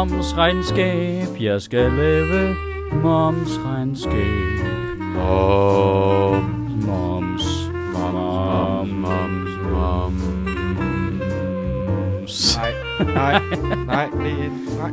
[0.00, 2.56] Moms regnskab Jeg skal lave
[3.02, 4.14] moms regnskab
[4.98, 7.44] Moms Moms
[7.92, 10.22] Moms Moms Moms
[12.56, 12.72] Nej,
[13.14, 13.40] nej,
[13.86, 14.90] nej, det er, nej.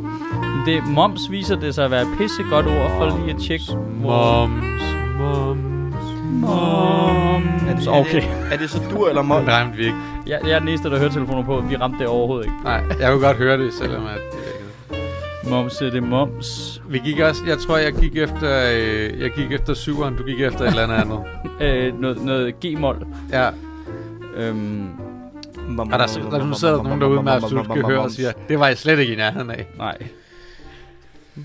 [0.66, 3.66] Det, moms viser det sig at være et pissegodt ord for lige at tjekke
[4.02, 4.84] Moms,
[5.18, 9.42] moms, Moms Okay Er det, er det så dur eller mål?
[9.42, 9.98] Det ramte vi ikke.
[10.28, 12.84] jeg, jeg er den eneste der hører telefoner på Vi ramte det overhovedet ikke Nej,
[13.00, 14.47] jeg kunne godt høre det, selvom at det.
[15.50, 19.52] Moms det er moms Vi gik også, jeg tror, jeg gik efter, øh, jeg gik
[19.52, 21.20] efter syveren, du gik efter et eller andet andet.
[21.88, 23.50] øh, noget, noget G-mol Ja,
[24.36, 24.90] øhm,
[25.80, 28.78] og der, der, der sidder nogen derude med absolut gehør og siger, det var jeg
[28.78, 29.68] slet ikke i nærheden af.
[29.78, 29.98] Nej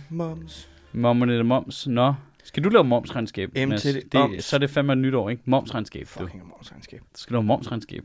[0.08, 0.68] Moms.
[0.92, 1.86] Mommerne det moms.
[1.86, 2.14] Nå.
[2.52, 3.50] Skal du lave momsregnskab?
[3.68, 3.82] Mads?
[3.82, 3.94] det.
[4.12, 4.44] det, Moms.
[4.44, 5.42] så er det fandme et nytår, ikke?
[5.46, 6.06] Momsregnskab, du.
[6.06, 7.00] Fucking momsregnskab.
[7.00, 8.02] Du skal lave momsregnskab.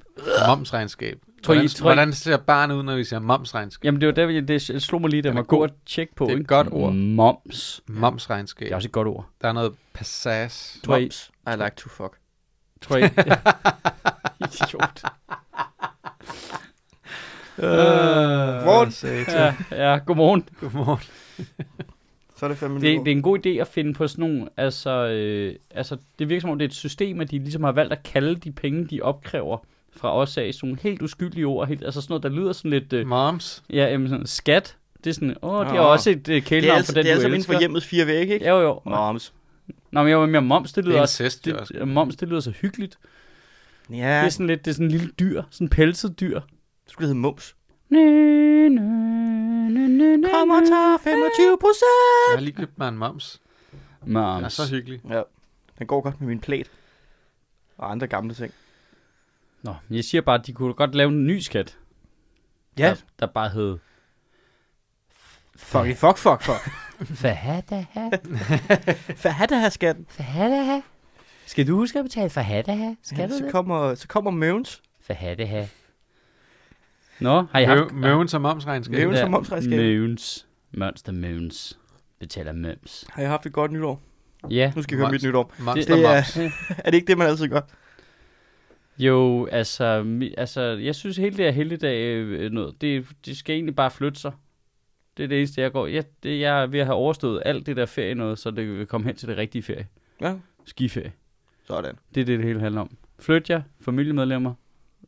[0.47, 1.17] Momsregnskab.
[1.43, 3.85] Tror I- Hvordan, tror I- hvordan ser barnet ud, når vi siger momsregnskab?
[3.85, 5.67] Jamen, det var der, det slog mig lige, der Den er var god god.
[5.67, 6.47] at tjekke på, Det er et ikke?
[6.47, 6.93] godt ord.
[6.93, 7.81] Moms.
[7.87, 8.65] Momsregnskab.
[8.65, 9.25] Det er også et godt ord.
[9.41, 10.79] Der er noget passage.
[10.85, 11.31] Tror I- Moms.
[11.47, 12.17] I like to fuck.
[12.81, 13.11] Tror jeg.
[14.41, 15.01] Idiot.
[17.57, 18.93] Godmorgen.
[19.27, 19.55] Ja,
[19.91, 20.49] ja, godmorgen.
[20.59, 21.03] Godmorgen.
[22.39, 24.47] Så er det fem Det, det er en god idé at finde på sådan nogle,
[24.57, 27.71] altså, øh, altså, det virker som om, det er et system, at de ligesom har
[27.71, 29.57] valgt at kalde de penge, de opkræver
[29.97, 32.71] fra os af, sådan nogle helt uskyldige ord, helt, altså sådan noget, der lyder sådan
[32.71, 33.63] lidt, øh, Moms.
[33.69, 35.85] ja, jamen, sådan skat, det er sådan, åh, det er Åh.
[35.91, 37.53] også et øh, det kælenavn altså, for den, det er du altså inden elsker.
[37.53, 38.47] for hjemmets fire vægge, ikke?
[38.49, 38.81] Jo, jo.
[38.85, 39.33] Moms.
[39.91, 41.73] Nå, men jeg var mere moms, det Det lyder er også, incest, jo også.
[41.79, 42.97] det, moms, det lyder så hyggeligt.
[43.89, 46.39] Ja, Det er sådan lidt, det er sådan en lille dyr, sådan en pelset dyr.
[46.39, 47.55] det skulle hedde mums.
[47.89, 47.99] Næ,
[48.69, 48.81] næ,
[50.33, 51.97] Kom og tag 25 procent.
[52.31, 53.41] Jeg har lige købt mig en moms.
[54.05, 54.53] Den er Moms.
[54.53, 55.01] så hyggelig.
[55.09, 55.21] Ja,
[55.79, 56.71] den går godt med min plæt.
[57.77, 58.53] Og andre gamle ting.
[59.63, 61.77] Nå, jeg siger bare, at de kunne godt lave en ny skat,
[62.77, 63.77] Ja, der, der bare hed
[65.55, 66.71] fuck, fuck, fuck, fuck.
[67.21, 68.09] Fahadaha,
[69.55, 70.05] er her, skatten?
[70.09, 70.79] Fahadaha.
[71.45, 72.93] Skal du huske at betale Fahadaha?
[73.03, 73.51] Skal Ja, du så det?
[73.51, 74.81] kommer, så kommer Møvens.
[75.01, 75.65] Fahadaha.
[77.21, 77.91] Nå, har I haft...
[77.91, 78.95] Mø- Møven som momsregnskab.
[78.97, 79.77] Møven Der- som momsregnskab.
[79.79, 80.47] Møvens.
[80.77, 81.79] Monster Møvens.
[82.19, 83.05] Betaler møms.
[83.09, 84.01] Har jeg haft et godt nytår?
[84.49, 84.71] Ja.
[84.75, 85.53] Nu skal I høre mit nytår.
[85.59, 86.49] Monster Det er-.
[86.85, 87.61] Er det ikke det, man altid gør?
[88.97, 93.53] Jo, altså, mi- altså, jeg synes hele det her helligdag øh, noget, det, det skal
[93.55, 94.31] egentlig bare flytte sig.
[95.17, 95.87] Det er det eneste, jeg går.
[95.87, 98.77] Jeg, det, jeg er ved at have overstået alt det der ferie noget, så det
[98.77, 99.87] vil komme hen til det rigtige ferie.
[100.21, 100.33] Ja.
[100.65, 101.11] Skiferie.
[101.67, 101.95] Sådan.
[102.15, 102.97] Det er det, det hele handler om.
[103.19, 104.53] Flyt jer, familiemedlemmer,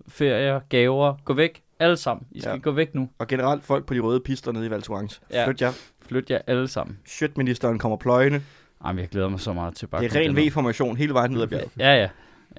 [0.08, 1.62] ferier, gaver, gå væk.
[1.80, 2.28] Alle sammen.
[2.32, 2.58] I skal Ja.
[2.58, 3.10] gå væk nu.
[3.20, 5.22] Og generelt folk på de røde pister nede i Val Thorens.
[5.32, 5.46] Ja.
[5.46, 5.72] Flyt jer.
[6.08, 6.98] Flyt jer alle sammen.
[7.06, 8.42] Shitministeren kommer pløjende.
[8.86, 10.38] Jamen, jeg glæder mig så meget til bare Det er ren.
[10.50, 11.70] V-formation hele vejen ned ad bjerget.
[11.80, 12.10] Ja, ja.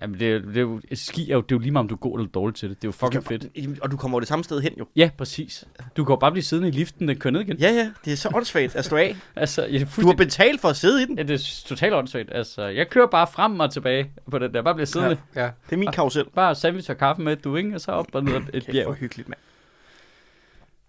[0.03, 1.88] Jamen, det, er- det er jo, ski er jo, det er jo lige meget, om
[1.88, 2.77] du er god eller dårlig til det.
[2.83, 3.81] Det er jo fucking fedt.
[3.83, 4.87] Og du kommer jo det samme sted hen jo.
[4.97, 5.65] Ja, præcis.
[5.97, 7.56] Du kan jo bare blive siddende i liften, den kører ned igen.
[7.56, 7.91] Ja, ja.
[8.05, 9.16] Det er så åndssvagt at stå af.
[9.37, 11.16] Altså, jeg er Du har betalt for at sidde i den.
[11.19, 12.28] Ja, det er totalt åndssvagt.
[12.33, 14.62] Altså, jeg kører bare frem og tilbage på den der.
[14.62, 15.19] Bare bliver siddende.
[15.34, 15.43] Ja.
[15.44, 15.50] Ja.
[15.66, 16.25] Det er min karusel.
[16.34, 17.75] Bare sandwich og kaffe med, du ikke?
[17.75, 18.94] Og så op og ned et Kæft, hvor bjerg.
[18.94, 19.41] hyggeligt, mand.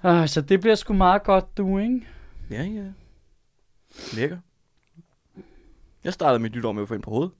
[0.03, 2.07] Ah, så det bliver sgu meget godt, du, ikke?
[2.51, 2.83] Ja, ja.
[4.13, 4.37] Lækker.
[6.03, 7.31] Jeg startede mit nytår med at få ind på hovedet.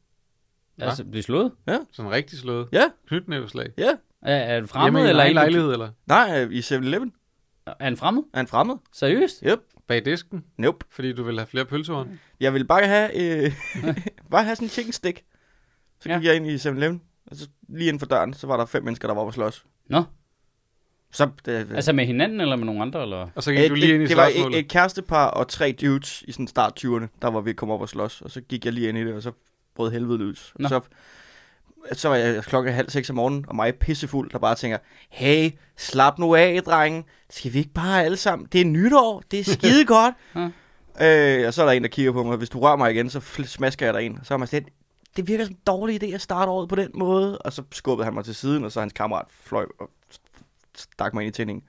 [0.79, 0.85] Ja.
[0.85, 1.51] Altså, blive slået?
[1.91, 2.67] Sådan rigtig slået.
[2.71, 2.83] Ja.
[3.07, 3.69] Knytnæveslag.
[3.77, 3.91] Ja.
[4.21, 5.89] Er, er en fremmed, i eller en lejlighed, eller?
[6.05, 7.13] Nej, øh, i 7-Eleven.
[7.79, 8.23] Er en fremmed?
[8.33, 8.75] Er en fremmed?
[8.93, 9.43] Seriøst?
[9.47, 9.59] Yep.
[9.87, 10.85] Bag disken, Nope.
[10.89, 12.19] fordi du vil have flere pølsehorn.
[12.39, 13.09] Jeg vil bare have,
[13.45, 13.51] øh,
[14.31, 15.21] bare have sådan en chicken stick.
[15.99, 16.17] Så Ja.
[16.17, 17.01] gik jeg ind i 7-Eleven.
[17.27, 19.65] Og så lige inden for døren, så var der fem mennesker, der var på slås.
[19.89, 20.03] Nå.
[21.11, 23.27] Så, det, Altså med hinanden, eller med nogle andre, eller?
[23.35, 26.21] Og så gik du lige ind i det var et, et kærestepar og tre dudes
[26.27, 28.21] i sådan start 20'erne, der var ved at komme op og slås.
[28.21, 29.31] Og så gik jeg lige ind i det, og så
[29.75, 30.35] brød helvede.
[30.59, 30.67] Nå.
[30.67, 30.81] Så,
[31.91, 34.77] så var jeg klokken halv seks om morgenen, og mig pissefuld, der bare tænker,
[35.09, 37.03] hey, slap nu af, drenge.
[37.29, 38.47] Skal vi ikke bare alle sammen?
[38.51, 40.15] Det er nytår, det er skide godt.
[41.01, 43.09] Øh, og så er der en, der kigger på mig, hvis du rører mig igen,
[43.09, 44.19] så smasker jeg dig en.
[44.23, 44.73] Så er man sådan lidt,
[45.17, 47.37] det virker som en dårlig idé at starte året på den måde.
[47.37, 49.89] Og så skubbede han mig til siden, og så hans kammerat fløj og
[50.75, 51.63] stak mig ind i tændingen.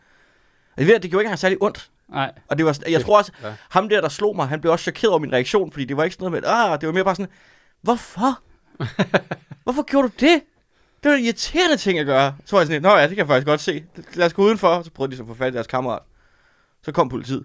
[0.76, 1.90] Og det, det gjorde ikke engang særlig ondt.
[2.08, 2.32] Nej.
[2.48, 3.54] Og det var, jeg tror også, ja.
[3.70, 6.04] ham der, der slog mig, han blev også chokeret over min reaktion, fordi det var
[6.04, 7.32] ikke sådan noget med, ah, det var mere bare sådan,
[7.82, 8.40] hvorfor?
[9.64, 10.40] hvorfor gjorde du det?
[11.02, 12.34] Det var en irriterende ting at gøre.
[12.44, 13.84] Så var jeg sådan, nå ja, det kan jeg faktisk godt se.
[14.14, 14.82] Lad os gå udenfor.
[14.82, 16.02] Så prøvede de så at få fat i deres kammerat.
[16.82, 17.44] Så kom politiet.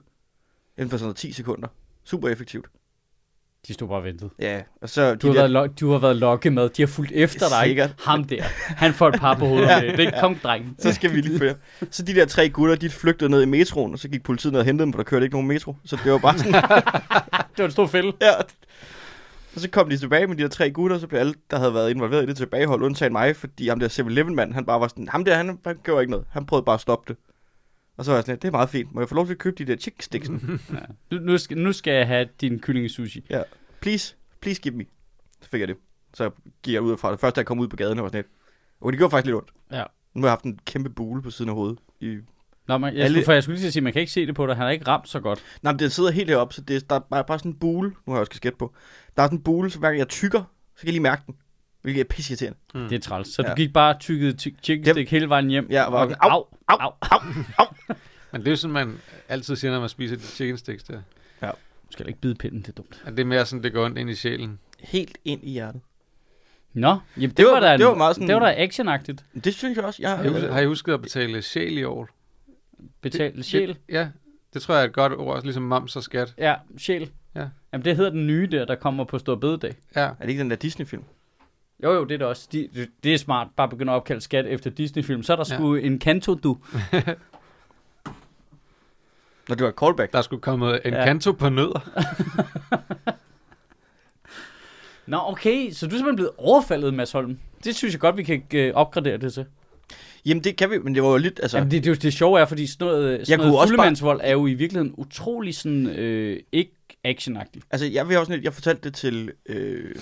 [0.78, 1.68] Inden for sådan noget 10 sekunder.
[2.04, 2.66] Super effektivt.
[3.68, 4.30] De stod bare og ventede.
[4.40, 6.70] Ja, og så Du har, været, lo- du har været lokket med.
[6.70, 7.64] De har fulgt efter dig.
[7.66, 7.96] Sikkert.
[8.00, 8.44] Ham der.
[8.68, 9.68] Han får et par på hovedet.
[9.68, 9.82] Ja.
[9.84, 9.96] ja.
[9.96, 10.76] Det kom, drengen.
[10.80, 11.56] så skal vi lige følge.
[11.92, 14.60] Så de der tre gutter, de flygtede ned i metroen, og så gik politiet ned
[14.60, 15.76] og hentede dem, for der kørte ikke nogen metro.
[15.86, 16.54] Så det var bare sådan,
[17.58, 18.14] Det var en stor fælde.
[18.22, 18.32] ja.
[19.58, 21.58] Og så kom de tilbage med de der tre gutter, og så blev alle, der
[21.58, 24.88] havde været involveret i det tilbagehold, undtagen mig, fordi ham der 7-Eleven-mand, han bare var
[24.88, 26.26] sådan, ham der, han, han gjorde ikke noget.
[26.30, 27.22] Han prøvede bare at stoppe det.
[27.98, 28.94] Og så var jeg sådan, det er meget fint.
[28.94, 30.30] Må jeg få lov til at købe de der chicken sticks?
[30.30, 30.40] nu?
[31.12, 33.26] Nu, nu, skal, nu skal jeg have din kylling sushi.
[33.82, 34.86] Please, please give me.
[35.42, 35.78] Så fik jeg det.
[36.14, 36.32] Så
[36.64, 37.20] gik jeg ud fra det.
[37.20, 38.32] Først da jeg kom ud på gaden, og var sådan lidt,
[38.82, 39.50] og det gjorde faktisk lidt ondt.
[39.72, 39.84] Ja.
[40.14, 41.80] Nu har jeg haft en kæmpe bule på siden af hovedet.
[42.00, 42.18] I...
[42.68, 44.36] Nå, men jeg, Alle- skulle, for jeg skulle lige sige, man kan ikke se det
[44.36, 44.56] på dig.
[44.56, 45.40] Han har ikke ramt så godt.
[45.62, 47.58] Nej, men den sidder helt heroppe, så det, er- der er bare, bare sådan en
[47.60, 47.90] bule.
[47.90, 48.74] Nu har jeg også kasket på.
[49.16, 50.40] Der er sådan en bule, så hver gang jeg tykker,
[50.76, 51.36] så kan jeg lige mærke den.
[51.82, 52.58] Hvilket er pisseirriterende.
[52.74, 53.28] Det er træls.
[53.28, 53.50] Så Ja.
[53.50, 54.94] du gik bare og tykkede ty- chicken Yep.
[54.94, 55.68] stick hele vejen hjem.
[55.72, 57.20] Ja, og var og, sådan, au, au, au,
[57.60, 57.66] au.
[58.32, 58.98] Men det er jo sådan, man
[59.30, 61.02] altid siger, når man spiser de chicken sticks der.
[61.88, 63.02] Du skal da ikke bide pinden, det er dumt.
[63.06, 64.60] At det er mere sådan, det går ondt ind i sjælen.
[64.80, 65.82] Helt ind i hjertet.
[66.74, 68.54] Nå, jamen, det, Det var, var- da en, det var meget sådan- det var da
[68.58, 69.26] actionagtigt.
[69.44, 70.02] Det synes jeg også.
[70.02, 72.08] Jeg, Har har I husket at betale sjæl i år?
[73.02, 73.68] Betalt sjæl.
[73.68, 74.08] Det, ja,
[74.54, 76.34] det tror jeg er et godt ord, ligesom moms og skat.
[76.38, 77.12] Ja, sjæl.
[77.36, 77.48] Ja.
[77.74, 79.76] Jamen, det hedder den nye der, der kommer på Stor Bededag.
[79.96, 81.04] Ja, Er det ikke den der Disney-film?
[81.84, 82.48] Jo, jo, det er det også.
[82.52, 83.48] De, det- det er smart.
[83.58, 85.24] Bare begynde at opkalde skat efter Disney-film.
[85.24, 85.56] Så er der Ja.
[85.56, 86.58] sgu en kanto, du.
[89.50, 90.14] Når det var et callback.
[90.14, 91.04] der skulle komme en ja.
[91.06, 91.80] kanto på nødder.
[95.06, 95.72] Nå, okay.
[95.72, 97.40] Så du er simpelthen blevet overfaldet, Mads Holm.
[97.64, 99.46] Det synes jeg godt, vi kan øh, opgradere det til.
[100.26, 101.58] Jamen det kan vi, men det var jo lidt, altså...
[101.58, 104.20] Jamen, det, det, er jo- det sjove er, fordi sådan noget, sådan Jeg noget fuldemandsvold
[104.24, 106.72] er jo i virkeligheden utrolig sådan, øh, ikke
[107.04, 107.66] actionagtigt.
[107.72, 109.96] Altså, jeg, vil også lidt, jeg fortalte det til øh,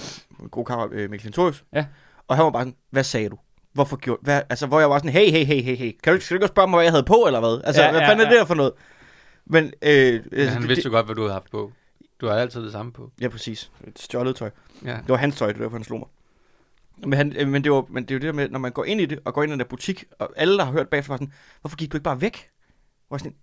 [0.52, 1.64] gode kammerat øh, Mikkel Lintorius.
[1.74, 1.86] Ja.
[2.28, 3.38] Og han var bare sådan, hvad sagde du?
[3.74, 4.42] Hvorfor gjorde hvad?
[4.50, 5.92] Altså, hvor jeg var sådan, hey, hey, hey, hey, hey.
[6.04, 7.62] Kan du, ikke- skal du ikke spørge mig, hvad jeg havde på, eller hvad?
[7.64, 8.34] Altså, Ja, hvad ja, fanden er ja.
[8.34, 8.72] det der for noget?
[9.46, 11.72] Men, øh, Men altså, han det- vidste jo godt, hvad du havde haft på.
[12.22, 13.12] Du har altid det samme på.
[13.22, 13.72] Ja, præcis.
[13.88, 14.50] Et stjålet tøj.
[14.86, 14.92] Ja.
[14.92, 16.08] Det var hans tøj, det var derfor, han slog mig.
[16.97, 18.71] Men, han, øh, men, det var, men det er jo det der med, når man
[18.71, 20.71] går ind i det, og går ind i den der butik, og alle, der har
[20.71, 22.50] hørt bagefter, var sådan, hvorfor gik du ikke bare væk?
[23.07, 23.36] Hvor sådan,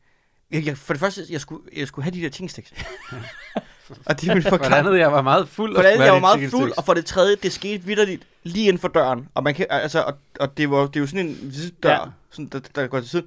[0.51, 2.73] jeg, jeg, for det første, jeg skulle, jeg skulle have de der chingsticks.
[4.07, 5.75] og det ville For det andet, jeg var meget fuld.
[5.75, 8.69] For det andet, jeg var meget fuld, og for det tredje, det skete vidderligt lige
[8.69, 9.29] inden for døren.
[9.35, 11.53] Og, man kan, altså, og, og det, var, det er jo sådan en
[11.83, 11.99] dør, Ja.
[12.31, 13.27] sådan, der, der går til siden.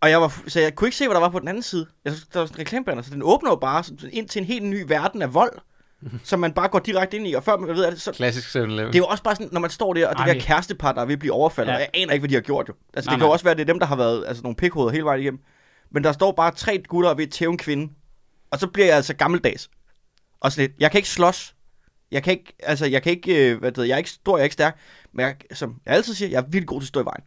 [0.00, 1.86] Og jeg var, så jeg kunne ikke se, hvad der var på den anden side.
[2.04, 4.46] Jeg, der var sådan en reklamebanner, så den åbner jo bare sådan, ind til en
[4.46, 5.58] helt ny verden af vold,
[6.24, 7.32] som man bare går direkte ind i.
[7.34, 8.78] Og før man ved, at det, så, Klassisk 7-Eleven.
[8.78, 10.32] det er jo også bare sådan, når man står der, og det Ej.
[10.32, 11.76] der kærestepar, der er ved at blive overfaldet, Ja.
[11.76, 12.74] og jeg aner ikke, hvad de har gjort jo.
[12.94, 13.32] Altså, Nej, det kan jo nej.
[13.32, 15.40] også være, at det er dem, der har været altså, nogle pikhoveder hele vejen igennem.
[15.90, 17.92] Men der står bare tre gutter og er ved at tæve en kvinde.
[18.50, 19.70] Og så bliver jeg altså gammeldags.
[20.40, 21.54] Og sådan lidt, jeg kan ikke slås.
[22.10, 24.36] Jeg kan ikke, altså, jeg kan ikke, øh, hvad det hedder, jeg er ikke stor,
[24.36, 24.78] jeg er ikke stærk.
[25.12, 27.24] Men jeg, som jeg altid siger, jeg er virkelig god til at stå i vejen.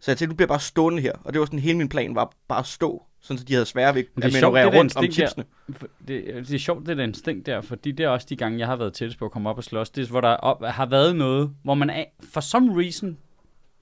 [0.00, 1.12] Så jeg tænkte, nu bliver bare stående her.
[1.24, 3.02] Og det var sådan, hele min plan var bare at stå.
[3.22, 5.16] Sådan, så de havde svære ved at det er sjovt, manøvrere det rundt om instinkt
[5.16, 5.26] der.
[5.26, 5.44] chipsene.
[5.78, 8.58] For Det, det er sjovt, det der instinkt der, fordi det er også de gange,
[8.58, 9.90] jeg har været tættest på at komme op og slås.
[9.90, 13.16] Det er, hvor der op, har været noget, hvor man er, for some reason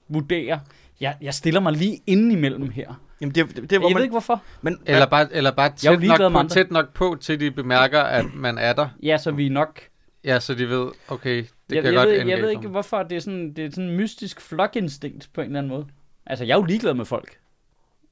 [0.09, 0.59] vurderer,
[1.01, 2.93] jeg, jeg stiller mig lige inde imellem her.
[3.21, 4.43] Jamen, det, det, det, Jeg hvor ved man, ikke hvorfor.
[4.61, 6.47] men, Eller bare, eller bare Jeg tæt, nok på, andre.
[6.47, 8.87] tæt nok på, til de bemærker, at man er der.
[9.03, 9.79] Ja, så vi er nok...
[10.23, 13.03] Ja, så de ved, okay, det jeg, kan jeg, godt ved, jeg ved ikke, hvorfor
[13.03, 15.85] det er sådan, det er sådan en mystisk flokinstinkt på en eller anden måde.
[16.25, 17.37] Altså, jeg er jo ligeglad med folk.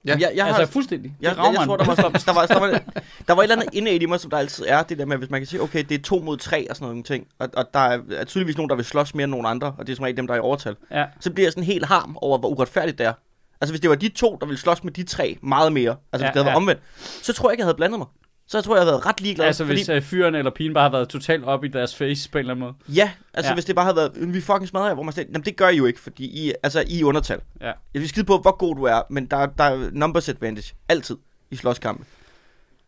[0.06, 0.12] Ja.
[0.20, 1.16] jeg, jeg altså, har, fuldstændig.
[1.22, 2.80] Jeg, jeg, jeg tror, der var, der, var, der, var,
[3.28, 5.18] der var et eller andet indad i mig, som der altid er, det der med,
[5.18, 7.50] hvis man kan sige, okay, det er to mod tre og sådan nogle ting, og,
[7.58, 9.92] og der er, er tydeligvis nogen, der vil slås mere end nogen andre, og det
[9.94, 11.06] er som regel dem, der er i overtal, Ja.
[11.20, 13.14] så bliver jeg sådan helt harm over, hvor uretfærdigt det er.
[13.62, 15.98] Altså, hvis det var de to, der ville slås med de tre meget mere, altså
[16.14, 16.44] Ja, hvis det havde ja.
[16.44, 16.82] været omvendt,
[17.24, 18.08] så tror jeg ikke, jeg havde blandet mig.
[18.48, 19.46] Så jeg tror jeg, jeg havde været ret ligeglad.
[19.46, 22.30] Altså, fordi, hvis øh, fyren eller pigen bare har været totalt op i deres face
[22.30, 22.74] på en eller anden måde.
[22.96, 23.54] Ja, altså Ja.
[23.54, 25.70] hvis det bare havde været, vi fucking smadrer jer, hvor man sagde, jamen det gør
[25.70, 27.40] I jo ikke, fordi I, altså, I er undertal.
[27.62, 27.66] Ja.
[27.66, 31.18] Jeg vil skide på, hvor god du er, men der, der er numbers advantage, altid,
[31.52, 32.06] i slåskampe.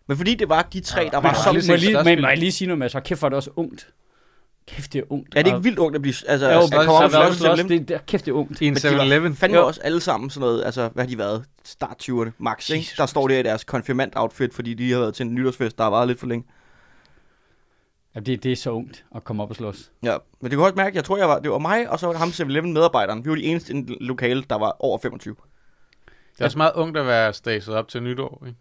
[0.07, 1.67] Men fordi det var de tre, der var har så...
[1.67, 3.49] Må jeg lige, men, må jeg lige sige noget med, så kæft, er det også
[3.55, 3.87] ungt.
[4.69, 5.35] Kæft, det er ungt.
[5.35, 6.13] Er det ikke vildt ungt at blive...
[6.27, 8.61] Altså, Jo, at komme op og så slås det, det, kæft, det er ungt.
[8.61, 9.35] I en Men de var 7-Eleven.
[9.35, 9.65] fandme Jo.
[9.67, 11.45] også alle sammen sådan noget, altså, hvad har de været?
[11.63, 12.79] Start 20'erne, max, ikke?
[12.79, 15.83] Jesus Der står der i deres konfirmand-outfit, fordi de har været til en nytårsfest, der
[15.83, 16.45] har varet lidt for længe.
[18.15, 19.91] Ja, det, det er så ungt at komme op og slås.
[20.03, 22.05] Ja, men det kunne også mærke, jeg tror, jeg var, det var mig, og så
[22.05, 23.25] var det ham 7-Eleven medarbejderen.
[23.25, 25.35] Vi var de eneste i en lokale, der var over 25.
[26.05, 28.43] Det er også meget ungt at være staset op til nytår.
[28.47, 28.57] Ikke?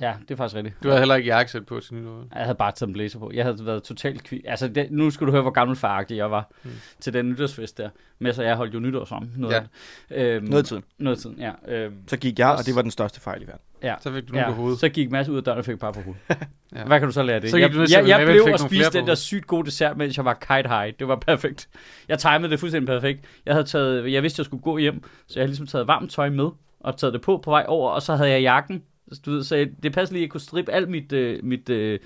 [0.00, 0.76] Ja, det er faktisk rigtigt.
[0.82, 2.24] Du havde heller ikke jakkesæt på til nytår.
[2.34, 3.30] Jeg havde bare taget en blazer på.
[3.34, 4.42] Jeg havde været totalt kvi.
[4.44, 6.70] Altså, det, nu skulle du høre, hvor gammel faragtig jeg var Mm.
[7.00, 7.88] til den nytårsfest der.
[8.18, 9.32] Men så jeg holdt jo nytår sammen.
[9.36, 9.66] Noget,
[10.10, 10.22] Ja.
[10.34, 10.82] øhm, Noget tiden.
[10.98, 11.52] Noget tiden, ja.
[11.68, 13.60] Øhm, Så gik jeg, og det var den største fejl i verden.
[13.82, 13.94] Ja.
[14.00, 14.40] Så fik du ja.
[14.40, 14.80] Ja, på hovedet.
[14.80, 16.22] så gik Mads ud af døren og fik par på hovedet.
[16.76, 16.84] Ja.
[16.84, 17.50] Hvad kan du så lære af det?
[17.50, 20.16] Så gik jeg, jeg, jeg 7-Eleven, blev og spiste den der sygt gode dessert, mens
[20.16, 20.92] jeg var kite high.
[20.98, 21.68] Det var perfekt.
[22.08, 23.24] Jeg timede det fuldstændig perfekt.
[23.46, 26.10] Jeg havde taget, jeg vidste, jeg skulle gå hjem, så jeg havde ligesom taget varmt
[26.10, 26.48] tøj med,
[26.80, 28.82] og taget det på på vej over, og så havde jeg jakken.
[29.26, 31.98] Du ved, så det passede lige, at jeg kunne strippe alt mit, øh, mit, øh,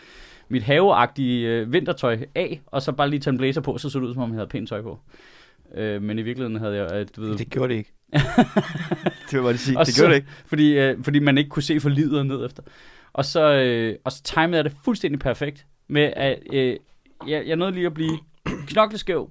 [0.49, 4.01] mit haveagtige øh, vintertøj af, og så bare lige tage en blazer på, så så
[4.01, 4.99] det ud, som om jeg havde pænt tøj på.
[5.75, 7.93] Øh, men i virkeligheden havde jeg, øh, du ved, Det gjorde det ikke.
[9.27, 9.79] det jeg bare sige.
[9.79, 10.29] Og Det så- gjorde det ikke.
[10.47, 12.63] fordi, øh, fordi man ikke kunne se for livet ned efter.
[13.13, 16.77] Og så, øh, og så timede jeg det fuldstændig perfekt med, at øh,
[17.29, 18.19] jeg, jeg nåede lige at blive
[18.67, 19.31] knokleskæv,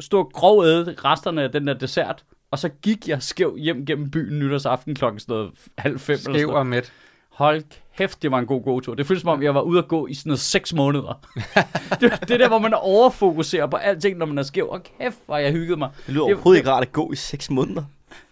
[0.00, 4.10] stå grov æde resterne af den der dessert, og så gik jeg skæv hjem gennem
[4.10, 6.92] byen nytårsaften klokken sådan noget halv fem eller sådan Skæv og mæt.
[7.30, 7.62] Hold
[7.96, 8.94] kæft, det var en god gåtur.
[8.94, 11.26] Det føltes som om, jeg var ude at gå i sådan noget seks måneder.
[12.00, 14.68] det, det er der, hvor man overfokuserer på alting, når man er skæv.
[14.68, 15.90] Og kæft, hvor jeg hyggede mig.
[16.06, 17.82] Det lyder Det- overhovedet ikke rart at gå i seks måneder.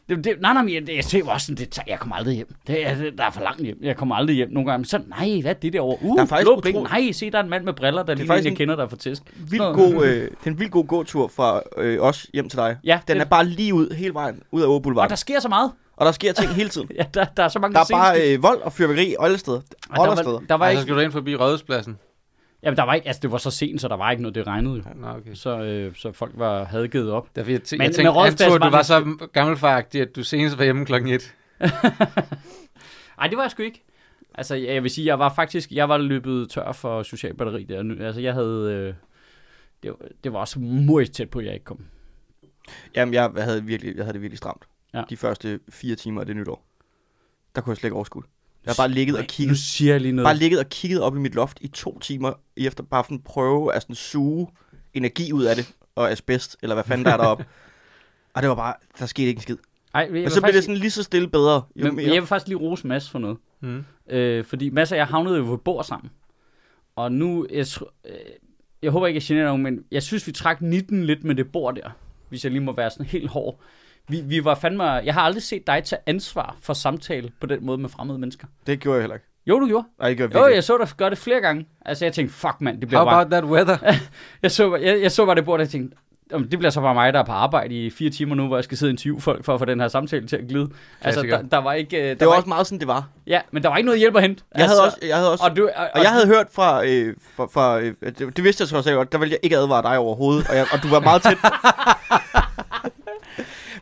[0.09, 2.35] Det, det, nej, nej, men jeg, jeg tænkte også sådan, det, tager- jeg kommer aldrig
[2.35, 2.55] hjem.
[2.67, 3.79] Det er, det, der er for langt hjem.
[3.83, 4.79] Jeg kommer aldrig hjem nogle gange.
[4.79, 5.99] Men så, nej, hvad er det derovre?
[6.03, 6.83] Uh, Der er faktisk blå utro- penge.
[6.83, 8.85] Nej, se, der er en mand med briller, der lige faktisk jeg en- kender, der
[8.85, 9.23] er for tisk.
[9.37, 9.73] Vildt Nå.
[9.73, 12.77] god, øh, det er en vildt god gåtur fra øh, os hjem til dig.
[12.85, 15.09] Ja, Den det, er bare lige ud, hele vejen ud af Åge og Boulevard.
[15.09, 15.73] der sker så meget.
[15.97, 16.89] Og der sker ting hele tiden.
[16.99, 19.61] Ja, der, der er så mange Der er bare øh, vold og fyrværkeri alle steder.
[19.91, 20.31] Og Alle der, steder.
[20.39, 21.97] var, der var Ej, så ikke, skal du ind forbi Rådhuspladsen.
[22.63, 24.47] Jamen, der var ikke, altså det var så sent, så der var ikke noget, det
[24.47, 24.83] regnede jo.
[24.95, 25.35] Nå, okay.
[25.35, 27.37] Så, øh, så folk var, havde givet op.
[27.37, 28.83] Derfor, jeg, t- Men- jeg men tænkte, Rådhuspladsen antog, at du var var
[29.27, 31.35] så gammelfagtig, at du senest var hjemme klokken 1.
[31.61, 31.71] Nej,
[33.29, 33.85] det var jeg sgu ikke.
[34.35, 37.83] Altså, jeg, vil sige, jeg var faktisk, jeg var løbet tør for social batteri der.
[37.83, 38.95] Nu- Altså, jeg havde, øh,
[39.83, 41.85] det, var- det var også meget tæt på, at jeg ikke kom.
[42.97, 44.63] Jamen, jeg havde, virkelig, jeg havde det virkelig stramt.
[44.95, 45.03] Ja.
[45.11, 46.65] De første fire timer af det nytår.
[47.55, 48.23] Der kunne jeg slet ikke overskue.
[48.67, 50.25] Jeg har bare ligget og Nu kigget, siger jeg lige noget.
[50.27, 53.21] bare ligget og kigget op i mit loft i to timer, i efter bare sådan
[53.23, 54.49] prøve at sådan suge
[54.95, 57.45] energi ud af det, og asbest, eller hvad fanden der er deroppe.
[58.35, 59.57] og det var bare, der skete ikke en skid.
[59.95, 61.55] Ej, jeg Men så blev det faktisk- sådan lige så stille bedre.
[61.55, 61.93] Jo Men, mere.
[61.95, 63.37] men jeg vil faktisk lige rose Mads for noget.
[63.61, 63.85] Mm.
[64.11, 66.11] Øh, fordi Mads og jeg havnede jo på et bord sammen.
[66.97, 68.15] Og nu, jeg, tr- øh,
[68.83, 71.53] jeg håber ikke, jeg generer nogen, men jeg synes, vi trak 19 lidt med det
[71.53, 71.91] bord der.
[72.29, 73.61] Hvis jeg lige må være sådan helt hård.
[74.09, 74.85] Vi, vi var fandme...
[74.85, 78.47] Jeg har aldrig set dig tage ansvar for samtale på den måde med fremmede mennesker.
[78.67, 79.27] Det gjorde jeg heller ikke.
[79.47, 79.87] Jo, du gjorde.
[80.01, 81.67] Nej, det gjorde jeg Jo, jeg så dig gøre det flere gange.
[81.87, 83.21] Altså, jeg tænkte, fuck mand, det bliver How bare...
[83.21, 83.77] about that weather?
[84.43, 85.97] Jeg så, jeg, jeg så bare det bord, og jeg tænkte,
[86.33, 88.57] "Jamen, det bliver så bare mig, der er på arbejde i fire timer nu, hvor
[88.57, 90.69] jeg skal sidde og interviewe folk for at få den her samtale til at glide.
[91.01, 91.97] Altså, der, der var ikke...
[91.97, 93.09] øh, Der det var var også meget sådan, det var.
[93.27, 94.43] ikke, ja, men der var ikke noget hjælp at hente.
[94.57, 97.15] Jeg havde også, jeg havde også Og, du, og, Og jeg havde hørt fra, øh,
[97.37, 99.83] fra, fra øh, det, det vidste jeg så også godt, der ville jeg ikke advare
[99.83, 101.39] dig overhovedet, og, jeg, og du var meget tæt.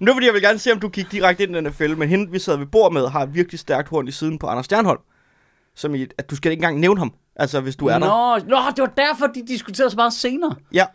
[0.01, 1.67] Men det var fordi, jeg vil gerne se, om du gik direkte ind i den
[1.67, 4.11] her fælde, men hende, vi sad ved bord med, har et virkelig stærkt horn i
[4.11, 5.01] siden på Anders Stjernholm.
[5.75, 8.39] Som i, at du skal ikke engang nævne ham, altså hvis du er der.
[8.39, 10.55] Nå, nå, det var derfor, de diskuterede så meget senere.
[10.73, 10.87] Ja,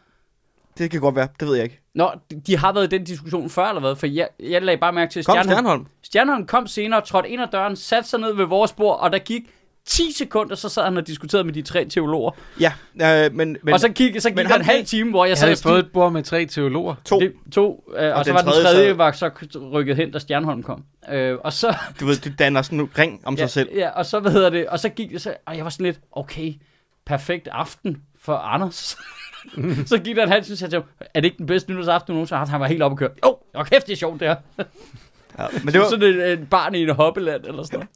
[0.78, 1.82] det kan godt være, det ved jeg ikke.
[1.96, 2.12] Nå,
[2.48, 3.96] de, har været i den diskussion før, eller hvad?
[3.96, 5.88] For jeg, jeg lagde bare mærke til, at Kom, Stjernholm, Stjernholm.
[6.04, 9.20] Stjernholm kom senere, trådte ind ad døren, satte sig ned ved vores bord, og der
[9.20, 9.44] gik
[9.86, 12.32] 10 sekunder, så sad han og diskuterede med de tre teologer.
[12.60, 12.74] Ja,
[13.26, 15.30] øh, men, men og så gik, så gik men der en halv time, hvor jeg
[15.30, 16.96] Jeg sad havde og fået et bord med tre teologer.
[17.06, 19.30] to, Det, to, øh, og, og så var den tredje tredje sad- var så
[19.72, 20.84] rykket hen, da Stjernholm kom.
[21.12, 23.70] Øh, og så, du ved, du danner sådan en ring om ja, sig selv.
[23.76, 26.00] ja, og så, hvad hedder det, og så gik så, og jeg var sådan lidt,
[26.12, 26.54] okay,
[27.06, 28.98] perfekt aften for Anders.
[29.86, 32.08] så gik der en halv time, så jeg tænkte, er det ikke den bedste nytårsaften,
[32.08, 32.52] du nogensinde har haft?
[32.52, 33.10] Han var helt oppe at køre.
[33.26, 34.36] Jo, oh, kæft, det er sjovt, det her.
[35.40, 37.90] Ja, men Det det var, sådan et, et barn i en hoppeland, eller sådan noget.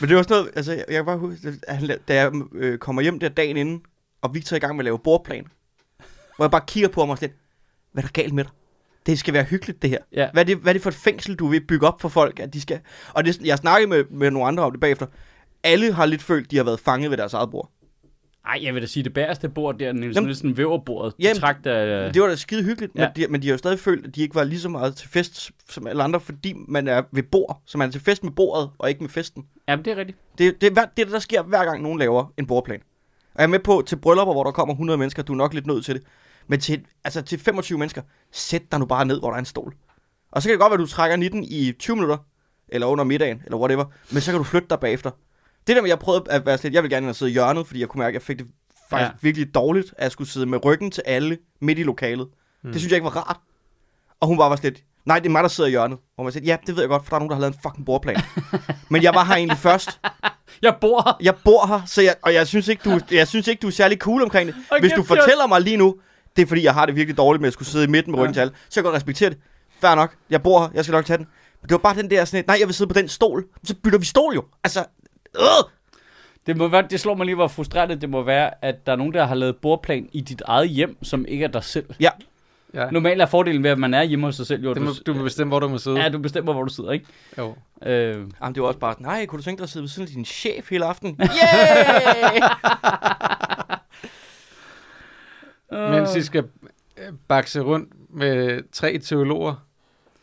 [0.00, 2.78] Men det var sådan noget, altså jeg, kan bare huske, at han, da jeg øh,
[2.78, 3.82] kommer hjem der dagen inden,
[4.22, 5.46] og Victor er i gang med at lave bordplan,
[6.36, 7.38] hvor jeg bare kigger på ham og sådan lidt,
[7.92, 8.52] hvad er der galt med dig?
[9.06, 9.98] Det skal være hyggeligt, det her.
[10.12, 10.28] Ja.
[10.32, 12.40] Hvad, er det, hvad er det for et fængsel, du vil bygge op for folk,
[12.40, 12.80] at de skal...
[13.12, 15.06] Og det, jeg snakkede med, med nogle andre om det bagefter.
[15.62, 17.70] Alle har lidt følt, de har været fanget ved deres eget bord.
[18.46, 21.40] Ej, jeg vil da sige, det bagerste bord der, Niels Jamen- Nielsen væverbordet, Jamen, det
[21.40, 22.12] trak der...
[22.12, 23.00] Det var da skide hyggeligt, Ja.
[23.16, 24.96] men, de, men de har jo stadig følt, at de ikke var lige så meget
[24.96, 28.24] til fest som alle andre, fordi man er ved bord, så man er til fest
[28.24, 29.44] med bordet, og ikke med festen.
[29.68, 30.18] Jamen, det er rigtigt.
[30.38, 32.80] Det, det, det er det, der sker hver gang nogen laver en bordplan.
[33.34, 35.54] Og jeg er med på, til bryllupper, hvor der kommer 100 mennesker, du er nok
[35.54, 36.02] lidt nødt til det.
[36.46, 38.02] Men til, altså til 25 mennesker,
[38.32, 39.74] sæt dig nu bare ned, hvor der er en stol.
[40.32, 42.16] Og så kan det godt være, at du trækker 19 i 20 minutter,
[42.68, 45.10] eller under middagen, eller whatever, men så kan du flytte dig bagefter.
[45.68, 47.66] Det der med, jeg prøvede at være sådan lidt, jeg vil gerne sidde i hjørnet,
[47.66, 48.46] fordi jeg kunne mærke, at jeg fik det
[48.90, 49.04] faktisk Ja.
[49.04, 49.10] ja.
[49.20, 52.28] virkelig dårligt, at jeg skulle sidde med ryggen til alle midt i lokalet.
[52.64, 52.72] Mm.
[52.72, 53.36] Det synes jeg ikke var rart.
[54.20, 55.98] Og hun bare var sådan lidt, nej, det er mig, der sidder i hjørnet.
[56.14, 57.54] Hvor man sagde, ja, det ved jeg godt, for der er nogen, der har lavet
[57.54, 58.16] en fucking bordplan.
[58.90, 60.00] men jeg var her egentlig først.
[60.62, 61.16] Jeg bor her.
[61.20, 63.70] Jeg bor her, så jeg, og jeg synes, ikke, du, jeg synes ikke, du er
[63.70, 64.56] særlig cool omkring det.
[64.70, 65.96] Hold Hvis du fortæller mig lige nu,
[66.36, 68.20] det er fordi, jeg har det virkelig dårligt med at skulle sidde i midten med
[68.20, 69.38] ryggen til alle, så kan jeg godt respektere det.
[69.80, 71.26] Fair nok, jeg bor her, jeg skal nok tage den.
[71.62, 73.44] Men det var bare den der sådan et, nej, jeg vil sidde på den stol.
[73.64, 74.44] Så bytter vi stol jo.
[74.64, 74.84] Altså,
[75.36, 75.42] øh!
[76.46, 78.96] Det, må være, det slår mig lige, hvor frustrerende det må være, at der er
[78.96, 81.86] nogen, der har lavet bordplan i dit eget hjem, som ikke er dig selv.
[82.00, 82.10] Ja.
[82.74, 82.90] Ja.
[82.90, 84.64] Normalt er fordelen ved, at man er hjemme hos sig selv.
[84.64, 86.00] Jo, Det må, du må bestemme, hvor du må sidde.
[86.02, 87.06] Ja, du bestemmer, hvor du sidder, ikke?
[87.38, 87.54] Jo.
[87.86, 90.08] Øh, Jamen, det var også bare, nej, kunne du tænke dig at sidde ved siden
[90.08, 91.20] af din chef hele aften?
[91.20, 92.50] Yeah!
[95.92, 96.44] Mens de skal
[96.98, 99.54] øh, bakse rundt med tre teologer,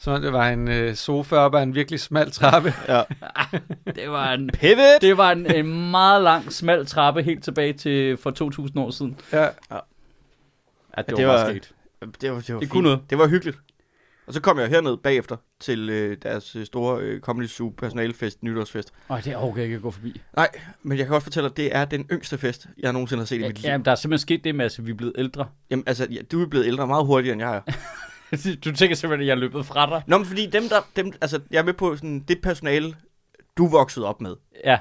[0.06, 2.74] så det var en øh, sofa op ad en virkelig smal trappe.
[2.94, 3.02] ja.
[3.96, 4.50] det var en...
[4.54, 5.02] Pivot!
[5.02, 9.20] Det var en, en meget lang, smal trappe helt tilbage til for 2000 år siden.
[9.32, 9.42] Ja.
[9.42, 9.52] Ja, det,
[10.98, 11.72] Ja, det det var, var- var sket.
[12.02, 12.72] Det var, det var Det fint.
[12.72, 13.00] kunne noget.
[13.10, 13.58] Det var hyggeligt.
[14.28, 18.44] Og så kom jeg herned bagefter til øh, deres øh, store øh, Comedy Zoo personalefest,
[18.44, 18.94] nytårsfest.
[19.10, 20.22] Åh, det overgår jeg ikke at gå forbi.
[20.36, 20.50] Nej,
[20.84, 23.36] men jeg kan også fortælle, at det er den yngste fest, jeg nogensinde har set
[23.36, 23.70] i mit liv.
[23.72, 25.46] ja, der er simpelthen sket det med, at vi er blevet ældre.
[25.70, 27.62] Jamen, altså, ja, du er blevet ældre meget hurtigere, end jeg er.
[28.66, 30.04] du tænker simpelthen, at jeg er løbet fra dig?
[30.08, 32.96] Nå, men fordi dem, der, dem, altså, jeg er med på sådan, det personale,
[33.58, 34.36] du voksede op med.
[34.66, 34.78] Ja.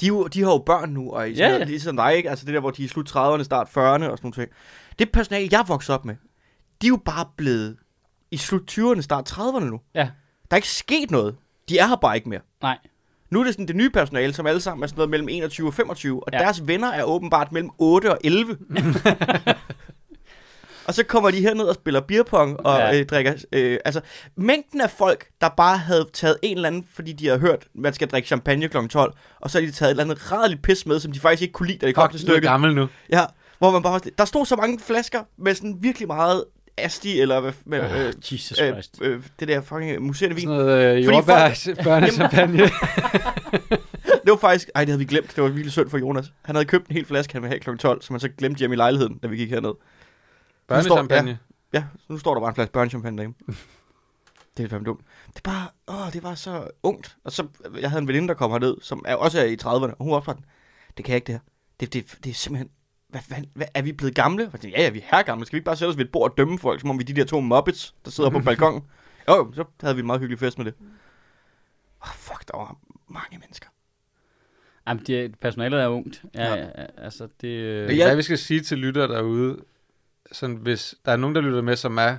[0.00, 1.58] De, jo- de har jo børn nu, og Ja, ja, ja.
[1.58, 1.64] ja.
[1.64, 2.30] det er sådan dig, ikke?
[2.30, 4.48] Altså det der, hvor de er i slut 30'erne, start 40'erne og sådan noget.
[4.98, 6.14] Det personale, jeg voksede op med,
[6.82, 7.76] de er jo bare blevet
[8.30, 9.80] i slut 20'erne, start 30'erne nu.
[9.94, 10.00] Ja.
[10.00, 10.10] Der
[10.50, 11.36] er ikke sket noget.
[11.68, 12.40] De er her bare ikke mere.
[12.62, 12.78] Nej.
[13.30, 15.66] Nu er det sådan det nye personale, som alle sammen er sådan noget mellem 21
[15.66, 16.38] og 25, og ja.
[16.38, 18.58] deres venner er åbenbart mellem 8 og 11.
[20.86, 22.98] og så kommer de herned og spiller beerpong og Ja.
[23.00, 23.34] øh, drikker...
[23.52, 24.00] Øh, altså,
[24.36, 27.92] mængden af folk, der bare havde taget en eller anden, fordi de har hørt, man
[27.94, 28.76] skal drikke champagne kl.
[28.90, 31.42] 12, og så har de taget et eller andet rædeligt pis med, som de faktisk
[31.42, 32.42] ikke kunne lide, da det kom til stykket.
[32.42, 32.86] gammel nu.
[33.12, 33.24] Ja,
[33.58, 34.00] hvor man bare...
[34.18, 36.44] Der stod så mange flasker med sådan virkelig meget
[36.78, 37.52] asti, eller hvad...
[37.66, 38.98] Med, Oh, øh, Jesus øh, Christ.
[39.02, 40.44] øh, det der fucking museerne vin.
[40.44, 42.58] Sådan noget øh, Fordi jordbær, børnechampagne.
[44.24, 44.70] Det var faktisk...
[44.74, 45.36] Ej, det havde vi glemt.
[45.36, 46.32] Det var virkelig synd for Jonas.
[46.44, 47.76] Han havde købt en hel flaske, han ville have kl.
[47.76, 49.70] 12, som han så glemte hjemme i lejligheden, da vi gik herned.
[50.66, 51.38] Børnechampagne.
[51.72, 53.36] Ja, så nu står der bare en flaske børnechampagne derhjemme.
[54.56, 55.00] det er fandme dumt.
[55.26, 55.68] Det er bare...
[55.88, 57.16] Åh, det var så ungt.
[57.24, 57.46] Og så...
[57.80, 60.10] Jeg havde en veninde, der kom herned, som er også er i 30'erne, og hun
[60.10, 60.44] var også bare sådan,
[60.96, 61.40] Det kan jeg ikke, det her.
[61.80, 62.70] Det, det, det er simpelthen...
[63.08, 64.50] Hvad, hvad, hvad, er vi blevet gamle?
[64.52, 65.46] Jeg tænkte, ja, ja, vi er her gamle.
[65.46, 67.02] Skal vi ikke bare sætte os ved et bord og dømme folk, som om vi
[67.02, 68.82] er de der to muppets, der sidder på balkongen?
[69.28, 70.74] Jo, så havde vi en meget hyggelig fest med det.
[70.80, 72.76] Åh, oh, fuck, der var
[73.08, 73.68] mange mennesker.
[74.88, 76.24] Jamen, det, personalet er ungt.
[76.34, 76.54] Ja, Ja.
[76.54, 76.66] ja.
[76.78, 77.48] ja altså, det...
[77.48, 79.58] Øh, hvad vi skal sige til lyttere derude,
[80.32, 82.16] sådan, hvis der er nogen, der lytter med, som er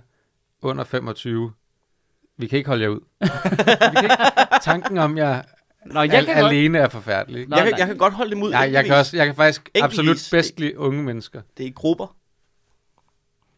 [0.61, 1.53] under 25,
[2.37, 2.99] vi kan ikke holde jer ud.
[3.91, 4.15] vi kan ikke,
[4.63, 5.41] tanken om jer
[5.85, 6.53] Nå, jeg al- kan godt...
[6.53, 7.47] alene er forfærdelig.
[7.47, 8.51] Nå, jeg, kan, jeg kan godt holde dem ud.
[8.51, 9.83] Nej, jeg kan, også, jeg kan faktisk Enkeltvis.
[9.99, 11.41] absolut bedst lide unge mennesker.
[11.57, 12.15] Det er i grupper.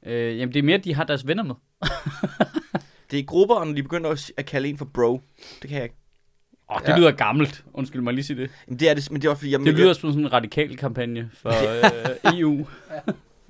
[0.06, 1.56] Øh, jamen, det er mere, de har deres venner med.
[3.12, 5.22] Det er i grupper, og når de begynder at, at kalde en for bro.
[5.62, 5.96] Det kan jeg ikke.
[6.70, 6.98] Åh, oh, det Ja.
[6.98, 7.64] lyder gammelt.
[7.74, 8.50] Undskyld mig lige sige det.
[8.68, 10.34] Jamen, det er det, men det er også fordi, jeg, Det lyder som sådan en
[10.34, 11.50] radikal kampagne for
[12.34, 12.68] øh, EU.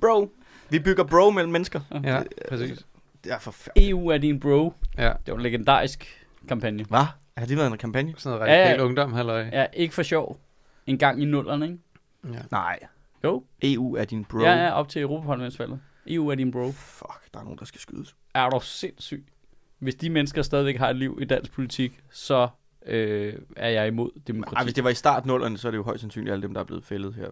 [0.02, 0.32] bro.
[0.70, 1.82] Vi bygger bro mellem mennesker.
[2.04, 2.86] Ja, præcis.
[3.24, 3.90] Det er forfærdeligt.
[3.90, 4.74] EU er din bro.
[4.98, 6.84] Ja, Det var en legendarisk kampagne.
[6.84, 7.06] Hvad?
[7.38, 8.14] Har det været en kampagne?
[8.18, 8.84] sådan noget radikal Ja, ja.
[8.86, 9.42] ungdom, halløj.
[9.52, 10.40] Ja, ikke for sjov.
[10.88, 11.78] En gang i nullerne, ikke?
[12.34, 12.40] Ja.
[12.52, 12.80] Nej.
[13.24, 13.44] Jo.
[13.62, 14.40] EU er din bro.
[14.40, 15.80] Ja, ja, op til Europaparlamentsvalget.
[16.08, 16.72] EU er din bro.
[16.72, 18.16] Fuck, der er nogen, der skal skydes.
[18.34, 19.26] Er du sindssyg?
[19.80, 22.48] Hvis de mennesker stadigvæk har et liv i dansk politik, så
[22.86, 24.56] øh, er jeg imod demokrati.
[24.56, 26.54] Ej, hvis det var i start nullerne, så er det jo højst sandsynligt alle dem,
[26.54, 27.30] der er blevet fældet her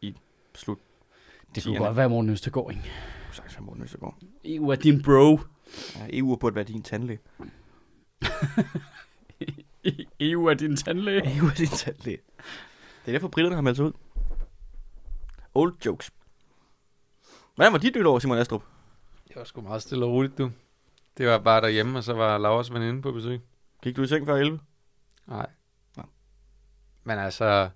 [0.00, 0.16] i
[0.54, 0.78] slut.
[1.54, 2.82] Det kunne godt være Morten Østergaard, ikke?
[2.82, 2.90] Det
[3.26, 4.18] kunne sagtens være Morten Østergaard.
[4.44, 5.40] EU er din bro.
[5.96, 7.18] Ja, EU burde være din tandlæge.
[10.20, 11.22] EU er din tandlæge.
[11.36, 12.18] EU er din tandlæge.
[13.04, 13.92] Det er derfor, britterne har meldt sig ud.
[15.54, 16.10] Old jokes.
[17.54, 18.62] Hvordan var dit nytår, Simon Astrup?
[19.28, 20.50] Det var sgu meget stille og roligt, du.
[21.18, 23.40] Det var bare derhjemme, og så var Lauras veninde på besøg.
[23.82, 24.60] Gik du i seng før 11?
[25.26, 25.46] Nej.
[25.96, 26.02] Nå.
[27.04, 27.70] Men altså,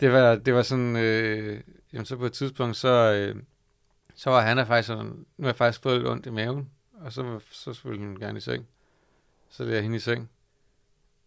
[0.00, 1.60] det var, det var sådan, øh,
[1.92, 3.42] jamen så på et tidspunkt, så, øh,
[4.14, 7.12] så var han faktisk sådan, nu har jeg faktisk fået lidt ondt i maven, og
[7.12, 8.66] så, så ville hun gerne i seng.
[9.50, 10.30] Så lagde jeg hende i seng,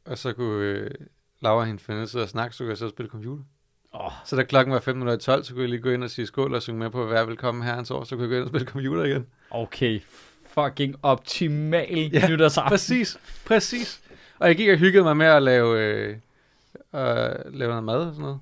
[0.06, 0.92] og så kunne øh,
[1.40, 3.44] Laura hende finde sidde og snakke, så kunne jeg så spille computer.
[3.94, 6.56] Åh, Så da klokken var 15.12, så kunne jeg lige gå ind og sige skål
[6.56, 8.68] og synge med på, vær velkommen herrens år, så kunne jeg gå ind og spille
[8.68, 9.28] computer igen.
[9.50, 10.02] okay.
[10.46, 12.70] Fucking optimal ja, nytårsaften.
[12.70, 14.02] Præcis, præcis.
[14.40, 16.10] Og jeg gik og hyggede mig med at lave, øh,
[16.96, 18.40] øh, lave noget mad og sådan noget.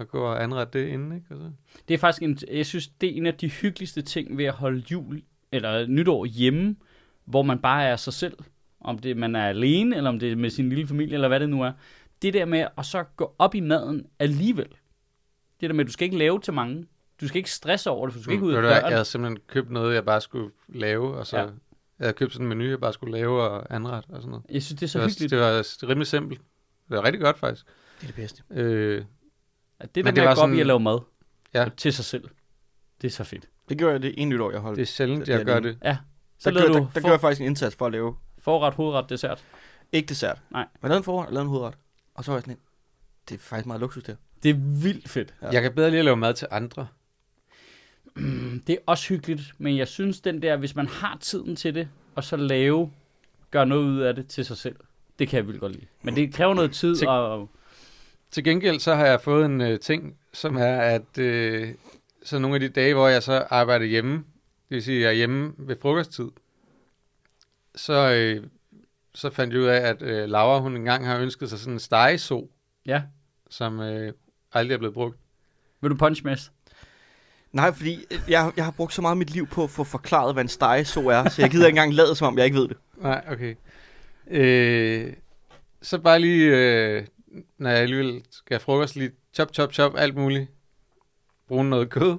[0.00, 1.26] Og gå og anrette det inden, ikke?
[1.30, 1.50] Og så.
[1.88, 4.54] Det er faktisk en, jeg synes, det er en af de hyggeligste ting ved at
[4.54, 6.76] holde jul, eller nytår hjemme,
[7.24, 8.38] hvor man bare er sig selv.
[8.80, 11.40] Om det man er alene, eller om det er med sin lille familie, eller hvad
[11.40, 11.72] det nu er.
[12.22, 14.68] Det der med at så gå op i maden alligevel.
[15.60, 16.86] Det der med, at du skal ikke lave til mange.
[17.20, 18.82] Du skal ikke stresse over det, for du skal ikke ud af døren.
[18.82, 21.36] jeg havde simpelthen købt noget, jeg bare skulle lave, og så...
[21.36, 21.42] Ja.
[21.42, 21.48] Ja.
[21.98, 24.44] Jeg havde købt sådan en menu, jeg bare skulle lave og anrette og sådan noget.
[24.50, 25.30] Jeg synes, det er så det, var, hyggeligt.
[25.30, 26.40] det var rimelig simpelt.
[26.88, 27.66] Det var rigtig godt, faktisk.
[27.66, 28.42] Det er det bedste.
[28.50, 29.04] Øh,
[29.80, 30.98] At det der det med at gå op i at lave mad
[31.54, 31.68] Ja.
[31.76, 32.24] til sig selv.
[33.00, 33.48] Det er så fedt.
[33.68, 34.76] Det gjorde jeg det en nytår, jeg holdt.
[34.76, 35.78] det er sjældent, jeg gør det.
[35.84, 35.96] Ja.
[36.38, 38.16] Så der, gør, du der, der for, gør jeg faktisk en indsats for at lave
[38.38, 39.44] forret, hovedret, dessert.
[39.92, 40.42] ikke dessert.
[40.50, 40.60] Nej.
[40.62, 41.74] Men jeg lavede en forret, jeg lavede en hovedret.
[42.14, 42.60] Og så var jeg sådan en,
[43.28, 44.14] det er faktisk meget luksus der.
[44.42, 45.34] Det er vildt fedt.
[45.42, 45.48] Ja.
[45.52, 46.86] Jeg kan bedre lige at lave mad til andre.
[48.66, 51.88] Det er også hyggeligt, men jeg synes den der, hvis man har tiden til det,
[52.14, 52.92] og så lave,
[53.50, 54.76] gør noget ud af det til sig selv.
[55.18, 55.86] Det kan jeg vildt godt lide.
[56.02, 57.50] Men det kræver noget tid, Til- og
[58.30, 61.74] Til gengæld så har jeg fået en øh, ting, som er, at øh,
[62.22, 64.12] så nogle af de dage, hvor jeg så arbejder hjemme,
[64.68, 66.28] det vil sige, at jeg er hjemme ved frokosttid,
[67.74, 68.46] så, øh,
[69.14, 71.80] så fandt jeg ud af, at øh, Laura, hun engang har ønsket sig sådan en
[71.80, 72.50] stegeso,
[72.86, 73.02] ja.
[73.50, 74.12] som øh,
[74.52, 75.16] aldrig er blevet brugt.
[75.80, 76.52] Vil du punch mess?
[77.52, 80.34] Nej, fordi jeg, jeg har brugt så meget af mit liv på at få forklaret,
[80.34, 82.68] hvad en stegeså er, så jeg gider ikke engang lade, som om jeg ikke ved
[82.68, 82.76] det.
[82.96, 83.54] Nej, okay.
[84.30, 85.12] Øh,
[85.82, 87.06] så bare lige, øh,
[87.58, 90.48] når jeg alligevel skal have frokost, lige chop, chop, chop, alt muligt.
[91.48, 92.16] Brug noget kød,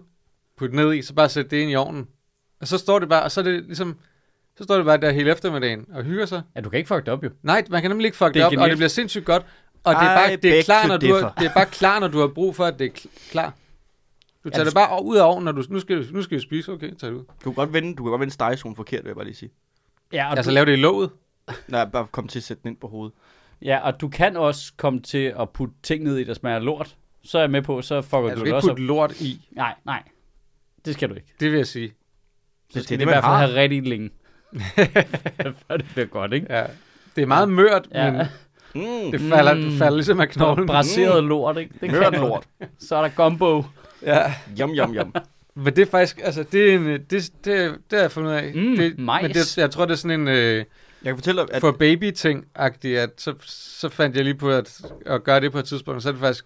[0.57, 2.07] put ned i, så bare sæt det ind i ovnen.
[2.61, 3.97] Og så står det bare, og så er det ligesom,
[4.57, 6.41] så står det bare der hele eftermiddagen og hygger sig.
[6.55, 7.29] Ja, du kan ikke fuck det op, jo.
[7.43, 8.69] Nej, man kan nemlig ikke fuck Det det, op, og genialt.
[8.69, 9.45] det bliver sindssygt godt.
[9.83, 12.07] Og det er, bare, det, er klar, når du har, det er bare klar, når
[12.07, 13.53] du har brug for, at det er kl- klar.
[14.43, 16.41] Du tager du det bare ud af ovnen, når du, nu skal, nu skal vi
[16.41, 17.23] spise, okay, tag det ud.
[17.23, 19.51] Du kan godt vende, du kan godt vende stegesoen forkert, vil jeg bare lige sige.
[20.13, 21.09] Ja, og, Altså du, lave det i låget.
[21.67, 23.13] Nej, bare kom til at sætte den ind på hovedet.
[23.61, 26.95] Ja, og du kan også komme til at putte ting ned i, der smager lort.
[27.23, 28.75] Så er jeg med på, så fucker Altså, du du det også op.
[28.75, 30.03] putte lort i, Nej, nej.
[30.85, 31.33] Det skal du ikke.
[31.39, 31.89] det vil jeg sige.
[31.89, 31.93] Så
[32.73, 33.45] det skal er det, det, i hvert fald har.
[33.47, 34.09] have rigtig længe.
[35.67, 36.47] Før det bliver godt, ikke?
[36.49, 36.63] Ja.
[37.15, 38.11] Det er meget mørt, Ja.
[38.11, 38.21] men
[38.75, 39.61] Mm, det falder, Mm.
[39.61, 40.67] det falder ligesom af knoglen.
[40.67, 41.73] Braseret lort, ikke?
[41.81, 42.43] Det Mørt lort.
[42.79, 43.63] Så er der gumbo.
[44.01, 44.33] Ja.
[44.59, 45.13] Yum, yum, yum.
[45.55, 48.51] Men det er faktisk, altså, det er en, det, det, det har jeg fundet af.
[48.55, 49.21] Mm, det, majs.
[49.21, 50.65] Men det, jeg tror, det er sådan en øh,
[51.03, 54.81] Jeg kan fortælle dig, at for baby-ting-agtig, at så, så fandt jeg lige på at,
[55.05, 56.45] at gøre det på et tidspunkt, og så er det faktisk,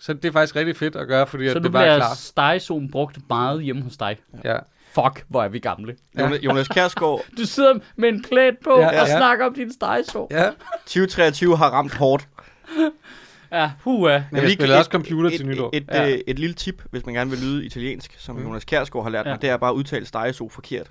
[0.00, 1.94] så det er faktisk rigtig fedt at gøre, fordi Så at nu det bare er
[1.96, 2.14] bliver klar.
[2.14, 4.16] stegezonen brugt meget hjemme hos dig.
[4.44, 4.56] Ja.
[4.92, 5.96] Fuck, hvor er vi gamle.
[6.20, 9.16] Jonas, Jonas Kjærsgaard Du sidder med en plæt på Ja, ja, og ja.
[9.18, 10.28] snakker om din stegeså.
[10.30, 10.50] Ja,
[10.86, 12.28] 2023 har ramt hårdt.
[13.52, 14.22] Ja, huha.
[14.32, 15.70] men jeg spiller et- også computer et, til nytår.
[15.72, 16.06] Et, et, Ja.
[16.06, 18.42] et, et lille tip, hvis man gerne vil lyde italiensk, som Mm.
[18.42, 19.30] Jonas Kjærsgaard har lært Ja.
[19.32, 20.90] mig, det er bare at udtale stegeså forkert.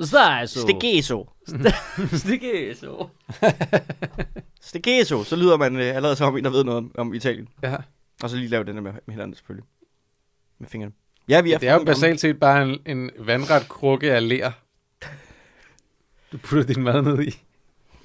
[0.00, 0.60] Stegeså.
[0.60, 1.28] Stegeso.
[2.12, 3.08] Stegeså.
[4.60, 7.48] Stegeso, så lyder man øh, allerede som en, der ved noget om, om Italien.
[7.62, 7.76] Ja.
[8.22, 9.64] Og så lige lave den der med, med hinanden selvfølgelig.
[10.58, 10.92] Med fingrene.
[11.28, 14.50] Ja, vi er Det er jo basalt set bare en, en vandret krukke af ler.
[16.32, 17.14] Du putter din mad ned i.
[17.14, 17.32] gamle.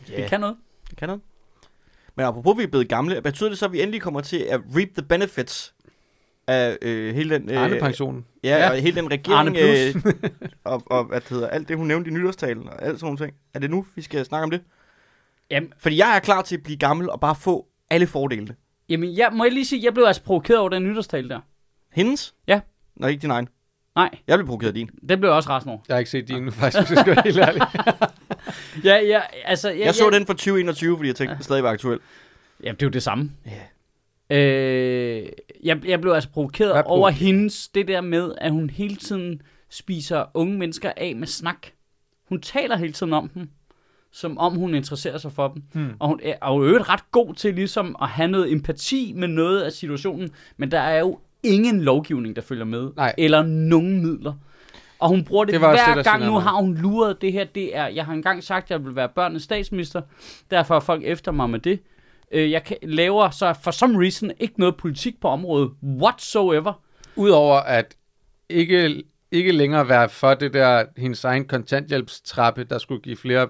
[0.08, 0.58] Det Ja, kan noget.
[0.90, 1.22] det kan noget.
[2.16, 4.62] Men apropos, vi er blevet gamle, betyder det så, at vi endelig kommer til at
[4.76, 5.74] reap the benefits
[6.48, 7.50] af øh, hele den...
[7.52, 8.26] Øh, Arne-pensionen.
[8.44, 8.70] Ja, Ja.
[8.70, 9.96] og hele den regering, Arne øh,
[10.64, 13.18] og, og hvad det hedder, alt det, hun nævnte i nytårstalen, og alt sådan nogle
[13.18, 13.34] ting.
[13.54, 14.62] Er det nu, vi skal snakke om det?
[15.52, 18.56] Jamen, Fordi jeg er klar til at blive gammel og bare få alle fordelene.
[18.90, 21.40] jamen jeg, må jeg lige sige, jeg blev altså provokeret over den nytårstale der.
[21.94, 22.36] Hendes?
[22.48, 22.60] Ja.
[22.96, 23.48] Nå, ikke din egen.
[23.96, 24.90] Nej, Jeg blev provokeret af din.
[25.10, 25.82] det blev jeg også rasende over.
[25.88, 27.62] Jeg har ikke set din nu, faktisk, hvis jeg skal være helt ærlig.
[28.84, 29.70] Ja, ja, altså...
[29.70, 32.00] Ja, Jeg så ja, den fra 2021, fordi jeg tænkte, den stadig var aktuel.
[32.64, 33.32] Jamen, det er jo det samme.
[33.46, 33.52] Ja.
[34.30, 35.26] Øh,
[35.64, 39.42] jeg, jeg blev altså provokeret Hvad over hendes, det der med, at hun hele tiden
[39.70, 41.68] spiser unge mennesker af med snak.
[42.30, 43.50] Hun taler hele tiden om dem,
[44.12, 45.64] som om hun interesserer sig for dem.
[45.74, 45.94] Hmm.
[46.00, 49.28] Og hun er er jo øvrigt ret god til ligesom at have noget empati med
[49.28, 53.16] noget af situationen, men der er jo ingen lovgivning, der følger med, Nej.
[53.18, 54.34] eller nogen midler.
[55.00, 56.26] Og hun bruger det, Det hver det, gang.
[56.26, 57.46] Nu har hun luret det her.
[57.46, 60.02] Det er, jeg har engang sagt, at jeg vil være børnenes statsminister.
[60.52, 61.80] Derfor er folk efter mig med det.
[62.32, 66.74] Øh, jeg kan, laver så for some reason ikke noget politik på området whatsoever.
[67.16, 67.96] Udover at
[68.50, 73.48] ikke, ikke længere være for det der, hendes egen kontanthjælpstrappe, der skulle give flere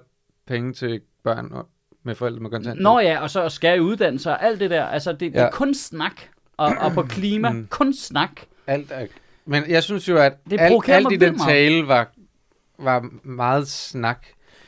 [0.48, 1.68] penge til børn og-
[2.04, 2.84] med forældre med kontanthjælp.
[2.84, 4.86] Nå ja, og så skal i uddannelse og alt det der.
[4.86, 5.40] Altså, det, det Ja.
[5.46, 6.22] er kun snak.
[6.58, 7.68] Og, og på klima, Mm.
[7.70, 8.32] kun snak.
[8.68, 9.06] Alt er,
[9.46, 12.08] men jeg synes jo, at Det alt, alt i den tale var,
[12.80, 14.26] var meget snak.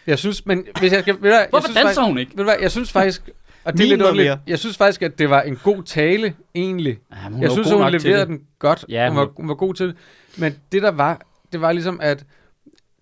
[0.08, 1.14] Jeg synes, men hvis jeg skal...
[1.14, 2.32] Ved du, hvad, jeg Hvorfor synes danser faktisk, hun ikke?
[2.32, 3.30] Ved du hvad, jeg synes faktisk...
[3.64, 4.28] Og det er lidt underligt.
[4.28, 4.40] mere.
[4.48, 7.00] Jeg synes faktisk, at det var en god tale, egentlig.
[7.12, 8.86] Ja, hun jeg synes, at hun leverede den godt.
[8.90, 9.96] Ja, hun, hun- var, hun var god til det.
[10.38, 12.26] Men det der var, det var ligesom, at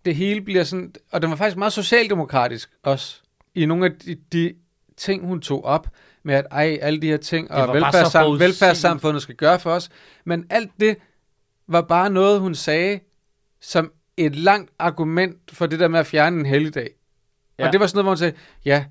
[0.06, 0.94] det hele bliver sådan...
[1.12, 3.22] Og den var faktisk meget socialdemokratisk også.
[3.56, 4.54] I nogle af de, de
[4.98, 5.88] ting, hun tog op
[6.24, 8.48] med, at ej, alle de her ting, og bare så velfærdssam, forudsigeligt.
[8.62, 9.90] velfærdssamfundet skal gøre for os.
[10.26, 10.98] Men alt det
[11.68, 13.00] var bare noget, hun sagde,
[13.62, 16.90] som et langt argument for det der med at fjerne en helligdag.
[17.60, 17.66] Ja.
[17.68, 18.34] Og det var sådan noget, hvor hun sagde,
[18.66, 18.86] ja,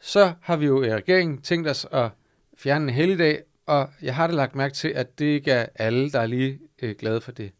[0.00, 2.10] så har vi jo i regeringen tænkt os at
[2.58, 6.10] fjerne en helligdag, og jeg har da lagt mærke til, at det ikke er alle,
[6.10, 7.52] der er lige øh, glade for det.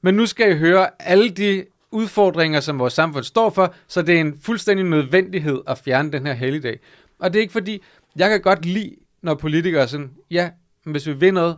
[0.00, 4.16] Men nu skal I høre alle de udfordringer, som vores samfund står for, så det
[4.16, 6.78] er en fuldstændig nødvendighed at fjerne den her helligdag.
[7.18, 7.82] Og det er ikke fordi,
[8.16, 10.50] jeg kan godt lide, når politikere er sådan, ja,
[10.84, 11.56] men hvis vi vil noget,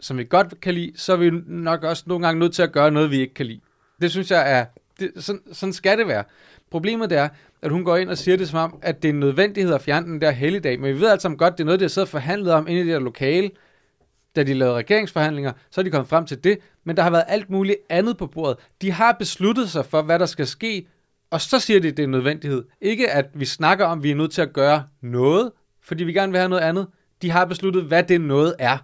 [0.00, 2.72] som vi godt kan lide, så er vi nok også nogle gange nødt til at
[2.72, 3.60] gøre noget, vi ikke kan lide.
[4.00, 4.64] Det synes jeg er,
[5.00, 6.24] det, sådan, sådan skal det være.
[6.70, 7.28] Problemet er,
[7.62, 9.80] at hun går ind og siger det som om, at det er en nødvendighed at
[9.80, 11.88] fjerne den der helligdag, men vi ved alt sammen godt, det er noget, de har
[11.88, 13.50] siddet og forhandlet om inde i det der lokale
[14.36, 17.24] da de lavede regeringsforhandlinger, så er de kommet frem til det, men der har været
[17.28, 18.56] alt muligt andet på bordet.
[18.82, 20.86] De har besluttet sig for, hvad der skal ske,
[21.30, 22.64] og så siger de, at det er en nødvendighed.
[22.80, 25.52] Ikke at vi snakker om, at vi er nødt til at gøre noget,
[25.82, 26.86] fordi vi gerne vil have noget andet.
[27.22, 28.78] De har besluttet, hvad det noget er.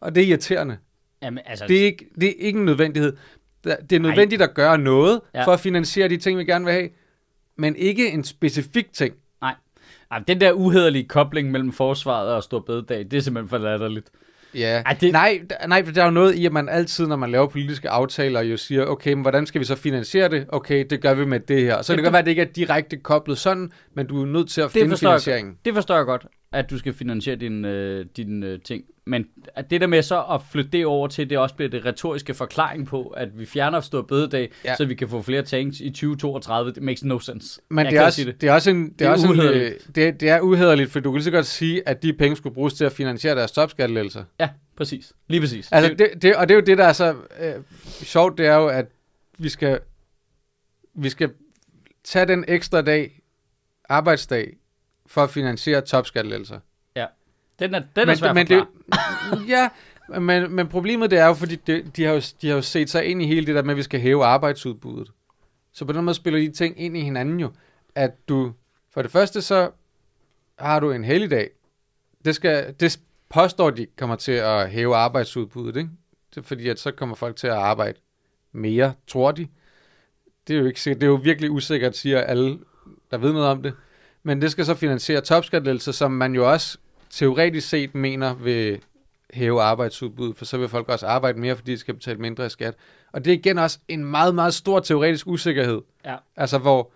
[0.00, 0.76] Og det er irriterende.
[1.22, 3.16] Jamen, altså, Det er ikke, det er ikke en nødvendighed.
[3.64, 5.44] Det er nødvendigt at gøre noget ja.
[5.44, 6.88] for at finansiere de ting, vi gerne vil have,
[7.60, 9.14] men ikke en specifik ting.
[9.42, 9.54] nej.
[10.10, 14.06] Ej, den der uhederlige kobling mellem forsvaret og stor bededag, det er simpelthen for latterligt.
[14.54, 15.12] Ja, Ej, det- det...
[15.12, 17.88] nej, nej, for der er jo noget i, at man altid, når man laver politiske
[17.90, 20.46] aftaler, jo siger, okay, men hvordan skal vi så finansiere det?
[20.48, 21.82] Okay, det gør vi med det her.
[21.82, 24.06] Så Ja, det kan du- godt være, at det ikke er direkte koblet sådan, men
[24.06, 25.56] du er nødt til at Det finde forstår, jeg, finansieringen.
[25.64, 28.84] det forstår jeg godt, at du skal finansiere dine øh, din, øh, ting.
[29.04, 31.84] Men at det der med så at flytte det over til, det også bliver det
[31.84, 34.76] retoriske forklaring på, at vi fjerner stor bededag, ja.
[34.76, 37.60] Så vi kan få flere tanks i 2032, det makes no sense.
[37.68, 38.40] Men Jeg det er, også, det.
[38.40, 41.00] det er også en, det Det er også en, øh, det, det er uhederligt, for
[41.00, 43.52] du kan lige så godt sige, at de penge skulle bruges til at finansiere deres
[43.52, 44.24] topskattelettelser.
[44.40, 45.12] Ja, præcis.
[45.28, 45.72] Lige præcis.
[45.72, 48.54] Altså, det, det, og det er jo det, der er så øh, sjovt, det er
[48.56, 48.86] jo, at
[49.38, 49.80] vi skal,
[50.94, 51.30] vi skal
[52.04, 53.20] tage den ekstra dag,
[53.88, 54.56] arbejdsdag,
[55.10, 56.58] for at finansiere topskattelettelser.
[57.58, 58.66] den er, den er svær men det,
[59.48, 59.68] ja,
[60.20, 62.90] men, men problemet det er jo, fordi det, de, har jo, de har jo set
[62.90, 65.10] sig ind i hele det der med, at vi skal hæve arbejdsudbuddet.
[65.72, 67.52] Så på den måde spiller de ting ind i hinanden jo.
[67.94, 68.52] At du,
[68.90, 69.70] for det første så
[70.58, 71.50] har du en helligdag.
[72.24, 75.90] Det, skal, det påstår de kommer til at hæve arbejdsudbuddet, ikke?
[76.30, 77.98] Det er fordi, at så kommer folk til at arbejde
[78.52, 79.48] mere, tror de.
[80.48, 80.80] Det er jo ikke.
[80.84, 82.58] Det er jo virkelig usikkert, siger alle,
[83.10, 83.72] der ved noget om det.
[84.22, 86.78] Men det skal så finansiere topskattelettelser, som man jo også
[87.10, 88.80] teoretisk set mener vil
[89.32, 92.48] hæve arbejdsudbuddet, for så vil folk også arbejde mere, fordi de skal betale mindre i
[92.48, 92.74] skat.
[93.12, 95.80] Og det er igen også en meget, meget stor teoretisk usikkerhed.
[96.04, 96.16] Ja.
[96.36, 96.92] Altså hvor,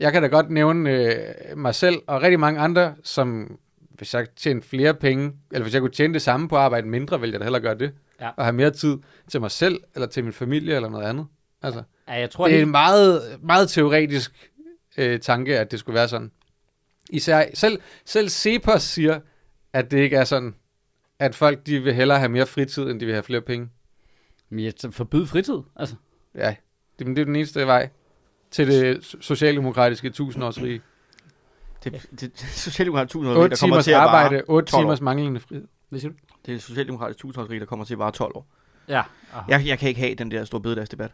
[0.00, 3.58] jeg kan da godt nævne øh, mig selv og rigtig mange andre, som
[3.90, 6.88] hvis jeg tjente flere penge, eller hvis jeg kunne tjene det samme på at arbejde
[6.88, 7.92] mindre, ville jeg da hellere gøre det.
[8.20, 8.30] Ja.
[8.36, 8.98] Og have mere tid
[9.30, 11.26] til mig selv, eller til min familie, eller noget andet.
[11.62, 14.50] Altså, Ja, jeg tror, det er helt, en meget, meget teoretisk
[14.96, 16.30] øh, tanke, at det skulle være sådan.
[17.10, 19.20] Især, selv, selv Cepos siger,
[19.72, 20.54] at det ikke er sådan,
[21.18, 23.68] at folk de vil hellere have mere fritid, end de vil have flere penge.
[24.50, 25.94] Men jeg forbyd fritid, altså.
[26.34, 26.56] Ja,
[26.98, 27.88] det, men det er den eneste vej
[28.50, 30.80] til det so- socialdemokratiske tusindårsrige.
[31.84, 34.82] Det, det, det Socialdemokratisk 1000 8 der kommer til at vare, arbejde, 8 12 år.
[34.84, 35.66] timers manglende frihed.
[35.88, 36.16] Hvad siger du?
[36.46, 38.46] det er Socialdemokratisk 1000 der kommer til at vare 12 år.
[38.88, 39.02] Ja.
[39.48, 41.10] Jeg, jeg kan ikke have den der store bededagsdebat.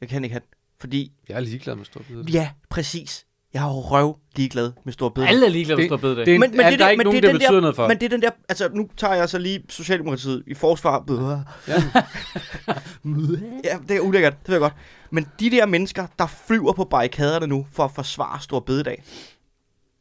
[0.00, 0.48] Jeg kan ikke have den.
[0.80, 2.22] Fordi, Jeg er ligeglad med stor bid.
[2.24, 3.26] ja, præcis.
[3.54, 5.30] Jeg er jo røv ligeglad med store bededag.
[5.34, 6.26] Alle er ligeglade med Det- stor bededag.
[6.26, 7.40] Det er, Men- men, er det der der- ikke men nogen, det det, er det
[7.40, 7.88] der- betyder noget for.
[7.88, 11.04] Men det er den der, altså nu tager jeg så lige Socialdemokratiet i forsvar.
[11.68, 11.82] Ja.
[13.64, 14.72] Ja, det er ulækkert, det ved jeg godt.
[15.10, 19.02] Men de der mennesker, der flyver på barrikaderne nu for at forsvare Stor Bededag,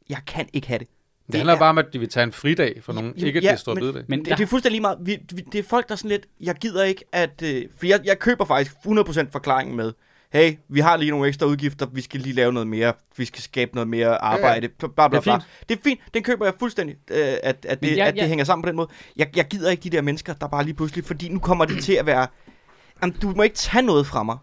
[0.10, 0.88] jeg kan ikke have det.
[1.28, 3.14] det handler er- bare om, at de vil tage en fridag for nogen.
[3.18, 4.04] Ja, ikke at ja, det er stor men- bededag.
[4.08, 4.98] Men Det, der, det er fuldstændig lige meget.
[5.02, 7.42] Vi, vi, det er folk, der er sådan lidt, jeg gider ikke at...
[7.44, 9.94] Øh, for jeg, jeg køber faktisk 100% forklaringen med,
[10.34, 13.42] hey, vi har lige nogle ekstra udgifter, vi skal lige lave noget mere, vi skal
[13.44, 15.46] skabe noget mere arbejde, bla, bla, bla, Det er bla.
[15.70, 18.46] Det er fint, den køber jeg fuldstændig, øh, at, at, det, jeg- at det hænger
[18.46, 18.88] sammen på den måde.
[19.18, 21.84] Jeg, jeg gider ikke de der mennesker, der bare lige pludselig, fordi nu kommer det
[21.84, 22.28] til at være,
[23.02, 24.38] jamen, du må ikke tage noget fra mig.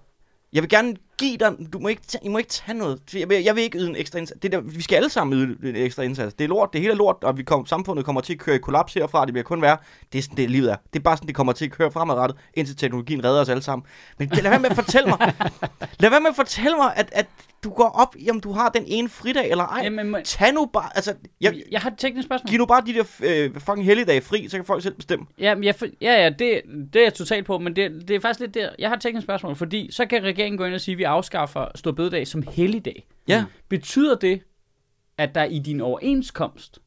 [0.53, 3.01] Jeg vil gerne give dig, du må ikke, I må ikke tage noget.
[3.15, 4.41] Jeg vil, jeg vil ikke yde en ekstra indsats.
[4.43, 6.35] Det der, vi skal alle sammen yde en ekstra indsats.
[6.35, 8.57] Det er lort, det hele er lort, og vi kom, samfundet kommer til at køre
[8.57, 9.25] i kollaps herfra.
[9.25, 9.77] Det bliver kun værre.
[10.13, 10.77] Det er sådan, det livet er.
[10.93, 13.63] Det er bare sådan, det kommer til at køre fremadrettet, indtil teknologien redder os alle
[13.63, 13.87] sammen.
[14.19, 15.19] Men lad være med at fortælle mig,
[16.01, 17.27] lad være med at fortælle mig, at, at
[17.65, 19.81] du går op i, om du har den ene fridag eller ej.
[19.85, 22.51] Jamen, må- Tag nu bare, altså, jeg, jeg, har et teknisk spørgsmål.
[22.51, 25.27] giv nu bare de der øh, fucking helligdage fri, så kan folk selv bestemme.
[25.39, 26.61] Ja, men jeg, ja, ja det,
[26.93, 28.69] det er jeg totalt på, men det, det er faktisk lidt der.
[28.79, 31.03] Jeg har et teknisk spørgsmål, fordi så kan regeringen gå ind og sige, at vi
[31.11, 33.07] afskaffer stor bededag som helligdag.
[33.29, 33.45] Ja.
[33.69, 34.43] Betyder det,
[35.19, 36.79] at der i din overenskomst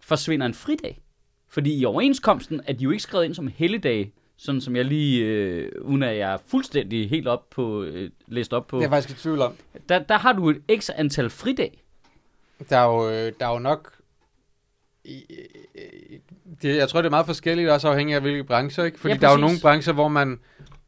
[0.00, 1.00] forsvinder en fridag?
[1.48, 5.24] Fordi i overenskomsten er de jo ikke skrevet ind som helligdage, sådan som jeg lige,
[5.24, 8.76] øh, uden at jeg er fuldstændig helt op på, øh, læst op på.
[8.76, 9.54] Det er jeg faktisk i tvivl om.
[9.88, 11.82] Der, der har du et ekstra antal fridag.
[12.70, 13.92] Der er jo, øh, der er jo nok...
[16.62, 19.00] Det, jeg tror, det er meget forskelligt, også afhængig af hvilke brancher, ikke?
[19.00, 20.40] Fordi Ja, der er jo nogle brancher, hvor man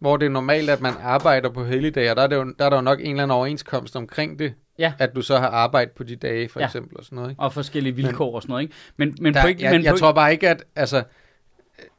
[0.03, 2.65] hvor det er normalt, at man arbejder på helligdage, og der er, det jo, der
[2.65, 4.93] er der jo nok en eller anden overenskomst omkring det, Ja.
[4.99, 6.67] at du så har arbejde på de dage, for Ja.
[6.67, 7.43] eksempel, og sådan noget, ikke?
[7.43, 8.75] Og forskellige vilkår men, og sådan noget, ikke?
[8.97, 11.03] Men, men, Der, point, jeg, men jeg tror bare ikke, at altså,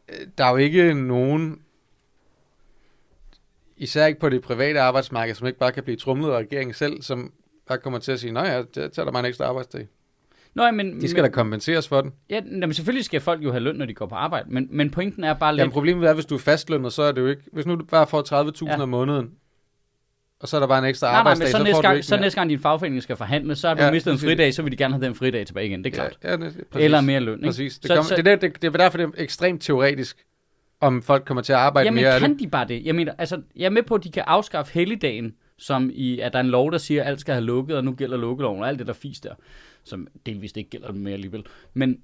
[0.10, 1.62] øh, der er jo ikke nogen,
[3.78, 7.02] især ikke på det private arbejdsmarked, som ikke bare kan blive trumlet af regeringen selv,
[7.02, 7.32] som
[7.68, 9.88] bare kommer til at sige, nej, der tager der bare en ekstra arbejdsdag.
[10.56, 12.14] Nå, ja, men, De skal men, da kompenseres for den.
[12.30, 14.90] Ja, jamen selvfølgelig skal folk jo have løn, når de går på arbejde, men, men
[14.92, 15.60] pointen er bare lidt...
[15.60, 17.42] Jamen problemet er, hvis du er fastlønnet, så er det jo ikke...
[17.54, 18.82] Hvis nu du bare får 30.000 Ja.
[18.82, 19.32] om måneden,
[20.40, 22.04] og så er der bare en ekstra nej, nej, arbejdsdag, men så, så, næste gang,
[22.04, 24.62] så næste gang din fagforening skal forhandle, så har du Ja, mistet en fridag, så
[24.62, 26.18] vil de gerne have den fridag tilbage igen, det er klart.
[26.24, 26.86] Ja, ja, det, præcis.
[26.86, 27.48] Eller mere løn, ikke?
[27.48, 27.78] Præcis.
[27.80, 30.18] Det, Så- kom, så- det, der, det, det er derfor, det er ekstremt teoretisk
[30.82, 32.40] om folk kommer til at arbejde Jamen, mere af kan det.
[32.40, 32.86] de bare det?
[32.86, 36.34] Jeg mener, altså, jeg er med på, at de kan afskaffe helligdagen, som i, at
[36.34, 38.62] der er en lov, der siger, at alt skal have lukket, og nu gælder lukkeloven,
[38.62, 39.34] og alt det der fis der,
[39.84, 41.46] som delvist ikke gælder mere alligevel.
[41.74, 42.02] Men,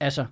[0.00, 0.26] altså,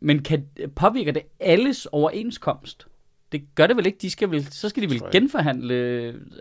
[0.00, 2.86] men kan, påvirker det alles overenskomst?
[3.32, 5.74] Det gør det vel ikke, de skal vel, så skal de vel genforhandle,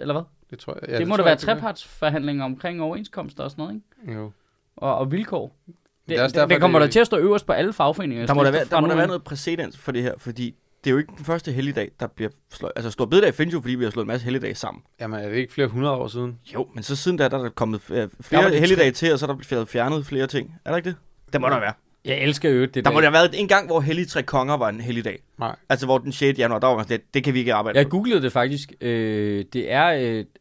[0.01, 0.23] eller hvad?
[0.49, 0.89] Det tror jeg.
[0.89, 4.19] Ja, det må tror da være det trepartsforhandlinger omkring overenskomster og sådan noget, ikke?
[4.19, 4.31] Jo.
[4.75, 5.55] Og, og vilkår.
[5.65, 5.75] Det,
[6.09, 8.25] Det er det, derfor, det kommer det- der til at stå øverst på alle fagforeninger.
[8.25, 10.89] Der må der, være, der, må der være noget præcedens for det her, fordi det
[10.89, 12.71] er jo ikke den første helligdag, der bliver slået.
[12.75, 14.83] Altså, Stor Bededag findes jo, fordi vi har slået en masse helligdage sammen.
[15.01, 16.39] Jamen, er det ikke flere hundrede år siden?
[16.53, 19.19] Jo, men så siden da, der er der kommet øh, flere det helligdage til, og
[19.19, 20.55] så er der blevet fjernet flere ting.
[20.65, 20.95] Er der ikke det?
[21.33, 21.73] Det må der være.
[22.05, 22.91] Jeg elsker jo det Der der.
[22.91, 25.19] må der have været en gang, hvor Hellig Tre Konger var en helligdag.
[25.39, 25.55] Nej.
[25.69, 26.39] Altså, hvor den 6.
[26.39, 27.89] januar, der var sådan lidt, det kan vi ikke arbejde Jeg på.
[27.89, 28.73] googlede det faktisk.
[28.81, 29.85] Øh, det er,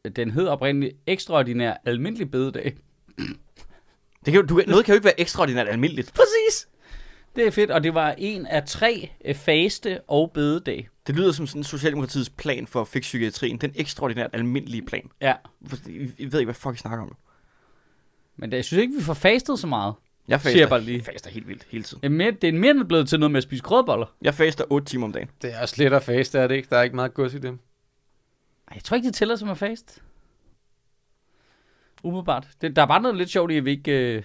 [0.04, 2.74] øh, den hed oprindeligt ekstraordinær almindelig bededag.
[4.24, 6.12] Det kan, jo- du, kan- noget kan jo ikke være ekstraordinært almindeligt.
[6.14, 6.68] Præcis.
[7.36, 10.88] Det er fedt, og det var en af tre øh, faste og bededag.
[11.06, 13.56] Det lyder som sådan Socialdemokratiets plan for at fikse psykiatrien.
[13.58, 15.10] Den ekstraordinært almindelige plan.
[15.20, 15.34] Ja,
[15.88, 17.16] I, I ved ikke, hvad fuck I snakker om.
[18.36, 19.94] men det, jeg synes ikke, vi får fastet så meget.
[20.28, 20.96] Jeg Siger faster, jeg bare lige.
[20.98, 22.00] jeg faster helt vildt hele tiden.
[22.02, 24.06] Det er mere, det er mere end blevet til noget med at spise grødboller.
[24.22, 25.30] Jeg faster 8 timer om dagen.
[25.42, 26.68] Det er også lidt at faste, er det ikke?
[26.70, 27.58] Der er ikke meget gods i dem.
[28.68, 30.02] Ej, Jeg tror ikke, det tæller som at fast.
[32.02, 32.48] Umiddelbart.
[32.60, 34.14] Det, der er bare noget lidt sjovt i, at vi ikke...
[34.16, 34.22] Øh...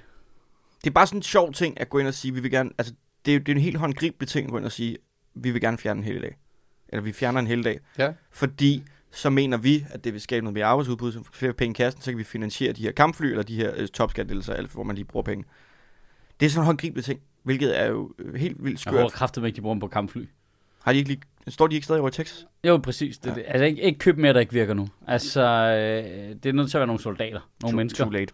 [0.83, 2.69] Det er bare sådan en sjov ting at gå ind og sige, vi vil gerne,
[2.77, 2.93] altså
[3.25, 4.97] det er, det er en helt håndgribelig ting at gå ind og sige,
[5.35, 6.37] vi vil gerne fjerne en helligdag.
[6.89, 7.79] Eller vi fjerner en helligdag.
[7.97, 8.11] Ja.
[8.31, 11.73] Fordi så mener vi, at det vil skabe noget mere arbejdsudbud, så flere penge i
[11.83, 14.83] kassen, så kan vi finansiere de her kampfly, eller de her øh, topskattelser, alt hvor
[14.83, 15.45] man lige bruger penge.
[16.39, 18.93] Det er sådan en håndgribelig ting, hvilket er jo øh, helt vildt Jeg skørt.
[18.93, 20.25] håber kraftigt, at de bruger dem på kampfly.
[20.83, 22.45] Har de ikke lige, står de ikke stadig over i Texas?
[22.63, 23.17] Jo, præcis.
[23.17, 23.35] Det, Ja.
[23.37, 23.41] ja.
[23.41, 24.87] Altså, ikke, ikke køb mere, der ikke virker nu.
[25.07, 27.39] Altså, øh, det er nødt til at være nogle soldater.
[27.61, 28.03] Nogle too, mennesker.
[28.03, 28.33] Too late.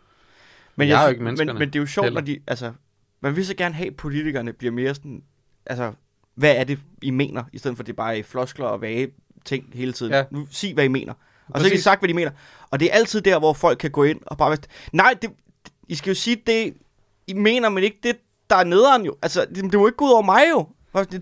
[0.76, 2.22] Men, Jeg er jo jeg, ikke men, men det er jo sjovt, heller.
[2.22, 2.74] når de, altså,
[3.22, 5.24] man vil så gerne have, at politikerne bliver mere sådan,
[5.66, 5.94] altså,
[6.36, 9.08] hvad er det, I mener, i stedet for at det bare er floskler og vage
[9.46, 10.12] ting hele tiden.
[10.12, 10.24] Ja.
[10.32, 11.14] Nu sig, hvad I mener.
[11.14, 11.70] Og så Præcis.
[11.72, 12.32] kan I sagt, hvad de mener.
[12.72, 14.58] Og det er altid der, hvor folk kan gå ind og bare,
[14.94, 15.30] nej, det,
[15.88, 16.74] I skal jo sige det,
[17.28, 18.18] I mener, men ikke det,
[18.50, 19.16] der er nederen jo.
[19.22, 20.68] Altså, det, det må ikke gå ud over mig jo.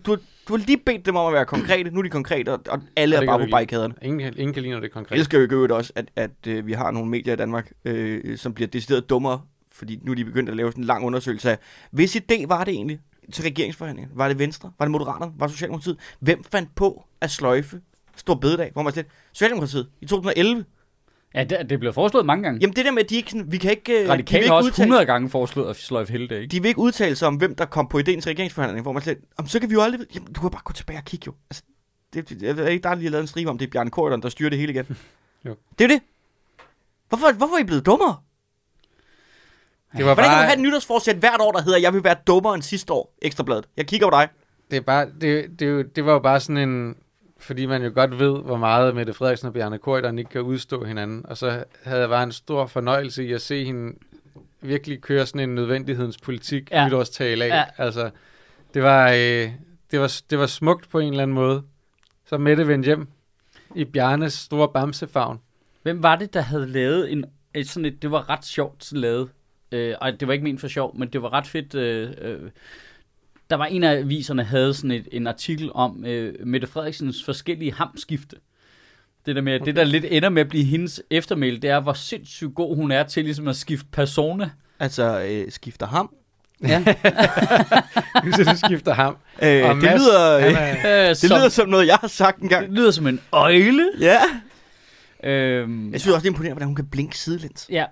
[0.05, 1.91] Du, du har lige bedt dem om at være konkrete.
[1.91, 3.93] Nu er de konkrete, og, og alle Og er det bare på barrikaderne.
[4.01, 5.17] Ingen, ingen kan lide, når det er Jeg konkret.
[5.19, 8.37] elsker jo i øvrigt også, at, at øh, vi har nogle medier i Danmark, øh,
[8.37, 11.51] som bliver decideret dummere, fordi nu er de begyndt at lave sådan en lang undersøgelse
[11.51, 11.57] af,
[11.91, 12.99] hvis idé var det egentlig
[13.33, 14.11] til regeringsforhandlingen?
[14.17, 14.71] Var det Venstre?
[14.79, 15.31] Var det Moderaterne?
[15.37, 15.97] Var det Socialdemokratiet?
[16.19, 17.81] Hvem fandt på at sløjfe
[18.15, 18.69] Stor Bededag?
[18.73, 20.65] Hvor man slet, Socialdemokratiet i 2011.
[21.35, 22.59] Ja, det, det blev foreslået mange gange.
[22.61, 24.39] Jamen det der med, at de ikke sådan, vi kan ikke, øh, de vil Radikale
[24.39, 26.51] ikke har også udtale, 100 gange foreslået at sløjfe hele dag, ikke?
[26.51, 29.01] de vil ikke udtale sig om, hvem der kom på ideen til regeringsforhandlingen, hvor man
[29.01, 31.23] slet, Jamen, så kan vi jo aldrig, jamen, du kan bare gå tilbage og kigge
[31.27, 31.33] jo.
[31.49, 31.63] Altså,
[32.13, 33.89] det, det, jeg ved ikke, der er lige lavet en stribe om, det er Bjarne
[33.89, 34.97] Korydon, der styrer det hele igen.
[35.45, 35.55] Jo.
[35.79, 36.01] Det er det.
[37.09, 38.15] Hvorfor, hvorfor er I blevet dummere?
[39.97, 42.03] Det var Hvordan kan du bare, have et nytårsforsæt hvert år, der hedder, jeg vil
[42.03, 43.65] være dummere end sidste år, Ekstrabladet?
[43.77, 44.27] Jeg kigger på dig.
[44.71, 46.95] det, er bare, det, det, det var jo bare sådan en...
[47.43, 50.83] Fordi man jo godt ved, hvor meget Mette Frederiksen og Bjarne Korydon ikke kan udstå
[50.83, 51.25] hinanden.
[51.25, 53.93] Og så havde jeg bare en stor fornøjelse i at se hende
[54.61, 56.85] virkelig køre sådan en nødvendighedens politik Ja.
[56.87, 57.49] nytårstale af.
[57.49, 57.63] Ja.
[57.77, 58.09] Altså,
[58.73, 59.51] det var, øh,
[59.91, 61.63] det, var, det var smukt på en eller anden måde.
[62.25, 63.07] Så Mette vendte hjem
[63.75, 65.39] i Bjarnes store bamsefavn.
[65.83, 69.29] Hvem var det, der havde lavet en, et sådan et, det var ret sjovt lavet,
[69.71, 72.49] øh, og det var ikke ment for sjov, men det var ret fedt, øh, øh,
[73.49, 77.73] der var en af aviserne, havde sådan et, en artikel om øh, Mette Frederiksens forskellige
[77.73, 78.35] hamskifte.
[79.25, 79.65] Det der med, okay.
[79.65, 82.91] det der lidt ender med at blive hendes eftermæl, det er, hvor sindssygt god hun
[82.91, 84.49] er til ligesom at skifte persona.
[84.79, 86.15] Altså, øh, skifter ham.
[86.67, 86.83] Ja.
[88.23, 89.17] Hvis du skifter ham.
[89.43, 92.07] Øh, Og det, Mads, lyder, øh, er- øh, det som, lyder som noget, jeg har
[92.07, 92.65] sagt engang.
[92.67, 93.91] det lyder som en øjle.
[93.99, 94.17] Ja.
[95.23, 97.67] Øhm, Jeg synes også, det er imponerende, hvordan hun kan blinke sidelæns.
[97.69, 97.85] ja.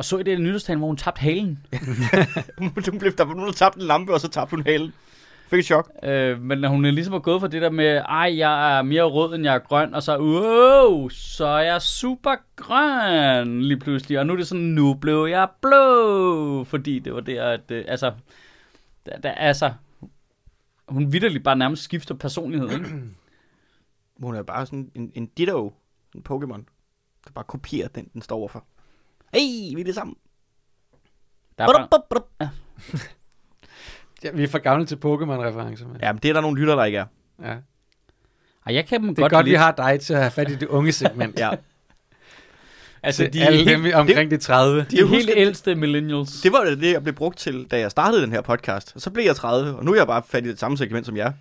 [0.00, 1.66] Og så i det nytårstalen, hvor hun tabte halen.
[2.58, 4.92] hun blev, der var nogen, der tabte en lampe, og så tabte hun halen.
[5.48, 5.90] Fik et chok.
[6.02, 8.82] Øh, men når hun er ligesom er gået fra det der med, ej, jeg er
[8.82, 13.78] mere rød, end jeg er grøn, og så, wow, så er jeg super grøn lige
[13.78, 14.18] pludselig.
[14.18, 17.84] Og nu er det sådan, nu blev jeg blå, fordi det var der, at, øh,
[17.88, 18.12] altså,
[19.06, 19.72] der, der, altså,
[20.88, 22.90] hun vidderligt bare nærmest skifter personlighed, ikke?
[24.22, 25.74] Hun er bare sådan en, en ditto,
[26.14, 26.64] en Pokémon.
[27.24, 28.64] Der bare kopierer den, den står overfor.
[29.34, 30.16] Hey, vi er det sammen.
[31.58, 32.24] Der er bare, bup.
[34.24, 35.86] Ja, vi er for gamle til Pokémon-referencer.
[35.86, 35.96] Men.
[36.02, 37.04] Ja, men det er der nogle lytter, der ikke er.
[37.42, 37.54] Ja.
[38.66, 40.50] ej, jeg kan dem Det er godt, godt, vi har dig til at have fat
[40.50, 41.38] i det unge segment.
[41.40, 41.50] Ja.
[43.02, 44.80] altså, de, alle helt, dem omkring de 30.
[44.90, 46.40] de er helt husker- ældste millennials.
[46.40, 48.92] Det var det, jeg blev brugt til, da jeg startede den her podcast.
[48.94, 51.06] Og så blev jeg 30, og nu er jeg bare fat i det samme segment
[51.06, 51.32] som jer.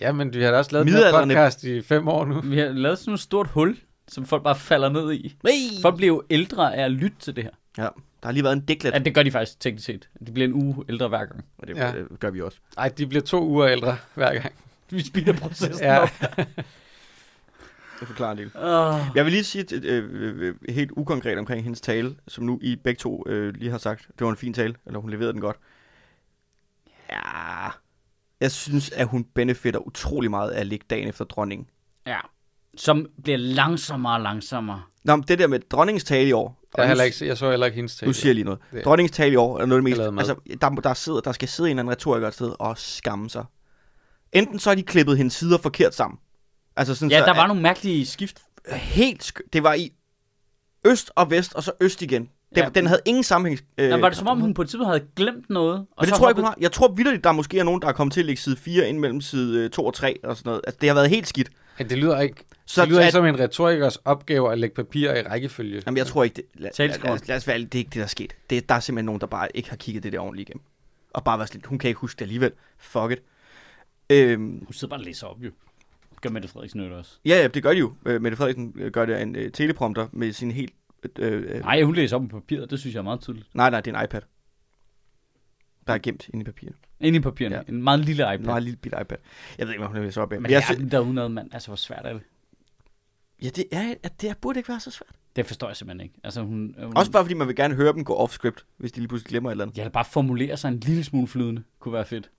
[0.00, 2.40] Ja, men vi har da også lavet den her podcast i fem år nu.
[2.40, 3.76] Vi har lavet sådan et stort hul,
[4.12, 5.36] som folk bare falder ned i.
[5.46, 5.82] Hey!
[5.82, 7.50] Folk bliver jo ældre af at lytte til det her.
[7.78, 7.88] Ja, der
[8.28, 10.08] har lige været en dæklet, Ja, det gør de faktisk teknisk set.
[10.26, 11.44] De bliver en uge ældre hver gang.
[11.58, 11.92] og det, Ja.
[11.92, 12.58] det gør vi også.
[12.76, 14.52] Nej, de bliver to uger ældre hver gang.
[14.90, 15.98] vi spilder processen Ja.
[15.98, 16.08] op.
[18.00, 18.46] Jeg forklarer en del.
[18.46, 22.44] Uh, Jeg vil lige sige et, øh, øh, øh, helt ukonkret omkring hendes tale, som
[22.44, 24.08] nu I begge to øh, lige har sagt.
[24.18, 25.56] Det var en fin tale, eller hun leverede den godt.
[27.10, 27.68] Ja,
[28.40, 31.68] jeg synes, at hun benefitter utrolig meget af at ligge dagen efter dronningen.
[32.06, 32.18] ja.
[32.76, 34.82] Som bliver langsommere og langsommere.
[35.04, 36.58] Nå, men det der med dronningens tale i år.
[36.78, 38.08] Jeg, heller ikke, jeg så heller ikke hendes tale.
[38.08, 38.60] Nu siger jeg lige noget.
[38.72, 40.18] Det- Dronningens tale i år er noget af det mest...
[40.18, 43.30] Altså, der, der, sidder, der skal sidde en eller anden retoriker et sted og skamme
[43.30, 43.44] sig.
[44.32, 46.18] Enten så har de klippet hendes sider forkert sammen.
[46.76, 48.42] Altså sådan Ja, så, der var at- nogle mærkelige skift.
[48.72, 49.92] helt sk- Det var i
[50.86, 52.28] øst og vest, og så øst igen.
[52.54, 52.68] Det, Ja.
[52.74, 53.60] Den havde ingen sammenhæng.
[53.78, 55.74] Øh, Der var det som om, hun på et tidspunkt havde glemt noget.
[55.78, 56.56] Og Men det så tror jeg ikke, hun har.
[56.60, 58.88] Jeg tror vildt, der måske er nogen, der er kommet til at lægge side 4
[58.88, 60.60] ind mellem side 2 og 3 og sådan noget.
[60.66, 61.50] Altså, det har været helt skidt.
[61.78, 62.36] Ja, det lyder ikke,
[62.66, 65.82] Så det lyder at, ikke som en retorikers opgave at lægge papirer i rækkefølge.
[65.86, 67.94] Jamen, jeg tror ikke, det, lad, lad, lad, lad os være det er ikke det,
[67.94, 68.32] der er sket.
[68.50, 70.62] Det, der er simpelthen nogen, der bare ikke har kigget det der ordentligt igennem.
[71.14, 72.52] Og bare været sådan lidt, hun kan ikke huske det alligevel.
[72.78, 73.18] Fuck it.
[74.10, 75.50] Øhm, Hun sidder bare og læser op, jo.
[76.20, 77.10] Gør Mette Frederiksen jo også.
[77.24, 77.92] ja, ja, det gør de jo.
[78.06, 80.72] Øh, Mette Frederiksen øh, gør det af en øh, teleprompter med sin helt...
[81.18, 82.70] Øh, øh, Nej, hun læser op på papiret.
[82.70, 83.54] Det synes jeg er meget tydeligt.
[83.54, 84.20] nej, nej, det er en iPad.
[85.86, 86.74] Der er gemt inde i papiret.
[87.00, 87.56] Inde i papirerne.
[87.56, 87.62] Ja.
[87.68, 88.38] En meget lille iPad.
[88.38, 89.16] En meget lille bitte iPad.
[89.58, 90.40] Jeg ved ikke, hvad hun læser op af.
[90.40, 91.54] Men jeg er den derude mand.
[91.54, 92.22] Altså, hvor svært er det?
[93.42, 95.14] ja, det, er, det burde ikke være så svært.
[95.36, 96.14] Det forstår jeg simpelthen ikke.
[96.24, 99.00] Altså, hun, hun Også bare fordi man vil gerne høre dem gå off-script, hvis de
[99.00, 99.78] lige pludselig glemmer et eller andet.
[99.78, 101.62] Ja, bare formulere sig en lille smule flydende.
[101.78, 102.30] Kunne være fedt.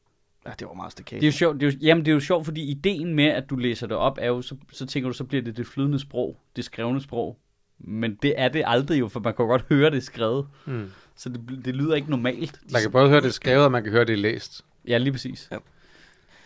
[0.45, 1.22] Ja, det var meget stakkat.
[1.22, 3.26] Det er jo sjovt, det er jo, jamen det er jo sjovt, fordi ideen med,
[3.26, 5.68] at du læser det op, er jo, så, så tænker du, så bliver det det
[5.68, 7.39] flydende sprog, det skrevne sprog.
[7.80, 10.47] Men det er det aldrig jo, for man kan jo godt høre det skrevet.
[10.65, 10.91] Hmm.
[11.15, 12.59] Så det, det lyder ikke normalt.
[12.71, 14.65] Man kan både høre det skrevet, og man kan høre det læst.
[14.88, 15.47] Ja, lige præcis.
[15.51, 15.57] Ja.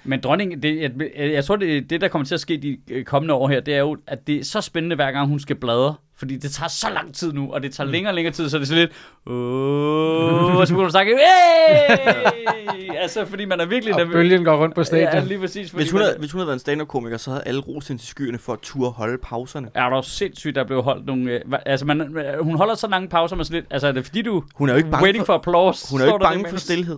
[0.08, 3.06] Men dronning, det, jeg, jeg tror, det, det der kommer til at ske de øh,
[3.06, 5.56] kommende år her, det er jo, at det er så spændende, hver gang hun skal
[5.56, 5.96] bladre.
[6.16, 7.92] Fordi det tager så lang tid nu, og det tager mm.
[7.92, 8.92] længere og længere tid, så det er så lidt...
[9.26, 11.18] Åh, og så begynder du snakke...
[11.18, 12.96] Hey!
[13.04, 15.28] altså, fordi man er virkelig Og bølgen går rundt på Ja, stadion.
[15.28, 15.72] lige præcis.
[15.72, 17.88] Fordi Hvis hun, man, havde, hvis hun havde været en stand-up-komiker, så havde alle rost
[17.88, 19.70] hende til skyerne for at turde holde pauserne.
[19.74, 21.32] er der jo sindssygt, der blev holdt nogle...
[21.32, 23.66] Øh, altså, man, øh, hun holder så lange pauser med sådan lidt...
[23.70, 25.92] Altså, er det fordi, du Hun er jo ikke bange waiting for, for, applause?
[25.92, 26.98] hun er jo ikke bange det, for stillhed.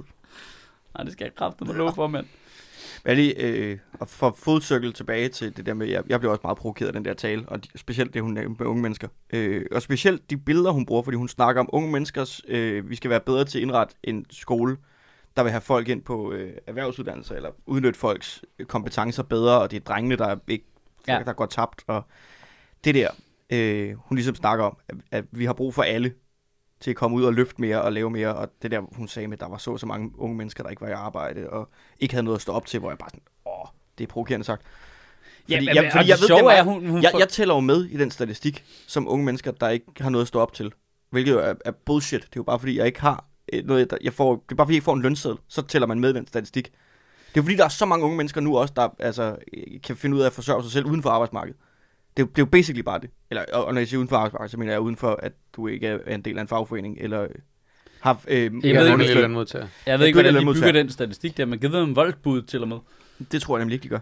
[0.98, 2.26] Nej, det skal jeg kraftedeme love for, mand.
[3.06, 6.58] Men lige, øh, for fodcirkel tilbage til det der med, jeg, jeg blev også meget
[6.58, 9.08] provokeret af den der tale, og de, specielt det, hun nævnte med unge mennesker.
[9.34, 12.96] Øh, og specielt de billeder, hun bruger, fordi hun snakker om unge menneskers, øh, vi
[12.96, 14.78] skal være bedre til at indrette en skole,
[15.38, 19.72] der vil have folk ind på øh, erhvervsuddannelser, eller udnytte folks øh, kompetencer bedre, og
[19.72, 20.66] det er drengene, der, er ikke,
[21.08, 21.22] ja.
[21.26, 21.84] der går tabt.
[21.88, 22.04] Og
[22.84, 23.10] det der,
[23.50, 26.14] øh, hun ligesom snakker om, at, at vi har brug for alle
[26.80, 29.28] til at komme ud og løfte mere og lave mere, og det der, hun sagde
[29.28, 31.70] med, at der var så så mange unge mennesker, der ikke var i arbejde, og
[32.00, 33.68] ikke havde noget at stå op til, hvor jeg bare sådan, åh,
[33.98, 34.62] det er provokerende sagt.
[35.50, 37.98] Ja, men- jeg- fordi ved, sjove hvem er- hun, hun Jeg, tæller jo med i
[37.98, 40.72] den statistik, som unge mennesker, der ikke har noget at stå op til.
[41.10, 42.22] Hvilket jo er, er bullshit.
[42.22, 44.56] Det er jo bare fordi, jeg ikke har øh, noget, der, jeg får, det er
[44.56, 46.72] bare fordi, jeg ikke får en lønseddel, så tæller man med i den statistik.
[47.34, 49.98] Det er fordi, der er så mange unge mennesker nu også, der altså, øh, kan
[49.98, 51.60] finde ud af at forsørge sig selv uden for arbejdsmarkedet.
[52.20, 53.10] Det er, jo- det er jo basically bare det.
[53.30, 55.32] Eller, og og når jeg siger uden for arbejdsmarkedet, så mener jeg uden for, at
[55.56, 57.30] du ikke er en del af en fagforening, eller øh,
[58.00, 58.22] har...
[58.28, 59.68] Øh, Jeg Jeg ved ikke, lønmodtager.
[59.86, 61.46] Jeg ved ikke, hvordan de bygger den statistik der.
[61.46, 62.78] Man giver dem voldsbud til og med.
[63.32, 64.00] Det tror jeg nemlig ikke, de gør.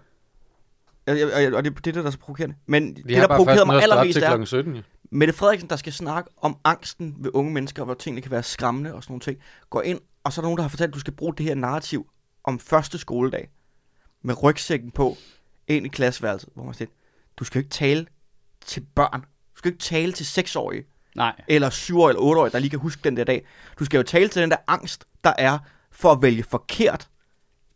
[1.08, 2.56] Jeg, jeg, og det, det er det, der er så provokerende.
[2.66, 4.76] Men De det, der provokerede mig allermest, er, klokken 17.
[4.76, 4.82] Jo.
[5.12, 8.94] Mette Frederiksen, der skal snakke om angsten ved unge mennesker, hvor tingene kan være skræmmende
[8.94, 9.38] og sådan nogle ting,
[9.70, 11.46] går ind, og så er der nogen, der har fortalt, at du skal bruge det
[11.46, 12.08] her narrativ
[12.44, 13.50] om første skoledag,
[14.22, 15.18] med rygsækken på,
[15.68, 16.88] ind i klasseværelset, hvor man siger,
[17.40, 18.06] du skal jo ikke tale
[18.66, 19.22] til børn.
[19.22, 20.84] Du skal jo ikke tale til seksårige,
[21.16, 21.36] Nej.
[21.48, 23.48] eller syvårige eller otteårige, der lige kan huske den der dag.
[23.80, 25.58] Du skal jo tale til den der angst, der er
[25.92, 27.08] for at vælge forkert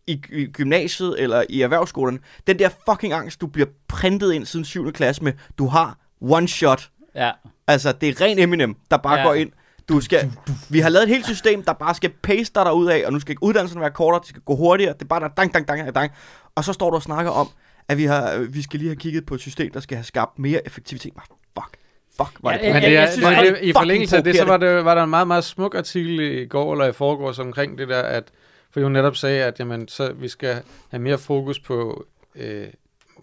[0.07, 2.19] i, i gymnasiet eller i erhvervsskolen.
[2.47, 4.91] Den der fucking angst, du bliver printet ind siden 7.
[4.91, 7.31] klasse med, du har one shot Ja.
[7.67, 9.25] Altså, det er ren Eminem, der bare Ja.
[9.25, 9.51] går ind.
[9.89, 10.31] Du skal,
[10.69, 13.19] vi har lavet et helt system, der bare skal paste dig derud af, og nu
[13.19, 15.95] skal uddannelsen være kortere, det skal gå hurtigere, det er bare der dang, dang, dang,
[15.95, 16.11] dang.
[16.55, 17.49] Og så står du og snakker om,
[17.91, 20.39] at vi, har, vi skal lige have kigget på et system, der skal have skabt
[20.39, 21.13] mere effektivitet.
[21.53, 21.77] Fuck,
[22.17, 24.35] fuck, var Ja, det ja, Men ja, det jeg synes, det, i forlængelse af det,
[24.35, 27.39] så var, det, var der en meget, meget smuk artikel i går eller i forgårs
[27.39, 28.23] omkring det der, at
[28.71, 32.67] for hun netop sagde, at jamen, så vi skal have mere fokus på øh,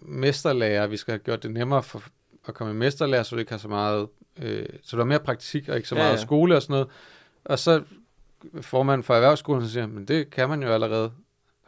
[0.01, 0.87] mesterlærer.
[0.87, 2.03] Vi skal have gjort det nemmere for
[2.47, 4.07] at komme i mesterlærer, så du ikke har så meget,
[4.41, 6.21] øh, så du har mere praktik og ikke så Ja, meget ja.
[6.21, 6.87] skole og sådan noget.
[7.45, 7.81] Og så
[8.61, 11.11] får man for erhvervsskolen, siger, men det kan man jo allerede.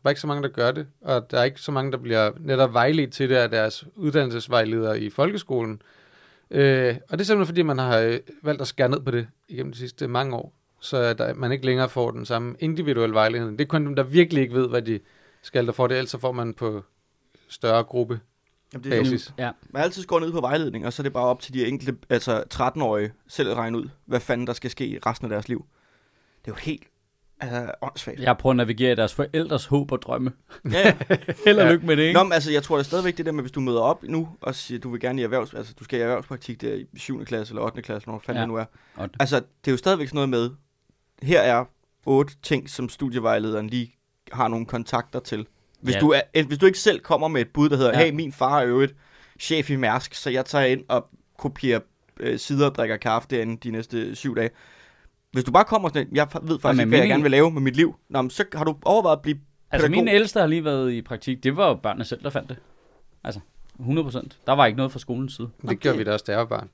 [0.04, 1.98] Der er ikke så mange, der gør det, og der er ikke så mange, der
[1.98, 5.82] bliver netop vejledt til det af deres uddannelsesvejledere i folkeskolen.
[6.52, 9.28] Øh, og det er simpelthen, fordi man har øh, valgt at skære ned på det
[9.48, 13.60] igennem de sidste mange år, så der, man ikke længere får den samme individuelle vejledning.
[13.60, 15.00] Det er kun dem, der virkelig ikke ved, hvad de
[15.42, 16.84] skal, der får det, ellers så får man på
[17.48, 18.20] større gruppe
[18.74, 19.34] Jamen, det er sådan, basis.
[19.38, 19.52] Ja.
[19.70, 21.98] man altid går ned på vejledning, og så er det bare op til de enkelte,
[22.10, 25.66] altså 13-årige, selv at regne ud, hvad fanden der skal ske resten af deres liv.
[26.46, 26.84] Det er jo helt,
[27.42, 28.20] Altså, åndssvagt.
[28.20, 30.32] Jeg prøver at navigere i deres forældres håb og drømme.
[30.72, 30.96] Ja, ja.
[31.46, 31.72] Held og Ja.
[31.74, 32.14] lykke med det, ikke?
[32.20, 34.04] Nå, men altså, jeg tror det er stadigvæk det der med, hvis du møder op
[34.04, 36.86] nu, og siger, du vil gerne i erhvervs, altså, du skal i erhvervspraktik der i
[36.98, 37.26] 7.
[37.26, 37.82] klasse eller 8.
[37.82, 38.42] klasse, når fanden Ja.
[38.42, 38.66] det nu er.
[38.98, 39.16] Ottende.
[39.20, 40.50] Altså, det er jo stadigvæk sådan noget med,
[41.22, 41.66] her er
[42.06, 43.96] otte ting, som studievejlederen lige
[44.32, 45.48] har nogle kontakter til.
[45.82, 46.00] Hvis, Ja.
[46.00, 48.00] du, er, hvis du ikke selv kommer med et bud, der hedder, Ja.
[48.00, 48.06] ja.
[48.06, 48.96] hey, min far er jo et
[49.40, 51.80] chef i Mærsk, så jeg tager ind og kopierer
[52.20, 54.50] øh, sider og drikker kaffe derinde de næste syv dage.
[55.32, 57.52] Hvis du bare kommer sådan, jeg ved faktisk Jamen, ikke, hvad jeg gerne vil lave
[57.52, 59.38] med mit liv, Nå, men så har du overvejet at blive
[59.72, 60.04] Altså, pædagog.
[60.04, 61.44] min ældste har lige været i praktik.
[61.44, 62.58] Det var jo børnene selv, der fandt det.
[63.24, 63.40] Altså,
[63.80, 64.38] 100 procent.
[64.48, 65.50] Der var ikke noget fra skolens side.
[65.70, 66.70] Det gjorde vi da også, da jeg var barn.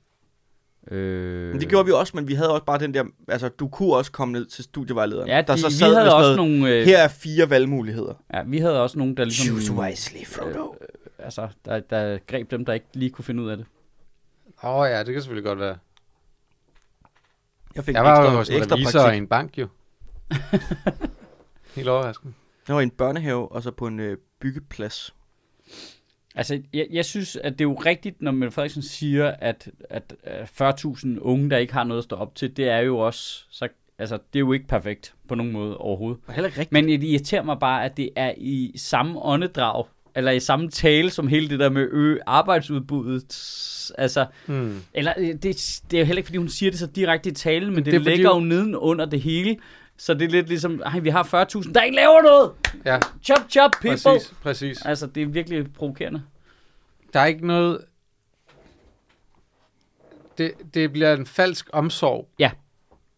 [0.90, 1.52] Øh...
[1.52, 3.94] Men det gjorde vi også, men vi havde også bare den der, altså du kunne
[3.94, 5.28] også komme ned til studievejlederen.
[5.28, 6.74] Ja, der de, så vi sad havde med sådan også noget, nogle...
[6.74, 8.14] Øh, her er fire valgmuligheder.
[8.34, 9.46] ja, vi havde også nogle, der ligesom...
[9.60, 10.74] Choose wisely, Frodo.
[11.18, 13.66] altså, der, der greb dem, der ikke lige kunne finde ud af det.
[14.64, 15.76] Åh oh, ja, det kan selvfølgelig godt være.
[17.74, 19.14] Jeg fik Jeg var jo ekstra, hos en ekstra revisor praktik.
[19.14, 19.68] i en bank, jo.
[21.76, 22.34] Helt overraskende.
[22.68, 25.14] Jeg var i en børnehave, og så på en øh, byggeplads.
[26.34, 30.14] Altså, jeg, jeg synes, at det er jo rigtigt, når Mette Frederiksen siger, at, at,
[30.24, 33.44] at 40.000 unge, der ikke har noget at stå op til, det er jo også...
[33.50, 36.20] Så, altså, det er jo ikke perfekt på nogen måde overhovedet.
[36.26, 36.72] Og heller ikke rigtigt.
[36.72, 39.84] Men det irriterer mig bare, at det er i samme åndedrag,
[40.18, 43.24] eller i samme tale som hele det der med øge arbejdsudbuddet.
[43.98, 44.80] Altså, Hmm.
[44.94, 45.42] eller øh, det,
[45.90, 47.84] det er jo heller ikke, fordi hun siger det så direkte i talen, men det,
[47.84, 49.56] Det det er fordi ligger jo hun- neden under det hele.
[49.96, 52.50] Så det er lidt ligesom, ej, vi har 40.000, der ikke laver noget!
[52.84, 53.90] Ja, Chop, chop, people!
[53.90, 54.82] præcis, præcis.
[54.86, 56.22] Altså, det er virkelig provokerende.
[57.12, 57.80] Der er ikke noget...
[60.38, 62.28] Det, det bliver en falsk omsorg.
[62.38, 62.50] Ja,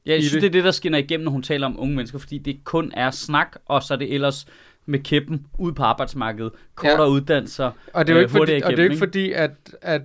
[0.07, 0.43] jeg synes, det.
[0.43, 2.93] det er det, der skinner igennem, når hun taler om unge mennesker, fordi det kun
[2.95, 4.47] er snak, og så er det ellers
[4.87, 7.09] med kæppen ud på arbejdsmarkedet, kortere ja.
[7.09, 7.71] uddannelser.
[7.93, 9.33] Og det er jo Øh, ikke, fordi, hurtigere og det er jo igennem, ikke fordi,
[9.33, 10.03] at, at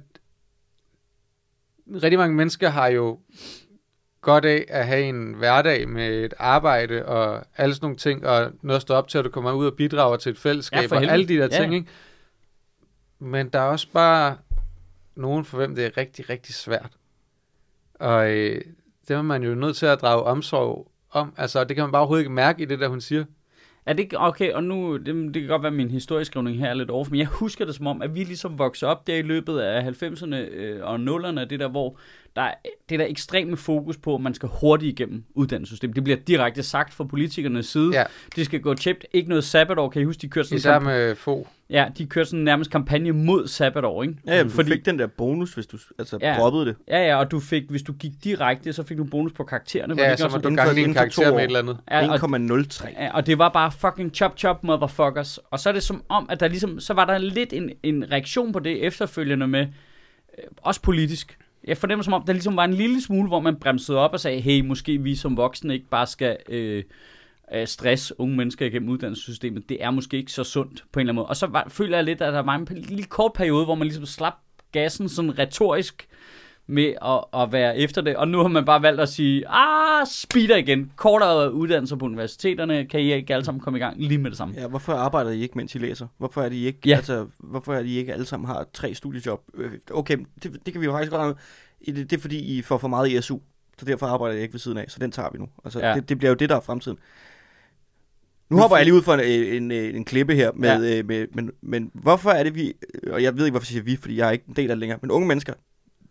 [2.04, 3.20] rigtig mange mennesker har jo
[4.22, 8.52] godt af at have en hverdag med et arbejde og alle sådan nogle ting, og
[8.62, 10.88] noget at stå op til, at du kommer ud og bidrager til et fællesskab, Ja,
[10.88, 11.88] for og alle de der Ja, ting, ikke?
[13.20, 14.38] Men der er også bare
[15.16, 16.92] nogen for hvem det er rigtig, rigtig svært.
[17.94, 18.62] Og øh,
[19.08, 21.34] det er man jo nødt til at drage omsorg om.
[21.38, 23.26] Altså, det kan man bare overhovedet ikke mærke i det, der hun siger.
[23.86, 24.54] Er det ikke okay?
[24.54, 27.20] Og nu, det, det kan godt være, at min historieskrivning her er lidt over, men
[27.20, 30.36] jeg husker det som om, at vi ligesom voksede op der i løbet af 90'erne
[30.36, 31.98] øh, og 0'erne, det der, hvor
[32.36, 32.54] der er
[32.90, 35.96] det der ekstreme fokus på, at man skal hurtigt igennem uddannelsessystemet.
[35.96, 37.92] Det bliver direkte sagt fra politikernes side.
[37.94, 38.04] Ja.
[38.36, 39.06] Det skal gå tjept.
[39.14, 39.90] Ikke noget sabbatår.
[39.90, 41.48] Kan I huske, de kørte sådan, Især med få.
[41.70, 44.16] ja, de kørte sådan nærmest kampagne mod sabbatår, ikke?
[44.28, 46.32] Ja, du Fordi- fik den der bonus, hvis du altså, Ja.
[46.34, 46.40] ja.
[46.40, 46.76] droppede det.
[46.88, 49.98] Ja, ja, og du fik, hvis du gik direkte, så fik du bonus på karaktererne.
[49.98, 51.78] var Ja, ikke så også må du for- to karakter med et eller andet.
[51.92, 52.90] Ja, og, 1,03.
[53.04, 55.38] Ja, og det var bare fucking chop chop motherfuckers.
[55.38, 58.12] Og så er det som om, at der ligesom, så var der lidt en, en
[58.12, 61.38] reaktion på det efterfølgende med, øh, også politisk.
[61.68, 64.20] Jeg fornemmer som om, der ligesom var en lille smule, hvor man bremsede op og
[64.20, 66.84] sagde, hey, måske vi som voksne ikke bare skal øh,
[67.54, 69.70] øh, stress unge mennesker igennem uddannelsessystemet.
[69.70, 71.28] Det er måske ikke så sundt på en eller anden måde.
[71.28, 73.88] Og så var, føler jeg lidt, at der var en lille kort periode, hvor man
[73.88, 74.34] ligesom slap
[74.72, 76.08] gassen sådan retorisk
[76.68, 78.16] med at, at være efter det.
[78.16, 80.92] Og nu har man bare valgt at sige, ah, speeder igen.
[80.96, 84.38] Kortere uddannelser på universiteterne, kan I ikke alle sammen komme i gang lige med det
[84.38, 84.54] samme.
[84.58, 86.08] Ja, hvorfor arbejder I ikke, mens I læser?
[86.18, 86.96] Hvorfor er de ikke, Ja.
[86.96, 89.42] altså, hvorfor er de ikke alle sammen har tre studiejob?
[89.54, 91.36] Øh, Okay, det, det kan vi jo faktisk godt have.
[91.86, 93.38] Det, det er fordi, I får for meget i SU,
[93.80, 95.48] så derfor arbejder jeg ikke ved siden af, så den tager vi nu.
[95.66, 95.96] Altså, Ja.
[95.96, 96.98] det, det bliver jo det, der er fremtiden.
[98.50, 101.04] Nu hopper jeg lige ud for en, en, en, en klippe her, med, ja.
[101.04, 102.74] med, men, men hvorfor er det vi,
[103.12, 104.76] og jeg ved ikke, hvorfor jeg siger vi, fordi jeg er ikke en del af
[104.76, 105.54] det længere, men unge mennesker,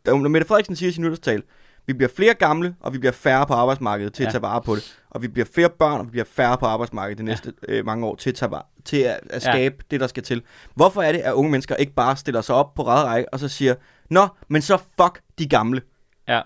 [0.07, 1.43] når Mette Frederiksen siger i sin nytårstale,
[1.87, 4.27] vi bliver flere gamle, og vi bliver færre på arbejdsmarkedet til ja.
[4.29, 4.99] At tage vare på det.
[5.11, 7.73] Og vi bliver flere børn, og vi bliver færre på arbejdsmarkedet de næste ja.
[7.75, 9.83] øh, mange år til at, tage vare, til at, at skabe ja.
[9.91, 10.43] det, der skal til.
[10.75, 13.49] Hvorfor er det, at unge mennesker ikke bare stiller sig op på række og så
[13.49, 13.75] siger,
[14.11, 15.83] Nå, men så fuck de gamle.
[16.29, 16.41] Ja.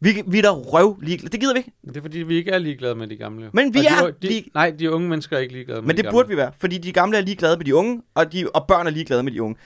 [0.00, 1.32] Vi, vi er da røv ligeglade.
[1.32, 1.72] Det gider vi ikke.
[1.88, 3.50] Det er fordi, vi ikke er ligeglade med de gamle.
[3.52, 5.86] Men vi Og de, er de, lige- Nej, de unge mennesker er ikke ligeglade med
[5.86, 8.32] Men de det burde vi være, fordi de gamle er ligeglade med de unge, og,
[8.32, 9.56] de, og børn er ligeglade med de unge.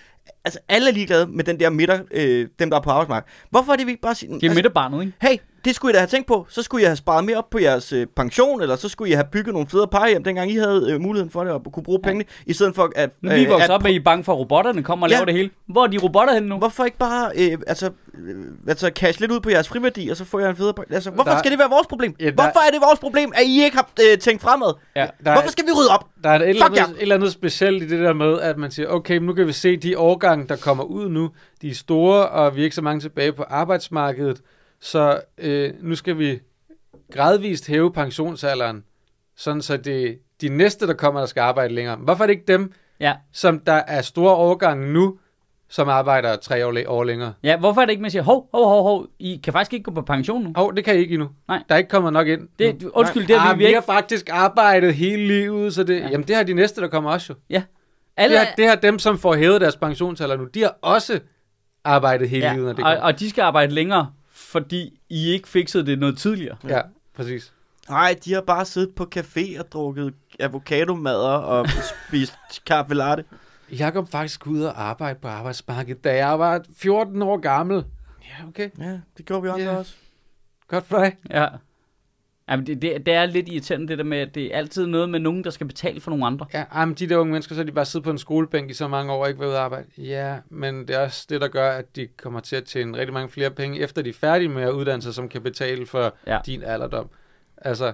[0.44, 3.34] Altså, alle er ligeglade med den der midter, øh, dem der er på arbejdsmarkedet.
[3.50, 4.38] Hvorfor er det, vi ikke bare siger...
[4.38, 5.12] Det er midterbarnet, ikke?
[5.20, 6.46] Hey, det skulle I da have tænkt på.
[6.48, 9.14] Så skulle I have sparet mere op på jeres øh, pension, eller så skulle I
[9.14, 12.00] have bygget nogle federe plejehjem, dengang I havde øh, muligheden for det, og kunne bruge
[12.02, 13.10] pengene, i stedet for at...
[13.22, 15.16] Nu vi øh, vokser at- op, er I bange for, at robotterne kommer og Ja.
[15.16, 15.50] laver det hele.
[15.66, 16.56] Hvor er de robotter henne nu?
[16.58, 18.34] Hvorfor ikke bare øh, altså, øh,
[18.68, 20.74] altså cash lidt ud på jeres friværdi, og så får jeg en federe...
[20.90, 22.14] Altså, hvorfor Der- skal det være vores problem?
[22.20, 24.72] Ja, der- Hvorfor er det vores problem, at I ikke har øh, tænkt fremad?
[24.96, 25.06] Ja.
[25.24, 26.04] Der er, Hvorfor skal vi rydde op?
[26.24, 28.70] der er et eller, andet, et eller andet specielt i det der med, at man
[28.70, 31.30] siger, okay, nu kan vi se de årgange, der kommer ud nu,
[31.62, 34.40] de er store, og vi er ikke så mange tilbage på arbejdsmarkedet,
[34.80, 36.40] så øh, nu skal vi
[37.12, 38.84] gradvist hæve pensionsalderen,
[39.36, 41.96] sådan så det de næste, der kommer, der skal arbejde længere.
[41.96, 43.14] Hvorfor er det ikke dem, Ja.
[43.32, 45.18] som der er store årgange nu,
[45.68, 47.32] som arbejder tre år, år længere.
[47.42, 49.84] Ja, hvorfor er det ikke, man siger, hov, hov, hov, hov, I kan faktisk ikke
[49.84, 50.52] gå på pension nu?
[50.56, 51.28] Hov, det kan I ikke endnu.
[51.48, 51.62] Nej.
[51.68, 52.48] Der er ikke kommet nok ind.
[52.58, 52.90] Det, nu.
[52.94, 53.86] undskyld, det har ah, vi, vi vi har ikke...
[53.86, 56.00] faktisk arbejdet hele livet, så det, Ja.
[56.00, 56.08] ja.
[56.10, 57.38] jamen, det har de næste, der kommer også jo.
[57.50, 57.56] Ja.
[57.56, 57.64] Det
[58.16, 61.20] Alle, har, det har dem, som får hævet deres pensionsalder nu, de har også
[61.84, 64.10] arbejdet hele ja, livet, når det og, og de skal arbejde længere,
[64.52, 66.56] fordi I ikke fikset det noget tidligere.
[66.68, 66.80] Ja,
[67.16, 67.52] præcis.
[67.88, 71.66] Nej, de har bare siddet på café og drukket avocadomadder og
[72.08, 72.34] spist
[72.66, 73.24] kaffe latte.
[73.72, 77.84] Jeg kom faktisk ud og arbejde på arbejdsmarkedet, da jeg var 14 år gammel.
[78.24, 78.70] Ja, okay.
[78.78, 79.76] Ja, det gjorde vi andre Ja.
[79.76, 79.94] også.
[80.68, 81.16] Godt for dig.
[81.30, 81.46] Ja.
[82.50, 85.10] Jamen, det, det, det er lidt irriterende, det der med, at det er altid noget
[85.10, 86.46] med nogen, der skal betale for nogle andre.
[86.54, 88.74] Ja, ej, men de der unge mennesker, så de bare siddet på en skolebænk i
[88.74, 89.86] så mange år og ikke været ude at arbejde.
[89.98, 93.12] Ja, men det er også det, der gør, at de kommer til at tjene rigtig
[93.14, 96.14] mange flere penge, efter de er færdige med at uddanne sig, som kan betale for
[96.26, 96.32] Ja.
[96.34, 96.38] ja.
[96.46, 97.08] din alderdom.
[97.56, 97.92] Altså,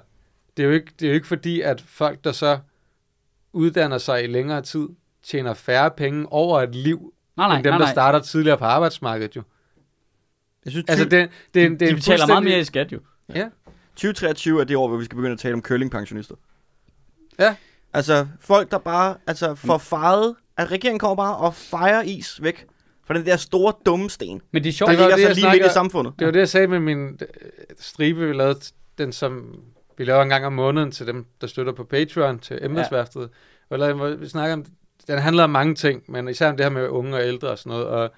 [0.57, 2.59] det er, jo ikke, det er jo ikke fordi, at folk, der så
[3.53, 4.89] uddanner sig i længere tid,
[5.23, 7.93] tjener færre penge over et liv, Nej, nej, end dem, nej, der nej.
[7.93, 9.43] starter tidligere på arbejdsmarkedet jo.
[10.65, 12.61] Jeg synes, Altså, det, det, det, det, De, er de en betaler meget fuldstændig- mere
[12.61, 13.01] i skat jo.
[13.35, 13.49] Ja,
[13.97, 16.35] 2023 er det år, hvor vi skal begynde at tale om curlingpensionister.
[17.39, 17.55] Ja.
[17.93, 22.67] Altså, folk, der bare altså, får fejret, at regeringen kommer bare og fejrer is væk
[23.07, 24.91] fra den der store dumme sten, Men det er der sjovt.
[24.91, 26.15] Det var ligger det, så jeg lige midt i snakker- samfundet.
[26.19, 27.17] Det var det, jeg sagde med min øh,
[27.79, 28.61] stribe, vi lavede
[28.99, 29.61] den, som
[29.99, 33.21] vi laver en gang om måneden til dem, der støtter på Patreon til embedsværftet.
[33.21, 33.27] Ja.
[33.71, 34.65] Og lavede, hvor vi snakker om,
[35.07, 37.59] den handler om mange ting, men især om det her med unge og ældre og
[37.59, 37.87] sådan noget.
[37.87, 38.11] Og,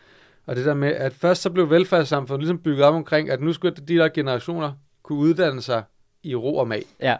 [0.46, 3.52] og det der med, at først så blev velfærdssamfundet ligesom bygget op omkring, at nu
[3.52, 4.72] skulle de der generationer
[5.06, 5.82] kunne uddanne sig
[6.22, 6.82] i ro og mag.
[7.00, 7.16] Ja.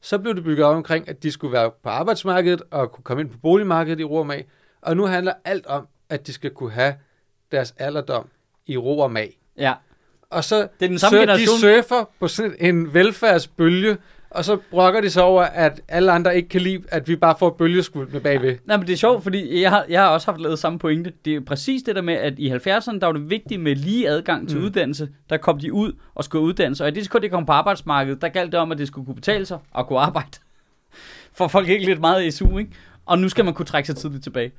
[0.00, 3.20] Så blev det bygget op omkring, at de skulle være på arbejdsmarkedet og kunne komme
[3.20, 4.46] ind på boligmarkedet i ro og mag.
[4.80, 6.94] Og nu handler alt om, at de skal kunne have
[7.52, 8.28] deres alderdom
[8.66, 9.38] i ro og mag.
[9.56, 9.74] Ja.
[10.30, 11.54] Og så Det er den samme generation.
[11.56, 13.96] de surfer på sådan en velfærdsbølge,
[14.30, 17.34] og så brokker de sig over, at alle andre ikke kan lide, at vi bare
[17.38, 18.56] får bølgeskud med bagved.
[18.64, 21.12] Nej, men det er sjovt, fordi jeg har, jeg har også haft lavet samme pointe.
[21.24, 24.08] Det er præcis det der med, at i 70'erne, der var det vigtigt med lige
[24.08, 24.64] adgang til mm.
[24.64, 25.08] Uddannelse.
[25.30, 26.84] Der kom de ud og skulle uddanne sig.
[26.84, 29.06] Og i det sekund, de kom på arbejdsmarkedet, der galt det om, at det skulle
[29.06, 30.38] kunne betale sig og kunne arbejde.
[31.32, 32.70] For folk ikke lidt meget i SU, ikke?
[33.06, 34.52] Og nu skal man kunne trække sig tidligt tilbage.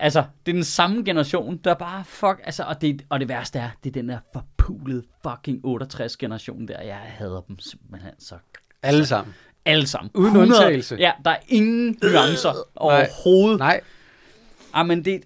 [0.00, 3.58] Altså, det er den samme generation, der bare fuck, altså, og det, og det værste
[3.58, 6.82] er, det er den der forpulede fucking 68 generation der.
[6.82, 8.34] Jeg hader dem simpelthen så
[8.82, 9.34] Alle sammen.
[9.64, 10.10] alle sammen.
[10.14, 10.96] Uden 100 undtagelse.
[10.98, 13.58] Ja, der er ingen nuancer overhovedet.
[13.58, 13.80] Nej,
[14.72, 15.22] Ah, men det,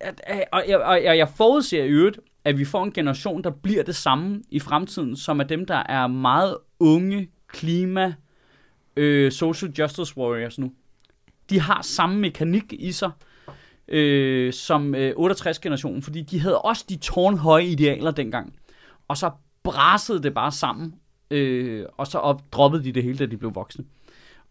[0.53, 3.83] og, jeg, og jeg, jeg forudser i øvrigt, at vi får en generation, der bliver
[3.83, 8.15] det samme i fremtiden, som er dem, der er meget unge klima,
[8.97, 10.73] øh, social justice warriors nu.
[11.51, 13.11] De har samme mekanik i sig,
[13.89, 18.55] øh, som øh, 68-generationen, fordi de havde også de tårnhøje idealer dengang.
[19.09, 19.31] Og så
[19.63, 20.95] brassede det bare sammen,
[21.31, 23.85] øh, og så op, droppede de det hele, da de blev voksne.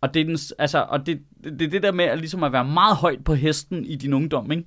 [0.02, 2.52] Og det er, den, altså, og det, det, er det der med at, ligesom at
[2.52, 4.66] være meget højt på hesten i din ungdom, ikke?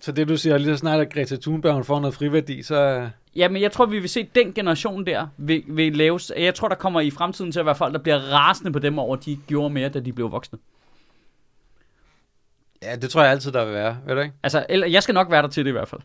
[0.00, 3.08] så det du siger, lige så snart at Greta Thunberg hun får noget friværdi, så...
[3.36, 6.32] Ja, men jeg tror, vi vil se den generation der vil, vil laves.
[6.36, 8.98] Jeg tror, der kommer i fremtiden til at være folk, der bliver rasende på dem
[8.98, 10.58] over, at de ikke gjorde mere, da de blev voksne.
[12.84, 14.34] Ja, det tror jeg altid, der vil være, ved du ikke?
[14.42, 16.00] Altså, eller, jeg skal nok være der til det i hvert fald.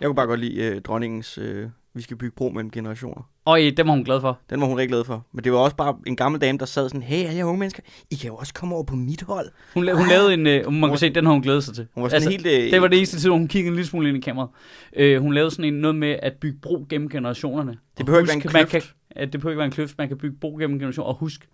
[0.00, 3.22] Jeg kunne bare godt lide øh, dronningens, øh, vi skal bygge bro mellem generationer.
[3.44, 4.38] Og øh, dem var hun glad for.
[4.50, 5.26] Den var hun rigtig glad for.
[5.32, 7.58] Men det var også bare en gammel dame, der sad sådan, hey, alle jer unge
[7.58, 9.48] mennesker, I kan jo også komme over på mit hold.
[9.74, 11.86] Hun, la- hun lavede en, øh, man kan se, den har hun glædet sig til.
[11.94, 12.46] Hun var sådan altså, helt...
[12.46, 14.50] Øh, det var det eneste tid, hvor hun kiggede en lille smule ind i kameraet.
[14.96, 17.78] Øh, hun lavede sådan en noget med at bygge bro gennem generationerne.
[17.98, 18.84] Det behøver ikke være en Husk, man kløft.
[18.86, 19.98] kan, at det behøver ikke være en kløft.
[19.98, 21.08] Man kan bygge bro gennem generationer.
[21.08, 21.48] Og husk,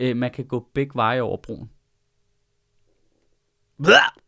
[0.00, 1.70] øh, man kan gå begge veje over broen.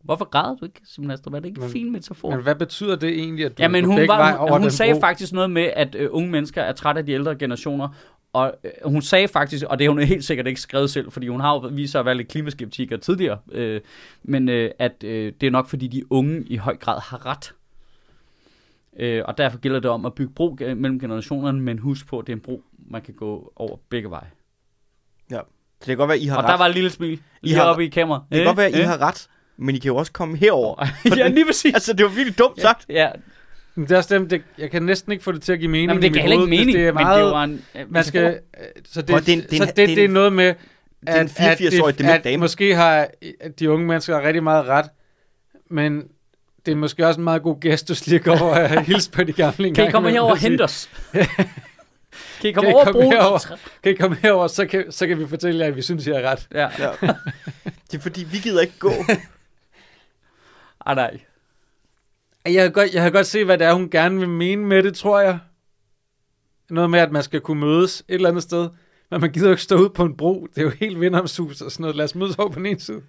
[0.04, 1.34] Hvorfor græder du ikke, Simon Astrup?
[1.34, 2.30] Er det ikke en fin metafor?
[2.30, 4.70] Men hvad betyder det egentlig, at du Ja, men hun, var, hun, over hun den
[4.70, 5.00] sagde bro?
[5.00, 7.88] faktisk noget med, at øh, unge mennesker er trætte af de ældre generationer.
[8.32, 11.28] Og øh, hun sagde faktisk, og det har hun helt sikkert ikke skrevet selv, fordi
[11.28, 13.80] hun har jo vist sig at være lidt klimaskeptiker tidligere, øh,
[14.22, 17.54] men øh, at øh, det er nok fordi de unge i høj grad har ret.
[18.98, 22.26] Øh, og derfor gælder det om at bygge bro mellem generationerne, men husk på, at
[22.26, 24.30] det er en bro, man kan gå over begge veje.
[25.30, 26.48] Det kan godt være, I har Og ret.
[26.50, 28.22] der var et lille smil lige har- oppe i kameraet.
[28.30, 29.28] Det kan godt være, at I har ret,
[29.62, 30.86] men I kan jo også komme herover.
[31.16, 31.74] ja, lige præcis.
[31.74, 32.86] altså, det var virkelig dumt sagt.
[32.88, 33.08] Ja,
[33.74, 35.70] Men det er også dem, det, jeg kan næsten ikke få det til at give
[35.70, 37.64] mening Nå, men det kan heller ikke mening, Det er men meget, det var en...
[37.74, 38.40] øh, man skal, metafor.
[38.92, 40.54] så det, det er det er så det, det er er noget med,
[41.06, 42.36] er at, at, 84-årig dement at dame.
[42.36, 43.08] måske har
[43.40, 44.86] at de unge mennesker rigtig meget ret,
[45.70, 46.02] men
[46.66, 49.24] det er måske også en meget god gestus lige at gå over og hilse på
[49.24, 50.90] de gamle Kan I komme herover og hente os?
[52.40, 53.12] kan I komme Kan I over komme broen?
[53.12, 53.38] herover?
[53.82, 56.10] Kan I komme herover, så kan, så kan vi fortælle jer, at vi synes, I
[56.10, 56.48] har ret.
[56.54, 56.68] Ja.
[56.78, 56.90] Ja.
[57.90, 58.92] det er fordi, vi gider ikke gå.
[60.86, 61.20] Ah, nej.
[62.44, 64.82] Jeg kan, godt, jeg kan godt se, hvad det er, hun gerne vil mene med
[64.82, 65.38] det, tror jeg.
[66.70, 68.68] Noget med, at man skal kunne mødes et eller andet sted.
[69.10, 70.46] Men man gider jo ikke stå ud på en bro.
[70.46, 71.96] Det er jo helt vindomshus og sådan noget.
[71.96, 73.02] Lad os mødes over på den ene side.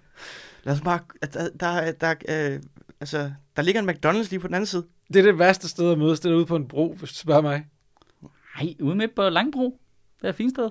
[0.64, 0.98] Lad os bare...
[1.32, 2.60] Der, der, der, øh,
[3.00, 4.86] Altså, der ligger en McDonald's lige på den anden side.
[5.12, 7.16] Det er det værste sted at mødes, det er ude på en bro, hvis du
[7.16, 7.66] spørger mig.
[8.56, 9.80] Nej, ude midt på Langbro.
[10.18, 10.70] Det er et fint sted.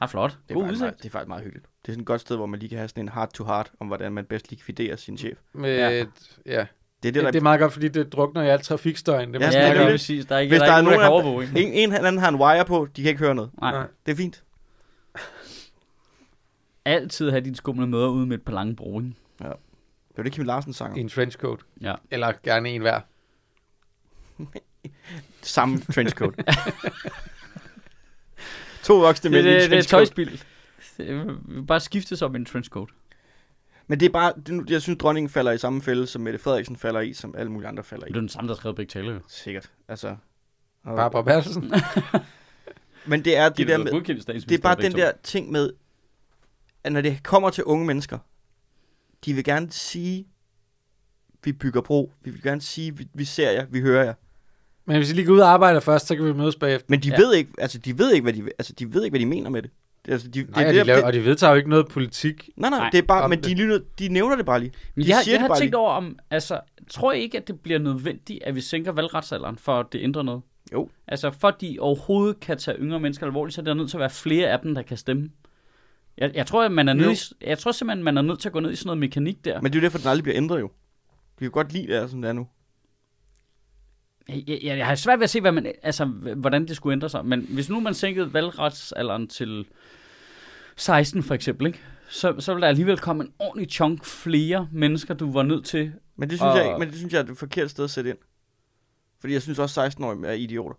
[0.00, 0.30] Ja, flot.
[0.30, 0.80] Det er, God udsigt.
[0.80, 1.66] meget, det er faktisk meget hyggeligt.
[1.82, 3.86] Det er sådan et godt sted, hvor man lige kan have sådan en heart-to-heart om,
[3.86, 5.38] hvordan man bedst likviderer sin chef.
[5.52, 5.88] Med, Ja.
[5.90, 6.04] ja.
[6.46, 6.66] ja.
[7.02, 7.30] Det er det, Det, der...
[7.30, 9.34] det er meget godt, fordi det drukner i alt trafikstøjen.
[9.34, 10.26] Det Ja, Ja, er det er præcis.
[10.26, 11.44] Der er ikke, Hvis der der er er nogen, der kan overvåge?
[11.56, 13.50] En, en eller anden har en wire på, de kan ikke høre noget.
[13.60, 13.70] Nej.
[13.72, 13.86] Nej.
[14.06, 14.42] Det er fint.
[16.84, 19.12] Altid have dine skumle møder ude midt på Langebro, ikke?
[19.38, 21.04] Det var det, Kim Larsen sang I om.
[21.04, 21.60] en trenchcoat.
[21.80, 21.94] Ja.
[22.10, 23.00] Eller gerne en hver.
[25.42, 26.34] Samme trenchcoat.
[28.84, 30.08] to voksne mænd i en det, det er trenchcoat.
[30.08, 30.42] tøjspil.
[30.98, 32.88] Det vil bare skiftes op i en trenchcoat.
[33.86, 36.76] Men det er bare, det, jeg synes, dronningen falder i samme fælde, som Mette Frederiksen
[36.76, 38.08] falder i, som alle mulige andre falder i.
[38.08, 39.20] Det er den samme, der skrev begge taler.
[39.28, 39.72] Sikkert.
[39.88, 40.16] Altså,
[40.84, 41.72] og, Barbara Bertelsen.
[43.06, 43.92] men det er De det der er med,
[44.40, 44.98] det er bare den to.
[44.98, 45.72] der ting med,
[46.84, 48.18] at når det kommer til unge mennesker,
[49.24, 50.26] de vil gerne sige,
[51.44, 54.14] vi bygger bro, vi vil gerne sige, vi, vi ser jer, vi hører jer.
[54.84, 56.86] Men hvis I lige går ud og arbejder først, så kan vi mødes bagefter.
[56.88, 57.16] Men de ja.
[57.16, 59.50] ved ikke, altså de ved ikke, hvad de, altså de ved ikke, hvad de mener
[59.50, 59.70] med det.
[60.06, 61.70] Det altså, de, Nej, det, og, det, de laver, det, og de vedtager jo ikke
[61.70, 62.48] noget politik.
[62.56, 63.46] nej, nej, Nej, det er bare, men det.
[63.46, 64.72] de, lytter, de nævner det bare lige.
[64.94, 65.78] Men De jeg, siger jeg det har bare tænkt lige.
[65.78, 69.80] over om, altså, tror jeg ikke, at det bliver nødvendigt, at vi sænker valgretsalderen, for
[69.80, 70.42] at det ændrer noget?
[70.72, 70.88] Jo.
[71.08, 73.96] Altså, for at de overhovedet kan tage yngre mennesker alvorligt, så er der nødt til
[73.96, 75.30] at være flere af dem, der kan stemme.
[76.18, 78.52] Jeg, jeg tror, at man er nødt, jeg tror simpelthen, man er nødt til at
[78.52, 79.60] gå ned i sådan noget mekanik der.
[79.60, 80.70] Men det er jo derfor, den aldrig bliver ændret jo.
[81.38, 82.46] Vi kan godt lide det, som det er nu.
[84.28, 86.04] Jeg, jeg, jeg har svært ved at se, hvad man, altså,
[86.36, 87.26] hvordan det skulle ændre sig.
[87.26, 89.64] Men hvis nu man sænkede valgretsalderen til
[90.76, 91.80] 16 for eksempel, ikke?
[92.08, 95.92] Så, så vil der alligevel komme en ordentlig chunk flere mennesker, du var nødt til.
[96.16, 97.90] Men det synes, Og- jeg, ikke, men det synes jeg er det forkerte sted at
[97.90, 98.18] sætte ind.
[99.20, 100.74] Fordi jeg synes også, 16-årige er idioter.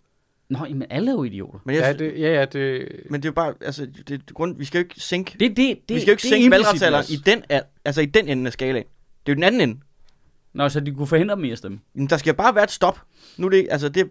[0.49, 1.59] Nå, men alle er jo idioter.
[1.65, 2.19] Men, jeg, Ja, det...
[2.19, 2.87] ja, ja, det...
[3.09, 5.57] men det er jo bare, altså, det, det, grund, vi skal jo ikke sænke, det,
[5.57, 8.27] Det, det, vi skal jo ikke det sænke valgretsalderen i den, al- altså i den
[8.27, 8.85] ende af skalaen.
[9.25, 9.79] Det er jo den anden ende.
[10.53, 11.79] Nå, så de kunne forhindre dem i at stemme.
[11.93, 13.01] Men der skal bare være et stop.
[13.37, 14.09] Nu er det, altså det,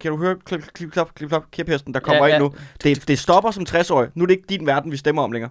[0.00, 2.54] kan du høre klip, klip, klip, klip, klip, kæphesten, der kommer Ja, ja, ind nu.
[2.82, 4.10] Det, det stopper som 60-årig.
[4.14, 5.50] Nu er det ikke din verden, vi stemmer om længere.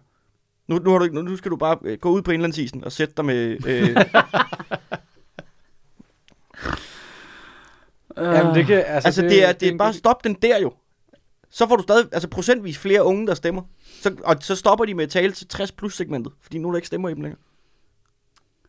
[0.67, 2.91] Nu, nu, har du, nu, nu skal du bare øh, gå ud på indlandsisen og
[2.91, 3.57] sætte dig med...
[3.67, 3.95] Øh,
[8.17, 8.84] Jamen, det kan...
[8.88, 10.73] Altså, altså det, er, det er bare stop den der jo.
[11.49, 13.61] Så får du stadig altså procentvis flere unge, der stemmer.
[14.01, 16.71] Så, og så stopper de med at tale til 60 plus segmentet, fordi nu er
[16.71, 17.41] der ikke stemmer i dem længere.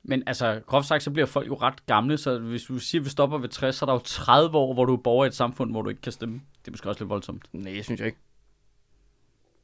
[0.09, 3.05] Men altså, groft sagt, så bliver folk jo ret gamle, så hvis du siger, at
[3.05, 5.29] vi stopper ved 60, så er der jo 30 år, hvor du er borger i
[5.29, 6.35] et samfund, hvor du ikke kan stemme.
[6.61, 7.45] Det er måske også lidt voldsomt.
[7.53, 8.19] Nej, det synes jeg ikke.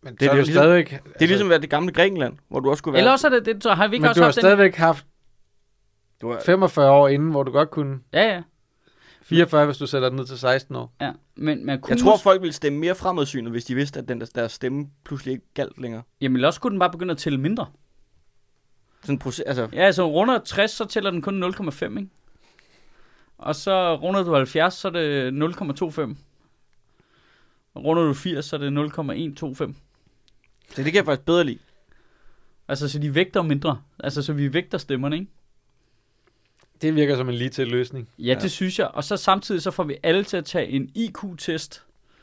[0.02, 0.90] Men det det er er jo ligesom- stadigvæk...
[0.90, 3.00] Det er ligesom at være det gamle Grækenland, hvor du også skulle være...
[3.00, 4.42] Eller også er det, det så har vi ikke men også du har haft den?
[4.42, 5.06] stadigvæk haft
[6.22, 7.98] du har, 45 år inden, hvor du godt kunne...
[8.12, 8.42] Ja, ja.
[9.22, 10.94] 44, hvis du sætter den ned til 16 år.
[11.00, 11.12] ja.
[11.36, 14.20] Men man kunne jeg tror, folk ville stemme mere fremadsynet, hvis de vidste, at den
[14.20, 16.02] der, deres stemme pludselig ikke galt længere.
[16.20, 17.66] Jamen, eller også kunne den bare begynde at tælle mindre.
[19.04, 22.08] Sådan proces, altså, Ja, altså runder 60, så tæller den kun 0,5, ikke?
[23.38, 26.16] Og så runder du 70, så er det 0,25.
[27.74, 29.74] Og runder du 80, så er det 0,125.
[30.70, 31.58] så det kan jeg faktisk bedre lide.
[32.68, 33.80] Altså, så de vægter mindre.
[34.00, 35.28] Altså, så vi vægter stemmerne, ikke?
[36.82, 38.08] Det virker som en lige til løsning.
[38.18, 38.34] Ja, Ja.
[38.34, 38.88] det synes jeg.
[38.88, 41.82] Og så samtidig så får vi alle til at tage en IQ-test.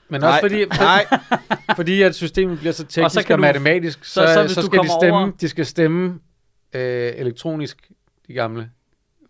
[0.10, 1.06] Men også fordi, nej,
[1.76, 4.54] fordi at systemet bliver så teknisk og, så kan du- matematisk, så, så- så, så
[4.56, 6.20] så, så skal de stemme, over- de skal stemme
[6.74, 7.92] øh, elektronisk,
[8.28, 8.70] de gamle.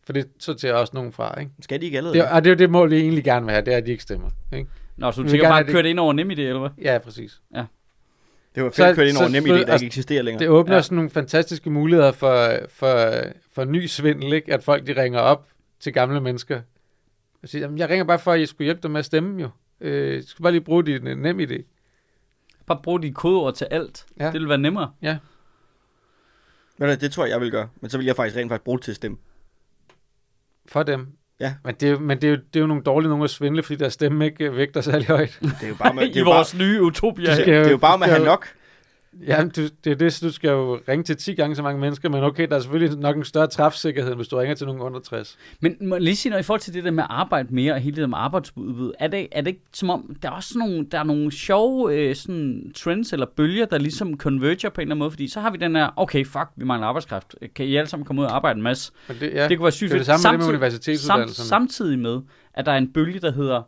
[0.03, 1.51] For det sorterer også nogen fra, ikke?
[1.61, 2.19] skal de ikke allerede?
[2.19, 3.85] Det, og det er jo det mål, vi egentlig gerne vil have, det er, at
[3.85, 4.29] de ikke stemmer.
[4.53, 4.69] Ikke?
[4.97, 6.69] Nå, så du tænker bare at køre det ind over nem idé, eller hvad?
[6.81, 7.41] Ja, præcis.
[8.55, 10.39] det var fedt kørt ind over nem så- der ikke altså, eksisterer længere.
[10.39, 10.77] Det åbner Ja.
[10.77, 10.81] ja.
[10.81, 13.11] sådan nogle fantastiske muligheder for, for,
[13.51, 14.53] for ny svindel, ikke?
[14.53, 15.47] At folk de ringer op
[15.79, 16.61] til gamle mennesker
[17.43, 19.41] og siger, "Jamen, jeg ringer bare for, at I skulle hjælpe dem med at stemme
[19.41, 19.49] jo.
[19.81, 21.61] Øh, jeg skal bare lige bruge din nem idé.
[22.65, 24.05] Bare brug de kodeord til alt.
[24.19, 24.25] Ja.
[24.25, 24.91] Det vil være nemmere.
[25.01, 25.09] Ved
[26.87, 27.67] du, det tror jeg, jeg vil gøre.
[27.81, 29.17] Men så vil jeg faktisk rent faktisk bruge det til at stemme.
[30.69, 31.07] For dem.
[31.39, 31.53] Ja.
[31.65, 33.29] Men, det, er jo- men det, er jo, det er jo nogle dårlige nogen at
[33.29, 35.37] svindle, fordi deres stemme ikke øh, vægter særlig højt.
[35.41, 37.25] Det er jo bare med, det er I jo vores bare, nye utopia.
[37.25, 38.47] Det, skal jo- det er jo bare med at have nok.
[39.27, 42.09] Ja, du, det er det, du skal jo ringe til 10 gange så mange mennesker,
[42.09, 44.99] men okay, der er selvfølgelig nok en større træfsikkerhed, hvis du ringer til nogen under
[44.99, 45.37] 60.
[45.61, 47.73] Men må jeg lige sige noget i forhold til det der med at arbejde mere
[47.73, 48.91] og hele det der med arbejdsudbud.
[48.99, 51.95] Er det, er det ikke som om, der er også nogle, der er nogle sjove
[51.95, 55.11] øh, sådan trends eller bølger, der ligesom converger på en eller anden måde?
[55.11, 57.35] Fordi så har vi den her, okay, fuck, vi mangler arbejdskraft.
[57.55, 58.91] Kan I alle sammen komme ud og arbejde en masse?
[59.07, 60.49] Men det, ja, det kunne være sygt det er det samme med det med Samtidig-
[60.55, 61.47] universitetsuddannelserne.
[61.47, 62.21] samtidig med,
[62.53, 63.61] at der er en bølge, der hedder,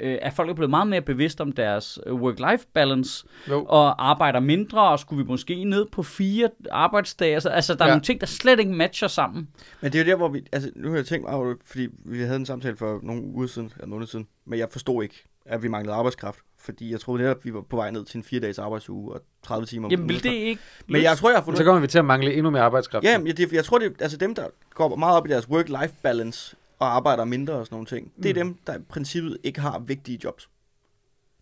[0.00, 3.64] øh, at folk er blevet meget mere bevidst om deres øh, work-life balance, Jo.
[3.64, 7.34] og arbejder mindre, og skulle vi måske ned på fire arbejdsdage.
[7.34, 7.92] Altså, altså der er Ja.
[7.92, 9.48] nogle ting, der slet ikke matcher sammen.
[9.80, 10.44] Men det er jo der, hvor vi...
[10.52, 13.72] Altså, nu har jeg tænkt mig fordi vi havde en samtale for nogle uger siden,
[13.76, 16.38] eller måneder siden, men jeg forstod ikke at vi manglede arbejdskraft.
[16.58, 19.20] Fordi jeg troede netop, vi var på vej ned til en fire dages arbejdsuge og
[19.42, 19.86] 30 timer.
[19.86, 20.62] om Jamen, vil det ikke...
[20.86, 23.04] Men jeg tror, jeg har fundet så kommer vi til at mangle endnu mere arbejdskraft.
[23.04, 25.44] Ja, men jeg, jeg tror, det er altså dem, der går meget op i deres
[25.48, 28.12] work-life balance og arbejder mindre og sådan nogle ting.
[28.22, 28.50] Det er Mm.
[28.50, 30.48] dem, der i princippet ikke har vigtige jobs.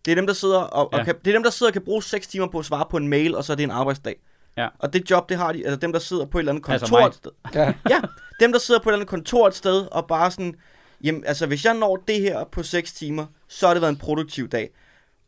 [0.05, 1.05] Det er dem, der sidder og, og Ja.
[1.05, 2.97] kan, det er dem, der sidder og kan bruge 6 timer på at svare på
[2.97, 4.17] en mail, og så er det en arbejdsdag.
[4.57, 4.69] Ja.
[4.79, 6.87] Og det job, det har de, altså dem, der sidder på et eller andet Altså
[6.87, 7.09] kontor mig.
[7.09, 7.31] et sted.
[7.55, 7.73] Ja.
[7.91, 8.01] Ja,
[8.41, 10.55] dem, der sidder på et eller andet kontor et sted, og bare sådan,
[11.05, 13.99] jamen altså, hvis jeg når det her på 6 timer, så har det været en
[13.99, 14.71] produktiv dag.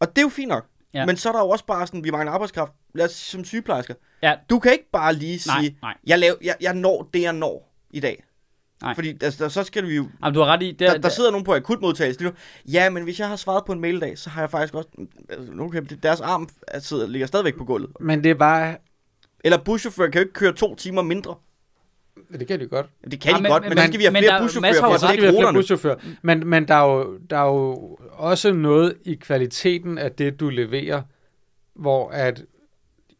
[0.00, 0.66] Og det er jo fint nok.
[0.94, 1.06] Ja.
[1.06, 2.72] Men så er der jo også bare sådan, vi mangler arbejdskraft.
[2.94, 3.94] Lad os sige, som sygeplejersker.
[4.22, 4.34] Ja.
[4.50, 5.94] Du kan ikke bare lige Nej, sige, nej.
[6.06, 8.24] jeg, laver, jeg, jeg når det, jeg når i dag.
[8.83, 8.95] Nej.
[8.95, 10.07] Fordi altså, der, så skal vi jo...
[10.22, 10.70] Jamen, du har ret i...
[10.70, 12.35] Det, Der, der sidder nogen på akutmodtagelse lige nu.
[12.72, 14.74] Ja, men hvis jeg har svaret på en mail i dag, så har jeg faktisk
[14.74, 14.89] også...
[15.28, 17.91] Altså, okay, deres arm er- sidder, ligger stadigvæk på gulvet.
[18.01, 18.76] Men det er bare...
[19.45, 21.35] Eller buschauffør kan jo ikke køre to timer mindre.
[22.39, 22.87] Det kan de godt.
[23.11, 24.43] Det kan Ja, de men- godt, men, men- så skal vi have flere der er
[24.43, 25.97] buschauffører for så skal vi have flere buschauffører.
[26.22, 30.49] Men, men der, er jo, der er jo også noget i kvaliteten af det, du
[30.49, 31.03] leverer,
[31.74, 32.45] hvor at...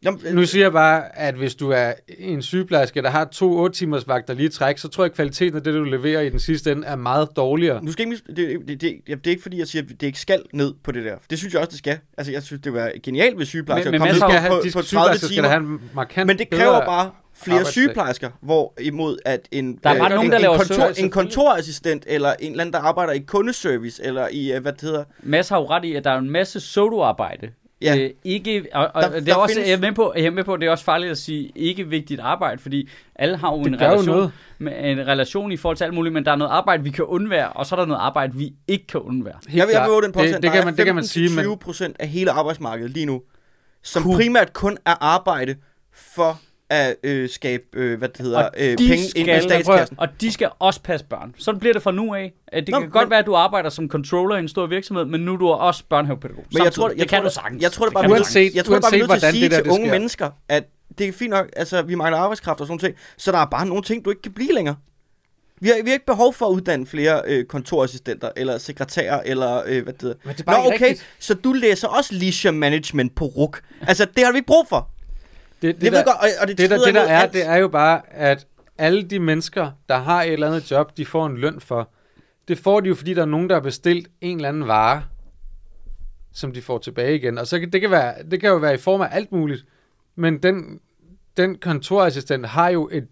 [0.03, 3.75] Jamen, Nu siger jeg bare, at hvis du er en sygeplejerske, der har to 8
[3.75, 6.39] timers vagter lige træk, så tror jeg, at kvaliteten af det, du leverer i den
[6.39, 7.83] sidste ende, er meget dårligere.
[7.83, 10.19] Nu skal ikke, det, det, det, det, er ikke fordi, jeg siger, at det ikke
[10.19, 11.15] skal ned på det der.
[11.29, 11.97] Det synes jeg også, det skal.
[12.17, 14.49] Altså, jeg synes, det var genialt, hvis sygeplejersker Men- men kom ned skal på, have,
[14.49, 15.47] på, de på skal, 30 sygeplejersker skal timer.
[15.47, 19.97] da have en markant Men det kræver bare flere sygeplejersker, hvorimod at en, Der er
[19.99, 22.73] bare øh, nogen, en, der en, laver kontor, service, en kontorassistent, eller en eller anden,
[22.73, 25.03] der arbejder i kundeservice, eller i, øh, hvad det hedder.
[25.23, 27.49] Mads har jo ret i, at der er en masse solo-arbejde.
[27.83, 27.97] Ja.
[27.97, 30.25] Øh, ikke, og, og Der- det der er også, findes- jeg, er med på, jeg
[30.25, 33.37] er med på, at det er også farligt at sige ikke vigtigt arbejde, fordi alle
[33.37, 34.31] har jo Det en gør jo relation, noget.
[34.59, 37.05] med, en relation i forhold til alt muligt, men der er noget arbejde, vi kan
[37.05, 39.33] undvære, og så er der noget arbejde, vi ikke kan undvære.
[39.33, 39.89] Jeg vil, jeg vil klart.
[39.89, 42.07] våge den påstand, det, det, kan man, det kan man sige, men 20 procent af
[42.07, 43.21] hele arbejdsmarkedet lige nu,
[43.83, 44.15] som Cool.
[44.15, 45.55] primært kun er arbejde
[45.93, 46.39] for
[46.73, 49.99] at øh, skabe, øh, hvad det hedder, Og øh, de penge ind i skal- statskassen.
[49.99, 51.35] Og de skal også passe børn.
[51.37, 52.33] Sådan bliver det fra nu af.
[52.53, 54.65] Øh, Det Nå, kan godt men- være, at du arbejder som controller i en stor
[54.67, 56.45] virksomhed, men nu er du også børnehavepædagog.
[56.53, 57.63] Men jeg tror, jeg det kan tror, du sagtens.
[57.63, 59.33] Jeg tror, det bare, er Uanset- jeg tror bare, vi er uanset nødt til at
[59.33, 59.93] sige der, til unge sker.
[59.93, 60.63] mennesker, at
[60.97, 63.65] det er fint nok, altså vi mangler arbejdskraft og sådan ting, så der er bare
[63.65, 64.75] nogle ting, du ikke kan blive længere.
[65.61, 69.61] Vi har, vi har ikke behov for at uddanne flere øh, kontorassistenter, eller sekretærer, eller
[69.65, 70.15] øh, hvad det hedder.
[70.25, 71.09] Men det er Nå, bare ikke okay, rigtigt.
[71.19, 73.61] så du læser også leisure management på RUK.
[73.81, 74.89] Altså, det har vi ikke brug for.
[75.63, 77.33] Det, det, Jeg der, ved godt, og, og det, det, der, det der er, alt.
[77.33, 78.47] det er jo bare, at
[78.77, 81.89] alle de mennesker, der har et eller andet job, de får en løn for.
[82.47, 85.03] Det får de jo, fordi der er nogen, der har bestilt en eller anden vare,
[86.33, 87.37] som de får tilbage igen.
[87.37, 89.65] Og så kan det, kan være, det kan jo være i form af alt muligt.
[90.15, 90.79] Men den,
[91.37, 93.07] den kontorassistent har jo et,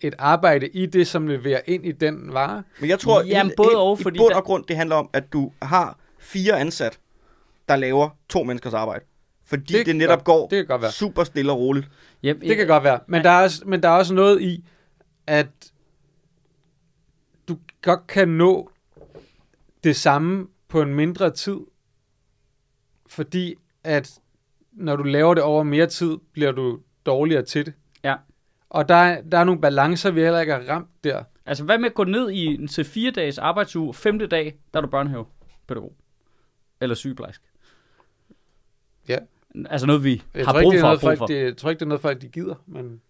[0.00, 2.62] et arbejde i det, som leverer ind i den vare.
[2.80, 4.76] Men jeg tror, Jamen, helt- både helt- og, i fordi bund der- og grund, det
[4.76, 6.98] handler om, at du har fire ansat,
[7.68, 9.04] der laver to menneskers arbejde.
[9.44, 10.92] Fordi Det det, netop godt- går det kan godt være.
[10.92, 11.88] super stille og roligt.
[12.22, 13.00] Jamen, Det kan godt være.
[13.06, 14.64] Men, der er også, men der er også noget i,
[15.26, 15.72] at
[17.48, 18.70] du godt kan nå
[19.84, 21.58] det samme på en mindre tid,
[23.06, 24.18] fordi at
[24.72, 27.74] når du laver det over mere tid, bliver du dårligere til det.
[28.04, 28.16] Ja.
[28.70, 31.24] Og der er, der er nogle balancer, vi heller ikke har ramt der.
[31.46, 34.80] Altså, hvad med at gå ned i en til fire dages arbejdsuge, femte dag, der
[34.80, 35.94] er du børnehavepædagog?
[36.80, 37.44] Eller sygeplejerske?
[39.08, 39.18] Ja.
[39.70, 40.86] Altså noget, vi Jeg har tror, ikke, brug det for.
[40.86, 41.26] noget, Brug folk, for.
[41.26, 42.54] det, jeg tror ikke, det er noget, folk de gider.
[42.66, 43.00] Men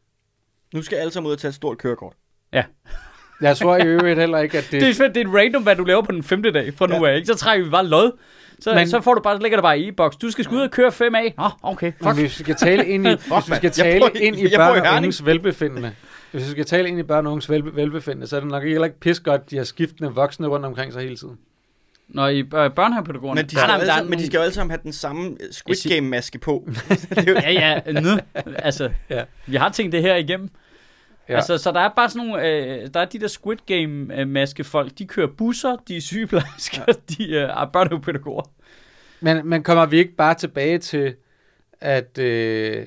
[0.75, 2.13] Nu skal alle sammen ud og tage et stort kørekort.
[3.41, 4.81] jeg tror i øvrigt heller ikke, at det...
[4.81, 6.95] Det er svært, det er random, hvad du laver på den femte dag fra nu
[7.07, 7.13] Ja.
[7.13, 7.17] af.
[7.17, 7.27] Ikke?
[7.27, 8.13] Så trækker vi bare lod.
[8.61, 10.17] Så, Men- så får du bare, ligger der bare i e-boks.
[10.17, 11.35] Du skal sgu ud og køre 5 af.
[11.39, 11.93] Nå, okay.
[12.01, 14.49] Men hvis vi skal tale ind i, hvis vi skal tale bor i- ind i
[14.57, 15.95] børn og unges velbefindende,
[16.31, 18.63] hvis vi skal tale ind i børn og unges vel, velbefindende, så er det nok
[18.63, 21.39] heller ikke pis godt, de har skiftende voksne rundt omkring sig hele tiden.
[22.15, 23.39] Når I øh, børnehavepædagogerne...
[23.43, 24.71] Men de, Nej, skal, nej, alle der er sammen, men de skal jo alle sammen
[24.71, 26.69] have den samme Squid Game-maske på.
[27.27, 27.51] Ja,
[27.87, 28.09] ja, nu.
[28.35, 29.25] Altså, Ja.
[29.47, 30.49] vi har tænkt det her igennem.
[31.29, 31.33] Ja.
[31.33, 31.37] Ja.
[31.37, 34.99] Altså, så der er bare sådan nogle, øh, der er de der Squid Game-maske folk,
[34.99, 36.93] de kører busser, de er sygeplejersker, ja.
[37.15, 38.43] de øh, er børnehavepædagoger.
[39.21, 41.15] Men, men kommer vi ikke bare tilbage til,
[41.81, 42.87] at øh,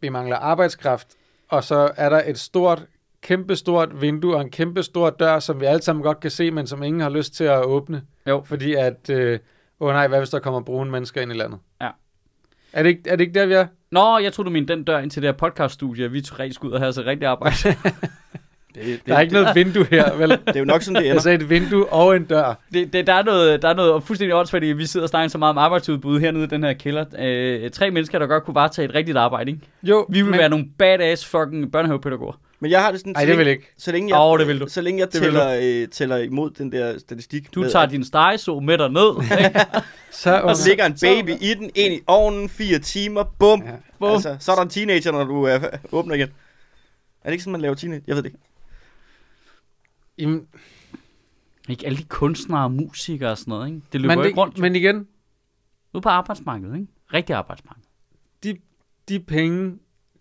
[0.00, 1.08] vi mangler arbejdskraft,
[1.48, 2.84] og så er der et stort,
[3.22, 6.82] kæmpestort vindue og en kæmpestor dør, som vi alle sammen godt kan se, men som
[6.82, 8.42] ingen har lyst til at åbne, Jo.
[8.46, 9.38] fordi at, øh,
[9.80, 11.58] åh nej, hvad hvis der kommer brune mennesker ind i landet?
[11.82, 11.88] Ja.
[12.72, 13.66] Er det ikke, er det ikke der, vi er?
[13.90, 16.70] Nå, jeg tror du mente den dør ind til det her podcaststudie, vi tre skulle
[16.70, 17.56] ud og have så rigtig arbejde.
[18.74, 20.30] det, Der er ikke noget vindue her, vel?
[20.30, 21.22] det er jo nok sådan, det Jeg ender.
[21.22, 22.54] sagde et vindue og en dør.
[22.72, 25.10] det, det, der, er noget, der er noget fuldstændig åndssvagt i, at vi sidder og
[25.10, 27.04] snakker så meget om arbejdsudbud hernede i den her kælder.
[27.18, 29.62] Øh, tre mennesker, der godt kunne varetage et rigtigt arbejde, ikke?
[29.82, 30.38] Jo, Vi vil men...
[30.38, 32.40] være nogle badass fucking børnehavepædagoger.
[32.60, 33.72] Men jeg har det sådan, Ej, så det vil længe, ikke.
[33.78, 34.68] så længe jeg, Åh, det vil du.
[34.68, 37.54] Så længe jeg Det tæller, øh, tæller imod den der statistik.
[37.54, 39.22] Du med, tager at din stegeså med dig ned.
[39.22, 39.60] ikke?
[40.10, 43.62] Så, Der ligger en baby i den, ind i ovnen, fire timer, bum.
[43.62, 43.72] Ja.
[43.98, 44.12] Bum.
[44.12, 46.28] Altså, så er der en teenager, når du øh, åbner igen.
[46.28, 48.02] Er det ikke sådan, man laver teenager?
[48.06, 48.38] Jeg ved det ikke.
[50.18, 50.46] Jamen,
[51.68, 53.80] Ikke alle de kunstnere og musikere og sådan noget, ikke?
[53.92, 54.54] Det løber Men, men ikke rundt.
[54.54, 55.06] det, men igen,
[55.94, 56.86] Ude på arbejdsmarkedet, ikke?
[57.14, 57.82] Rigtig arbejdsmarked.
[59.08, 59.78] de penge,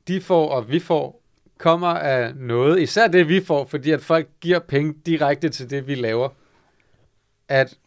[0.07, 1.23] de får og vi får,
[1.57, 5.87] kommer af noget, især det vi får, fordi at folk giver penge direkte til det,
[5.87, 6.29] vi laver.
[7.49, 7.77] At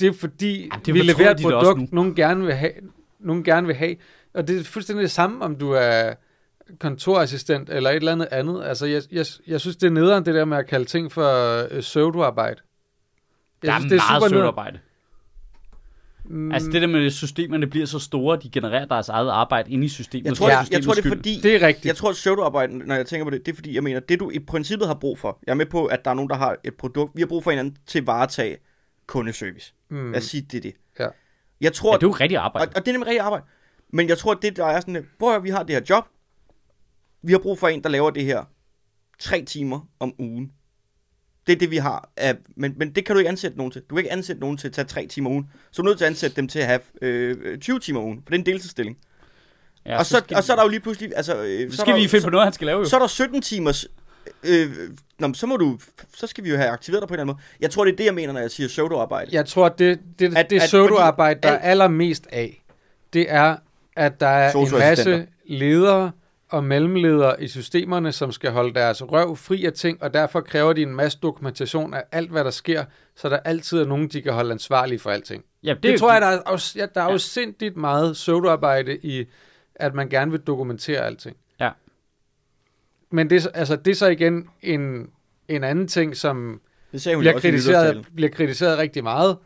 [0.00, 2.72] det er fordi, Jamen, det det vi leverer et produkt, nogen gerne, vil have,
[3.18, 3.96] nogen gerne vil have.
[4.34, 6.14] Og det er fuldstændig det samme, om du er
[6.78, 8.64] kontorassistent eller et eller andet andet.
[8.64, 11.62] Altså, jeg, jeg, jeg synes, det er nederen, det der med at kalde ting for
[11.74, 12.60] øh, pseudoarbejde.
[13.62, 14.30] Der er synes, meget super nederen.
[14.30, 14.78] søvnarbejde.
[16.28, 19.70] Mm, Altså det der med, at systemerne bliver så store, de genererer deres eget arbejde
[19.72, 20.26] inde i systemet.
[20.26, 20.60] Jeg tror, Ja.
[20.64, 21.86] det, jeg tror det er fordi, det er rigtigt.
[21.86, 24.20] jeg tror, at pseudoarbejde, når jeg tænker på det, det er fordi, jeg mener, det
[24.20, 26.36] du i princippet har brug for, jeg er med på, at der er nogen, der
[26.36, 28.56] har et produkt, vi har brug for en anden til at varetage
[29.06, 29.74] kundeservice.
[29.88, 30.10] mm.
[30.12, 30.74] Lad os sige, det er det.
[31.00, 31.06] Ja.
[31.60, 32.68] Jeg tror, Ja, det er jo rigtig arbejde.
[32.68, 33.44] og, og det er nemlig rigtig arbejde.
[33.92, 35.82] Men jeg tror, at det der er sådan, prøv at høre, vi har det her
[35.90, 36.04] job,
[37.22, 38.44] vi har brug for en, der laver det her
[39.18, 40.52] tre timer om ugen.
[41.46, 42.10] Det er det, vi har.
[42.16, 43.82] Af, men, men det kan du ikke ansætte nogen til.
[43.90, 45.46] Du kan ikke ansætte nogen til at tage tre timer om ugen.
[45.70, 48.16] Så du er nødt til at ansætte dem til at have øh, 20 timer ugen,
[48.24, 48.96] for det er en deltidsstilling.
[49.86, 51.12] Ja, og, så, skal, og så er der jo lige pludselig...
[51.16, 52.78] Altså, øh, så så er skal der, vi finde så, på noget, han skal lave
[52.78, 52.84] jo.
[52.84, 53.86] så er der 17 timers...
[54.44, 54.70] Øh,
[55.18, 55.78] nå, så må du...
[56.16, 57.44] Så skal vi jo have aktiveret dig på en eller anden måde.
[57.60, 59.30] Jeg tror, det er det, jeg mener, når jeg siger pseudoarbejde.
[59.32, 62.64] Jeg tror, det, det, At- det at pseudoarbejde, der er allermest af,
[63.12, 63.56] det er,
[63.96, 66.10] at der er en masse ledere
[66.48, 70.72] og mellemledere i systemerne, som skal holde deres røv fri af ting, og derfor kræver
[70.72, 72.84] de en masse dokumentation af alt, hvad der sker,
[73.16, 75.44] så der altid er nogen, de kan holde ansvarlige for alting.
[75.64, 77.12] Ja, Det, det jo- tror jeg, der er, også- ja, der er Ja.
[77.12, 79.24] jo sindssygt meget pseudoarbejde i,
[79.74, 81.36] at man gerne vil dokumentere alting.
[81.60, 81.70] Ja.
[83.10, 85.10] Men det, så- altså, det er så igen en,
[85.48, 86.60] en anden ting, som
[86.92, 89.36] Det sagde hun bliver kritiseret, bliver kritiseret rigtig meget,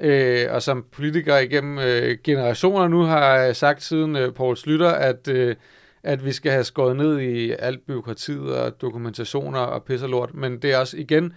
[0.00, 5.28] øh, og som politikere igennem øh, generationer nu har sagt siden øh, Poul Slytter, at,
[5.28, 5.56] øh,
[6.04, 10.34] at vi skal have skåret ned i alt byråkratiet og dokumentationer og pis og lort,
[10.34, 11.32] men det er også igen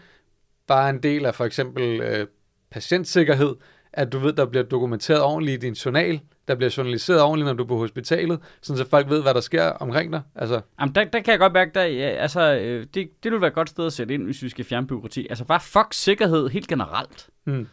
[0.68, 2.28] bare en del af for eksempel øh,
[2.72, 3.56] patientsikkerhed,
[3.94, 7.54] at du ved, der bliver dokumenteret ordentligt i din journal, der bliver journaliseret ordentligt, når
[7.54, 10.22] du er på hospitalet, sådan så folk ved, hvad der sker omkring dig.
[10.36, 13.42] Altså, Jamen, der, der kan jeg godt mærke, der, ja, altså, øh, det, det vil
[13.42, 15.28] være et godt sted at sætte ind, hvis vi skal fjerne byråkrati.
[15.30, 17.30] Altså bare fuck sikkerhed helt generelt.
[17.44, 17.68] hmm.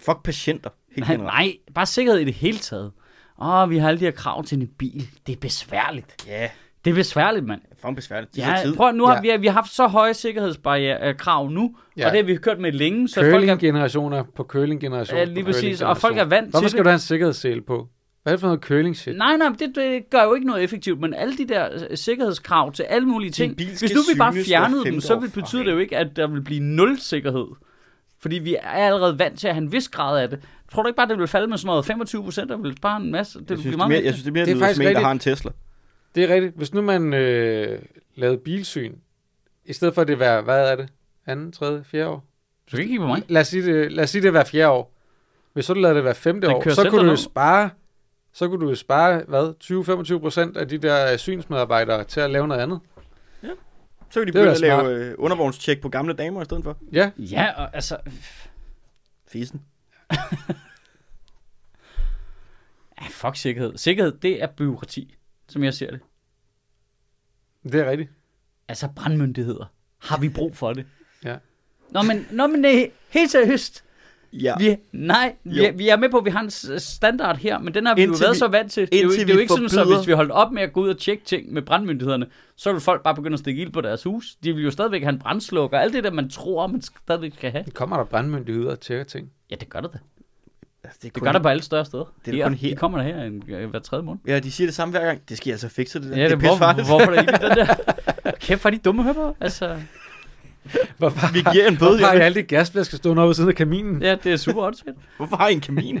[0.00, 0.70] Fuck patienter.
[0.88, 1.34] Helt Nej, generelt.
[1.34, 2.92] nej, bare sikkerhed i det hele taget.
[3.42, 5.08] Åh, vi har alle de her krav til en bil.
[5.26, 6.26] Det er besværligt.
[6.28, 6.48] Ja,
[6.84, 7.60] Det er besværligt, mand.
[7.76, 8.34] fucking besværligt.
[8.34, 8.76] Det er Ja, tid.
[8.76, 9.36] prøv, nu har Ja.
[9.36, 12.06] vi, vi har haft så høje sikkerhedsbarriere-krav nu, Ja.
[12.06, 15.32] og det har vi kørt med længe, så folk er, Curling-generationer på curling-generationer ja, på
[15.32, 16.84] lige præcis, og folk er vant Hvorfor til skal det.
[16.84, 17.88] du have en sikkerhedssele på?
[18.22, 19.16] Hvad er det for noget curling shit?
[19.16, 22.72] Nej, nej, det, det gør jo ikke noget effektivt, men alle de der øh, sikkerhedskrav
[22.72, 25.72] til alle mulige ting, hvis skal nu vi bare fjernede dem, så vil, betyder det
[25.72, 27.46] jo ikke, at der vil blive nul sikkerhed.
[28.20, 30.40] Fordi vi er allerede vant til at have en vis grad af det.
[30.72, 33.00] Tror du ikke bare, det vil falde med sådan noget 25 procent, der vil bare
[33.00, 33.40] en masse?
[33.40, 34.54] Det jeg synes, blive det er meget mere, jeg synes, det er mere Det er
[34.54, 35.50] det faktisk en, der har en Tesla.
[36.14, 36.56] Det er rigtigt.
[36.56, 37.82] Hvis nu man øh,
[38.14, 38.94] lavede bilsyn,
[39.64, 40.88] i stedet for at det være, hvad er det?
[41.26, 42.24] Anden, tredje, fjerde år?
[42.66, 43.22] Du skal ikke kigge på mig.
[43.28, 44.92] Lad os sige det, lad os sige det hver fjerde år.
[45.52, 47.70] Hvis så du lavede det hver femte år, så kunne du jo spare,
[48.32, 49.54] så kunne du spare, hvad,
[50.16, 52.80] 20-25 procent af de der øh, synsmedarbejdere til at lave noget andet.
[54.10, 56.76] Så kan de Det begynde at lave øh, undervognstjek på gamle damer i stedet for.
[56.92, 57.96] Ja, Ja, og altså...
[59.28, 59.62] Fisen.
[63.00, 63.76] Ja, fuck sikkerhed.
[63.76, 65.14] Sikkerhed, det er byråkrati,
[65.48, 66.00] som jeg ser det.
[67.62, 68.10] det er rigtigt.
[68.68, 69.66] Altså brandmyndigheder.
[69.98, 70.86] Har vi brug for det?
[71.24, 71.36] Ja.
[71.90, 73.84] Nå, men, nå, men nej, helt seriøst.
[74.42, 74.54] Ja.
[74.58, 75.64] Vi, nej, vi, Jo.
[75.64, 78.02] er- vi er med på, at vi har en standard her, men den har vi
[78.02, 78.88] Indtil jo været vi- så vant til.
[78.92, 80.62] Det er jo, det er jo ikke sådan, så forbyder- hvis vi holdt op med
[80.62, 82.26] at gå ud og tjekke ting med brandmyndighederne,
[82.56, 84.36] så vil folk bare begynde at stikke ild på deres hus.
[84.44, 85.78] De vil jo stadigvæk have en brandslukker.
[85.78, 87.64] Alt det der, man tror, man stadigvæk skal have.
[87.74, 89.30] Kommer der brandmyndigheder og tjekker ting?
[89.50, 89.98] Ja, det gør det da.
[90.84, 92.04] Altså, det, Det gør der på alle større steder.
[92.26, 92.70] Det er her, kun her.
[92.70, 94.20] De kommer der her en, hver tredje måned.
[94.26, 95.20] Ja, de siger det samme hver gang.
[95.28, 96.16] Det skal I altså fikse det der.
[96.16, 97.74] Ja, det, er hvor, hvorfor er der ikke den der?
[98.40, 99.36] Kæft, hvor er de dumme at høre på.
[99.40, 99.76] Altså,
[100.98, 101.90] Hvorfor, Vi giver en bøde.
[101.90, 104.02] hvorfor har I alle de gasflasker stående oppe ved siden af kaminen?
[104.02, 104.96] ja, det er super åndssvagt.
[105.16, 106.00] Hvorfor har I en kamin?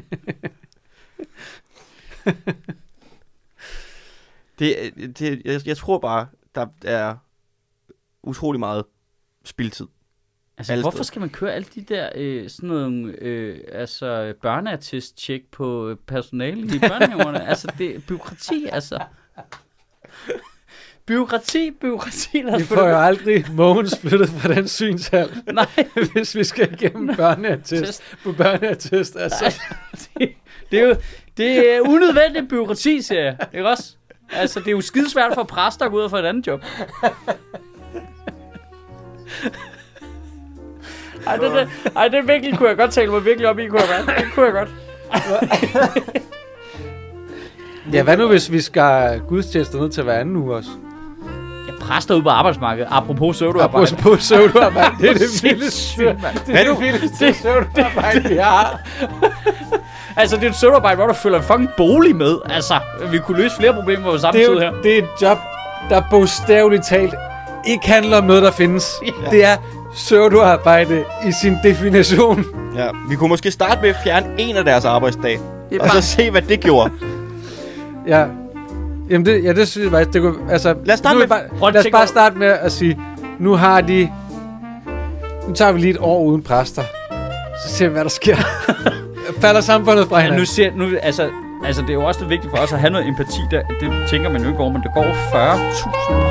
[4.58, 7.16] det, det, jeg, jeg tror bare, der er
[8.22, 8.84] utrolig meget
[9.44, 9.86] spildtid.
[10.58, 11.04] Altså, Alle hvorfor steder.
[11.04, 16.78] skal man køre alle de der øh, sådan nogle, øh, altså, børneattest-tjek på personale i
[16.78, 17.48] børnehaverne?
[17.48, 18.98] altså, det er byråkrati, altså.
[21.06, 22.90] Byråkrati, byråkrati, lad os Vi få får det.
[22.90, 25.66] jo aldrig Mogens flyttet fra den synshal, Nej,
[26.12, 28.02] hvis vi skal igennem børneattest test.
[28.24, 29.16] på børneattest.
[29.16, 29.44] Altså,
[30.18, 30.32] det,
[30.70, 30.96] det, er jo
[31.36, 33.36] det er unødvendigt byråkrati, siger jeg.
[33.54, 33.94] Ikke også?
[34.32, 36.60] Altså, det er jo skidesvært for præster at gå ud og få et andet job.
[41.26, 43.80] Ej, det, det, ej, det virkelig kunne jeg godt tale mig virkelig op i, kunne
[43.80, 44.16] jeg godt.
[44.18, 44.70] Det kunne jeg godt.
[47.92, 50.70] ja, hvad nu hvis vi skal gudstjenester ned til hver anden uge også?
[51.80, 52.88] Præster ude på arbejdsmarkedet.
[52.90, 53.92] Apropos pseudoarbejde.
[53.92, 54.90] Apropos pseudoarbejde.
[55.00, 56.02] Det er det vildeste.
[56.04, 56.16] Det
[56.48, 58.80] er det vildeste pseudoarbejde, vi har.
[60.18, 62.36] Altså, det er et pseudoarbejde, hvor du følger en fucking bolig med.
[62.50, 62.74] Altså,
[63.10, 64.70] vi kunne løse flere problemer på samme Det er, tid her.
[64.82, 65.38] det er et job,
[65.90, 67.14] der bogstaveligt talt
[67.66, 68.92] ikke handler om noget, der findes.
[69.06, 69.30] Ja.
[69.30, 69.56] Det er
[69.94, 72.44] pseudoarbejde i sin definition.
[72.76, 75.38] Ja, vi kunne måske starte med at fjerne en af deres arbejdsdag.
[75.70, 76.90] Det er Og så se, hvad det gjorde.
[78.08, 78.24] Ja.
[79.10, 80.74] Jamen det, ja, det synes jeg faktisk, det kunne, altså...
[80.84, 83.00] Lad os starte nu er med- Bare, lad os bare starte med at sige,
[83.38, 84.10] nu har de...
[85.48, 86.82] Nu tager vi lige et år uden præster.
[87.64, 88.36] Så ser vi, hvad der sker.
[89.42, 90.40] Falder samfundet fra Ja, hinanden.
[90.42, 91.24] nu ser, nu, altså,
[91.68, 93.40] altså, det er jo også vigtigt for os at have noget empati.
[93.50, 95.12] Der, det tænker man jo ikke over, men der går 40.000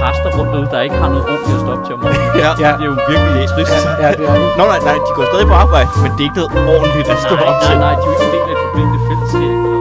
[0.02, 2.40] præster rundt derude, der ikke har noget ordentligt at stå op til om morgenen.
[2.44, 2.52] Ja.
[2.66, 2.72] Ja.
[2.78, 3.72] Det er jo virkelig trist.
[4.04, 4.48] Ja, det er det.
[4.60, 7.20] Nå nej, nej, de går stadig på arbejde, men det er ikke noget ordentligt at
[7.28, 7.76] stå Nej, op nej, til.
[7.86, 9.75] nej, de er jo ikke en del af et forpligtet fællesskab.